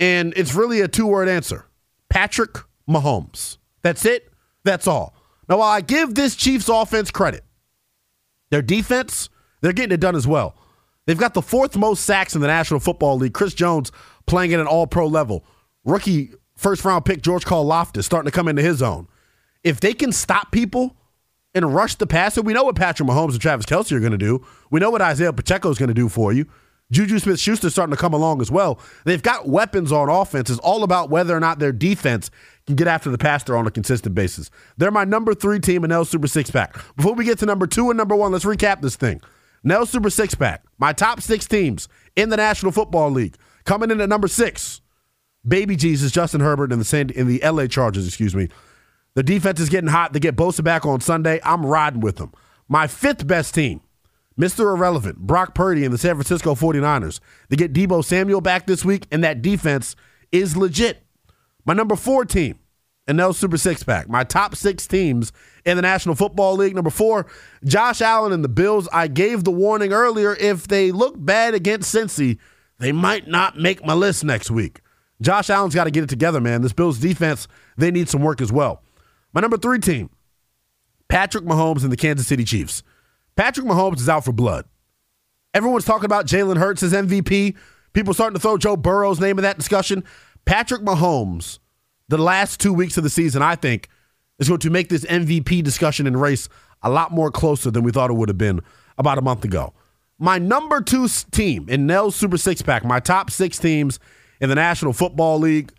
And 0.00 0.34
it's 0.36 0.52
really 0.52 0.80
a 0.80 0.88
two 0.88 1.06
word 1.06 1.28
answer 1.28 1.66
Patrick 2.08 2.56
Mahomes. 2.88 3.58
That's 3.82 4.04
it. 4.04 4.32
That's 4.64 4.88
all. 4.88 5.14
Now, 5.48 5.58
while 5.58 5.70
I 5.70 5.80
give 5.80 6.16
this 6.16 6.34
Chiefs 6.34 6.68
offense 6.68 7.12
credit, 7.12 7.44
their 8.50 8.62
defense, 8.62 9.28
they're 9.60 9.72
getting 9.72 9.94
it 9.94 10.00
done 10.00 10.16
as 10.16 10.26
well. 10.26 10.56
They've 11.06 11.16
got 11.16 11.34
the 11.34 11.42
fourth 11.42 11.76
most 11.76 12.04
sacks 12.04 12.34
in 12.34 12.40
the 12.40 12.48
National 12.48 12.80
Football 12.80 13.18
League. 13.18 13.32
Chris 13.32 13.54
Jones 13.54 13.92
playing 14.26 14.52
at 14.52 14.58
an 14.58 14.66
all 14.66 14.88
pro 14.88 15.06
level. 15.06 15.44
Rookie 15.86 16.32
first 16.56 16.84
round 16.84 17.04
pick 17.04 17.22
George 17.22 17.44
Karlaftis 17.44 18.04
starting 18.04 18.30
to 18.30 18.34
come 18.34 18.48
into 18.48 18.60
his 18.60 18.82
own. 18.82 19.08
If 19.64 19.80
they 19.80 19.94
can 19.94 20.12
stop 20.12 20.52
people 20.52 20.96
and 21.54 21.74
rush 21.74 21.94
the 21.94 22.06
passer, 22.06 22.42
we 22.42 22.52
know 22.52 22.64
what 22.64 22.76
Patrick 22.76 23.08
Mahomes 23.08 23.32
and 23.32 23.40
Travis 23.40 23.64
Kelce 23.64 23.92
are 23.92 24.00
going 24.00 24.12
to 24.12 24.18
do. 24.18 24.44
We 24.70 24.80
know 24.80 24.90
what 24.90 25.00
Isaiah 25.00 25.32
Pacheco 25.32 25.70
is 25.70 25.78
going 25.78 25.88
to 25.88 25.94
do 25.94 26.08
for 26.08 26.32
you. 26.32 26.46
Juju 26.92 27.18
Smith 27.18 27.40
Schuster 27.40 27.68
starting 27.68 27.94
to 27.94 28.00
come 28.00 28.14
along 28.14 28.40
as 28.40 28.50
well. 28.50 28.78
They've 29.04 29.22
got 29.22 29.48
weapons 29.48 29.90
on 29.90 30.08
offense. 30.08 30.50
It's 30.50 30.60
all 30.60 30.84
about 30.84 31.10
whether 31.10 31.36
or 31.36 31.40
not 31.40 31.58
their 31.58 31.72
defense 31.72 32.30
can 32.66 32.76
get 32.76 32.86
after 32.86 33.10
the 33.10 33.18
passer 33.18 33.56
on 33.56 33.66
a 33.66 33.72
consistent 33.72 34.14
basis. 34.14 34.50
They're 34.76 34.92
my 34.92 35.04
number 35.04 35.34
three 35.34 35.58
team 35.58 35.82
in 35.82 35.90
Nell 35.90 36.04
Super 36.04 36.28
Six 36.28 36.50
Pack. 36.50 36.74
Before 36.96 37.14
we 37.14 37.24
get 37.24 37.38
to 37.40 37.46
number 37.46 37.66
two 37.66 37.90
and 37.90 37.96
number 37.96 38.14
one, 38.14 38.30
let's 38.30 38.44
recap 38.44 38.82
this 38.82 38.94
thing. 38.94 39.20
Nell 39.64 39.84
Super 39.84 40.10
Six 40.10 40.36
Pack, 40.36 40.64
my 40.78 40.92
top 40.92 41.20
six 41.20 41.46
teams 41.46 41.88
in 42.14 42.28
the 42.28 42.36
National 42.36 42.70
Football 42.70 43.10
League. 43.10 43.36
Coming 43.64 43.90
in 43.90 44.00
at 44.00 44.08
number 44.08 44.28
six, 44.28 44.80
Baby 45.46 45.76
Jesus, 45.76 46.10
Justin 46.12 46.40
Herbert, 46.40 46.72
and 46.72 46.80
the 46.80 46.84
San, 46.84 47.10
in 47.10 47.28
the 47.28 47.40
LA 47.44 47.66
Chargers, 47.66 48.06
excuse 48.06 48.34
me. 48.34 48.48
The 49.14 49.22
defense 49.22 49.60
is 49.60 49.68
getting 49.68 49.88
hot. 49.88 50.12
They 50.12 50.20
get 50.20 50.36
Bosa 50.36 50.62
back 50.62 50.84
on 50.84 51.00
Sunday. 51.00 51.40
I'm 51.44 51.64
riding 51.64 52.00
with 52.00 52.16
them. 52.16 52.32
My 52.68 52.86
fifth 52.86 53.26
best 53.26 53.54
team, 53.54 53.80
Mr. 54.38 54.74
Irrelevant, 54.74 55.18
Brock 55.18 55.54
Purdy 55.54 55.84
and 55.84 55.94
the 55.94 55.98
San 55.98 56.14
Francisco 56.16 56.54
49ers. 56.54 57.20
They 57.48 57.56
get 57.56 57.72
Deebo 57.72 58.04
Samuel 58.04 58.40
back 58.40 58.66
this 58.66 58.84
week, 58.84 59.06
and 59.10 59.24
that 59.24 59.40
defense 59.40 59.96
is 60.32 60.56
legit. 60.56 61.02
My 61.64 61.74
number 61.74 61.96
four 61.96 62.24
team, 62.24 62.58
and 63.06 63.16
no 63.16 63.32
Super 63.32 63.56
Six 63.56 63.82
Pack. 63.82 64.08
My 64.08 64.24
top 64.24 64.56
six 64.56 64.86
teams 64.86 65.32
in 65.64 65.76
the 65.76 65.82
National 65.82 66.14
Football 66.14 66.56
League. 66.56 66.74
Number 66.74 66.90
four, 66.90 67.26
Josh 67.64 68.00
Allen 68.00 68.32
and 68.32 68.44
the 68.44 68.48
Bills. 68.48 68.88
I 68.92 69.06
gave 69.06 69.44
the 69.44 69.50
warning 69.50 69.92
earlier. 69.92 70.34
If 70.34 70.68
they 70.68 70.92
look 70.92 71.14
bad 71.16 71.54
against 71.54 71.94
Cincy, 71.94 72.38
they 72.78 72.92
might 72.92 73.28
not 73.28 73.56
make 73.56 73.84
my 73.84 73.94
list 73.94 74.24
next 74.24 74.50
week. 74.50 74.80
Josh 75.20 75.50
Allen's 75.50 75.74
got 75.74 75.84
to 75.84 75.90
get 75.90 76.04
it 76.04 76.10
together, 76.10 76.40
man. 76.40 76.62
This 76.62 76.72
Bills 76.72 76.98
defense, 76.98 77.48
they 77.76 77.90
need 77.90 78.08
some 78.08 78.22
work 78.22 78.40
as 78.40 78.52
well. 78.52 78.82
My 79.32 79.40
number 79.40 79.56
three 79.56 79.78
team, 79.78 80.10
Patrick 81.08 81.44
Mahomes 81.44 81.82
and 81.82 81.92
the 81.92 81.96
Kansas 81.96 82.26
City 82.26 82.44
Chiefs. 82.44 82.82
Patrick 83.36 83.66
Mahomes 83.66 84.00
is 84.00 84.08
out 84.08 84.24
for 84.24 84.32
blood. 84.32 84.66
Everyone's 85.54 85.84
talking 85.84 86.04
about 86.06 86.26
Jalen 86.26 86.58
Hurts 86.58 86.82
as 86.82 86.92
MVP. 86.92 87.56
People 87.92 88.12
starting 88.12 88.34
to 88.34 88.40
throw 88.40 88.58
Joe 88.58 88.76
Burrow's 88.76 89.20
name 89.20 89.38
in 89.38 89.42
that 89.42 89.56
discussion. 89.56 90.04
Patrick 90.44 90.82
Mahomes, 90.82 91.58
the 92.08 92.18
last 92.18 92.60
two 92.60 92.72
weeks 92.72 92.96
of 92.96 93.04
the 93.04 93.10
season, 93.10 93.42
I 93.42 93.56
think, 93.56 93.88
is 94.38 94.48
going 94.48 94.60
to 94.60 94.70
make 94.70 94.88
this 94.88 95.04
MVP 95.06 95.62
discussion 95.62 96.06
and 96.06 96.20
race 96.20 96.48
a 96.82 96.90
lot 96.90 97.10
more 97.10 97.30
closer 97.30 97.70
than 97.70 97.84
we 97.84 97.90
thought 97.92 98.10
it 98.10 98.14
would 98.14 98.28
have 98.28 98.38
been 98.38 98.60
about 98.98 99.18
a 99.18 99.22
month 99.22 99.44
ago. 99.44 99.72
My 100.18 100.38
number 100.38 100.80
two 100.80 101.08
team 101.30 101.68
in 101.68 101.86
Nell's 101.86 102.16
Super 102.16 102.38
Six 102.38 102.62
Pack, 102.62 102.84
my 102.84 103.00
top 103.00 103.30
six 103.30 103.58
teams 103.58 103.98
in 104.40 104.48
the 104.48 104.54
National 104.54 104.92
Football 104.92 105.38
League, 105.38 105.72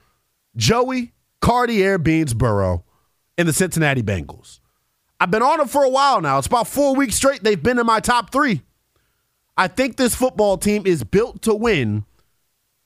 Joey 0.55 1.13
Cartier 1.41 1.97
Beans 1.97 2.33
Burrow 2.33 2.83
in 3.37 3.47
the 3.47 3.53
Cincinnati 3.53 4.01
Bengals. 4.01 4.59
I've 5.19 5.31
been 5.31 5.41
on 5.43 5.57
them 5.57 5.67
for 5.67 5.83
a 5.83 5.89
while 5.89 6.21
now. 6.21 6.37
It's 6.37 6.47
about 6.47 6.67
four 6.67 6.95
weeks 6.95 7.15
straight. 7.15 7.43
They've 7.43 7.61
been 7.61 7.79
in 7.79 7.85
my 7.85 7.99
top 7.99 8.31
three. 8.31 8.61
I 9.55 9.67
think 9.67 9.97
this 9.97 10.13
football 10.13 10.57
team 10.57 10.85
is 10.85 11.03
built 11.03 11.41
to 11.43 11.53
win 11.53 12.05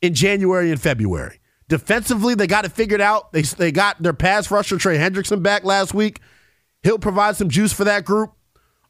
in 0.02 0.14
January 0.14 0.72
and 0.72 0.82
February. 0.82 1.40
Defensively, 1.68 2.36
they 2.36 2.48
got 2.48 2.66
it 2.66 2.72
figured 2.72 3.02
out. 3.02 3.32
They, 3.34 3.42
they 3.42 3.72
got 3.72 4.02
their 4.02 4.14
pass 4.14 4.50
rusher, 4.52 4.78
Trey 4.78 4.98
Hendrickson, 4.98 5.44
back 5.44 5.64
last 5.64 5.94
week. 5.94 6.20
He'll 6.84 7.00
provide 7.00 7.36
some 7.36 7.50
juice 7.50 7.74
for 7.74 7.84
that 7.84 8.06
group. 8.06 8.34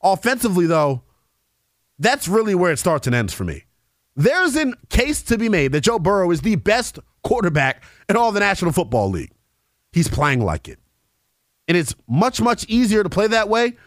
Offensively, 0.03 0.65
though, 0.65 1.03
that's 1.99 2.27
really 2.27 2.55
where 2.55 2.71
it 2.71 2.79
starts 2.79 3.05
and 3.05 3.15
ends 3.15 3.33
for 3.33 3.43
me. 3.43 3.65
There's 4.15 4.55
a 4.55 4.73
case 4.89 5.21
to 5.23 5.37
be 5.37 5.49
made 5.49 5.71
that 5.71 5.81
Joe 5.81 5.99
Burrow 5.99 6.31
is 6.31 6.41
the 6.41 6.55
best 6.55 6.99
quarterback 7.23 7.83
in 8.09 8.17
all 8.17 8.31
the 8.31 8.39
National 8.39 8.71
Football 8.71 9.09
League. 9.09 9.31
He's 9.93 10.07
playing 10.07 10.43
like 10.43 10.67
it. 10.67 10.79
And 11.67 11.77
it's 11.77 11.95
much, 12.07 12.41
much 12.41 12.65
easier 12.65 13.03
to 13.03 13.09
play 13.09 13.27
that 13.27 13.47
way 13.47 13.77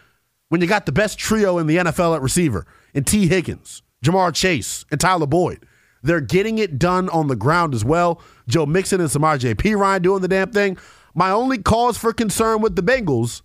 when 0.49 0.61
you 0.61 0.67
got 0.67 0.85
the 0.85 0.91
best 0.91 1.19
trio 1.19 1.57
in 1.57 1.67
the 1.67 1.77
NFL 1.77 2.15
at 2.15 2.21
receiver 2.21 2.65
and 2.93 3.05
Tee 3.05 3.27
Higgins, 3.27 3.83
Ja'Marr 4.03 4.33
Chase, 4.33 4.85
and 4.89 4.99
Tyler 4.99 5.27
Boyd. 5.27 5.65
They're 6.01 6.21
getting 6.21 6.57
it 6.57 6.77
done 6.77 7.09
on 7.09 7.27
the 7.27 7.35
ground 7.35 7.73
as 7.73 7.83
well. 7.83 8.21
Joe 8.47 8.65
Mixon 8.65 9.01
and 9.01 9.09
Samaje 9.09 9.55
Perine 9.55 10.01
doing 10.01 10.21
the 10.21 10.27
damn 10.27 10.51
thing. 10.51 10.77
My 11.13 11.31
only 11.31 11.57
cause 11.57 11.97
for 11.97 12.13
concern 12.13 12.61
with 12.61 12.75
the 12.75 12.83
Bengals 12.83 13.41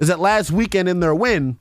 is 0.00 0.08
that 0.08 0.20
last 0.20 0.50
weekend 0.50 0.88
in 0.88 1.00
their 1.00 1.14
win, 1.14 1.58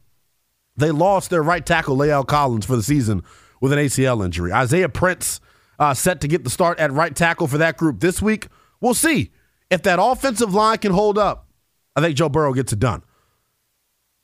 they 0.76 0.92
lost 0.92 1.30
their 1.30 1.44
right 1.44 1.66
tackle, 1.66 1.96
La'el 1.96 2.28
Collins, 2.28 2.66
for 2.66 2.76
the 2.76 2.84
season 2.84 3.24
with 3.64 3.72
an 3.72 3.80
ACL 3.80 4.26
injury. 4.26 4.52
Isaiah 4.52 4.90
Prince 4.90 5.40
uh, 5.80 5.94
set 5.94 6.20
to 6.20 6.28
get 6.28 6.44
the 6.44 6.50
start 6.50 6.80
at 6.80 6.92
right 6.92 7.16
tackle 7.16 7.48
for 7.48 7.58
that 7.60 7.78
group 7.78 8.02
this 8.02 8.22
week. 8.22 8.50
We'll 8.82 8.94
see 8.94 9.32
if 9.72 9.82
that 9.84 10.00
offensive 10.02 10.54
line 10.54 10.80
can 10.80 10.92
hold 10.92 11.18
up. 11.18 11.48
I 11.96 12.02
think 12.02 12.18
Joe 12.18 12.28
Burrow 12.28 12.52
gets 12.52 12.74
it 12.74 12.80
done. 12.80 13.04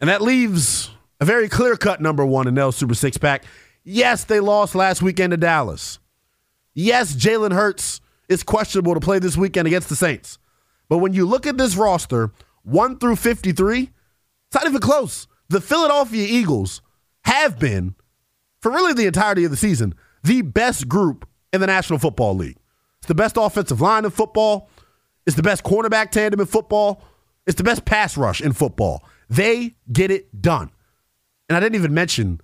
And 0.01 0.09
that 0.09 0.21
leaves 0.21 0.91
a 1.21 1.25
very 1.25 1.47
clear 1.47 1.77
cut 1.77 2.01
number 2.01 2.25
one 2.25 2.49
in 2.49 2.53
Nell 2.53 2.73
Super 2.73 2.93
Six 2.93 3.17
Pack. 3.17 3.45
Yes, 3.85 4.25
they 4.25 4.41
lost 4.41 4.75
last 4.75 5.01
weekend 5.01 5.31
to 5.31 5.37
Dallas. 5.37 5.99
Yes, 6.73 7.15
Jalen 7.15 7.53
Hurts 7.53 8.01
is 8.27 8.43
questionable 8.43 8.93
to 8.93 8.99
play 8.99 9.19
this 9.19 9.37
weekend 9.37 9.69
against 9.69 9.87
the 9.87 9.95
Saints. 9.95 10.37
But 10.89 10.97
when 10.97 11.13
you 11.13 11.25
look 11.25 11.47
at 11.47 11.57
this 11.57 11.77
roster, 11.77 12.33
1 12.63 12.99
through 12.99 13.15
53, 13.15 13.83
it's 13.83 13.89
not 14.53 14.67
even 14.67 14.81
close. 14.81 15.29
The 15.47 15.61
Philadelphia 15.61 16.27
Eagles 16.29 16.81
have 17.23 17.57
been, 17.57 17.95
for 18.61 18.71
really 18.71 18.93
the 18.93 19.05
entirety 19.05 19.45
of 19.45 19.51
the 19.51 19.57
season, 19.57 19.95
the 20.23 20.41
best 20.41 20.87
group 20.87 21.27
in 21.53 21.61
the 21.61 21.67
National 21.67 21.99
Football 21.99 22.35
League. 22.35 22.57
It's 22.99 23.07
the 23.07 23.15
best 23.15 23.37
offensive 23.37 23.81
line 23.81 24.05
in 24.05 24.11
football. 24.11 24.69
It's 25.25 25.35
the 25.35 25.43
best 25.43 25.63
cornerback 25.63 26.11
tandem 26.11 26.39
in 26.39 26.45
football. 26.45 27.01
It's 27.47 27.57
the 27.57 27.63
best 27.63 27.85
pass 27.85 28.17
rush 28.17 28.41
in 28.41 28.53
football. 28.53 29.03
They 29.29 29.75
get 29.91 30.11
it 30.11 30.41
done. 30.41 30.71
And 31.47 31.55
I 31.55 31.59
didn't 31.59 31.75
even 31.75 31.93
mention 31.93 32.41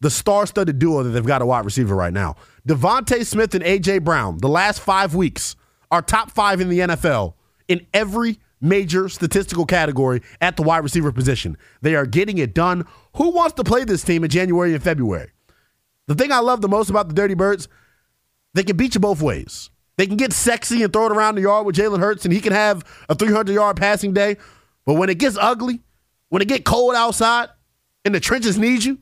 the 0.00 0.10
star-studded 0.10 0.78
duo 0.78 1.02
that 1.02 1.10
they've 1.10 1.26
got 1.26 1.42
a 1.42 1.46
wide 1.46 1.64
receiver 1.64 1.94
right 1.94 2.12
now. 2.12 2.36
DeVonta 2.66 3.24
Smith 3.26 3.54
and 3.54 3.64
AJ 3.64 4.02
Brown, 4.02 4.38
the 4.38 4.48
last 4.48 4.80
five 4.80 5.14
weeks, 5.14 5.56
are 5.90 6.00
top 6.00 6.30
five 6.30 6.60
in 6.60 6.68
the 6.68 6.80
NFL 6.80 7.34
in 7.68 7.86
every 7.92 8.38
major 8.60 9.08
statistical 9.08 9.66
category 9.66 10.22
at 10.40 10.56
the 10.56 10.62
wide 10.62 10.84
receiver 10.84 11.12
position. 11.12 11.56
They 11.82 11.94
are 11.94 12.06
getting 12.06 12.38
it 12.38 12.54
done. 12.54 12.86
Who 13.16 13.30
wants 13.30 13.54
to 13.54 13.64
play 13.64 13.84
this 13.84 14.02
team 14.02 14.24
in 14.24 14.30
January 14.30 14.74
and 14.74 14.82
February? 14.82 15.32
The 16.10 16.16
thing 16.16 16.32
I 16.32 16.40
love 16.40 16.60
the 16.60 16.68
most 16.68 16.90
about 16.90 17.06
the 17.06 17.14
Dirty 17.14 17.34
Birds, 17.34 17.68
they 18.54 18.64
can 18.64 18.76
beat 18.76 18.96
you 18.96 19.00
both 19.00 19.22
ways. 19.22 19.70
They 19.96 20.08
can 20.08 20.16
get 20.16 20.32
sexy 20.32 20.82
and 20.82 20.92
throw 20.92 21.06
it 21.06 21.12
around 21.12 21.36
the 21.36 21.42
yard 21.42 21.64
with 21.64 21.76
Jalen 21.76 22.00
Hurts, 22.00 22.24
and 22.24 22.34
he 22.34 22.40
can 22.40 22.52
have 22.52 22.84
a 23.08 23.14
300 23.14 23.52
yard 23.52 23.76
passing 23.76 24.12
day. 24.12 24.36
But 24.84 24.94
when 24.94 25.08
it 25.08 25.18
gets 25.18 25.36
ugly, 25.40 25.78
when 26.28 26.42
it 26.42 26.48
get 26.48 26.64
cold 26.64 26.96
outside, 26.96 27.50
and 28.04 28.12
the 28.12 28.18
trenches 28.18 28.58
need 28.58 28.82
you, 28.82 28.98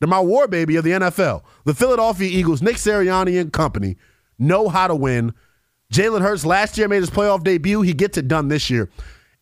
they're 0.00 0.08
my 0.08 0.20
war 0.20 0.48
baby 0.48 0.76
of 0.76 0.84
the 0.84 0.92
NFL. 0.92 1.42
The 1.66 1.74
Philadelphia 1.74 2.30
Eagles, 2.30 2.62
Nick 2.62 2.76
Sirianni 2.76 3.38
and 3.38 3.52
company, 3.52 3.98
know 4.38 4.70
how 4.70 4.86
to 4.86 4.94
win. 4.94 5.34
Jalen 5.92 6.22
Hurts 6.22 6.46
last 6.46 6.78
year 6.78 6.88
made 6.88 7.00
his 7.00 7.10
playoff 7.10 7.44
debut. 7.44 7.82
He 7.82 7.92
gets 7.92 8.16
it 8.16 8.26
done 8.26 8.48
this 8.48 8.70
year. 8.70 8.88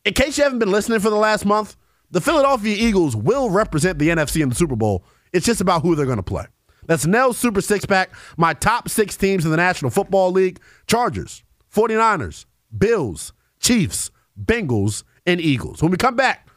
In 0.04 0.12
case 0.12 0.38
you 0.38 0.42
haven't 0.42 0.58
been 0.58 0.72
listening 0.72 0.98
for 0.98 1.10
the 1.10 1.14
last 1.14 1.46
month, 1.46 1.76
the 2.10 2.20
Philadelphia 2.20 2.74
Eagles 2.76 3.14
will 3.14 3.48
represent 3.48 4.00
the 4.00 4.08
NFC 4.08 4.42
in 4.42 4.48
the 4.48 4.56
Super 4.56 4.74
Bowl. 4.74 5.04
It's 5.32 5.46
just 5.46 5.60
about 5.60 5.82
who 5.82 5.94
they're 5.94 6.04
going 6.04 6.16
to 6.16 6.24
play. 6.24 6.46
That's 6.86 7.06
Nell's 7.06 7.38
Super 7.38 7.60
Six 7.60 7.84
Pack. 7.84 8.10
My 8.36 8.54
top 8.54 8.88
six 8.88 9.16
teams 9.16 9.44
in 9.44 9.50
the 9.50 9.56
National 9.56 9.90
Football 9.90 10.32
League 10.32 10.60
Chargers, 10.86 11.42
49ers, 11.74 12.46
Bills, 12.76 13.32
Chiefs, 13.60 14.10
Bengals, 14.42 15.04
and 15.24 15.40
Eagles. 15.40 15.82
When 15.82 15.90
we 15.90 15.96
come 15.96 16.16
back, 16.16 16.48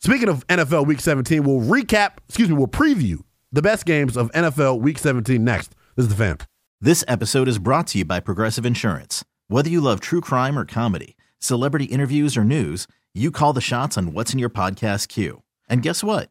speaking 0.00 0.28
of 0.28 0.46
NFL 0.46 0.86
Week 0.86 1.00
17, 1.00 1.42
we'll 1.42 1.60
recap, 1.60 2.12
excuse 2.28 2.48
me, 2.48 2.54
we'll 2.54 2.66
preview 2.66 3.22
the 3.52 3.62
best 3.62 3.84
games 3.84 4.16
of 4.16 4.30
NFL 4.32 4.80
Week 4.80 4.98
17 4.98 5.42
next. 5.42 5.74
This 5.96 6.04
is 6.04 6.08
the 6.08 6.16
fan. 6.16 6.38
This 6.80 7.04
episode 7.06 7.48
is 7.48 7.58
brought 7.58 7.88
to 7.88 7.98
you 7.98 8.04
by 8.04 8.20
Progressive 8.20 8.64
Insurance. 8.64 9.24
Whether 9.48 9.68
you 9.68 9.80
love 9.80 10.00
true 10.00 10.20
crime 10.20 10.58
or 10.58 10.64
comedy, 10.64 11.16
celebrity 11.38 11.86
interviews 11.86 12.36
or 12.36 12.44
news, 12.44 12.86
you 13.12 13.30
call 13.30 13.52
the 13.52 13.60
shots 13.60 13.98
on 13.98 14.12
what's 14.12 14.32
in 14.32 14.38
your 14.38 14.48
podcast 14.48 15.08
queue. 15.08 15.42
And 15.68 15.82
guess 15.82 16.02
what? 16.02 16.30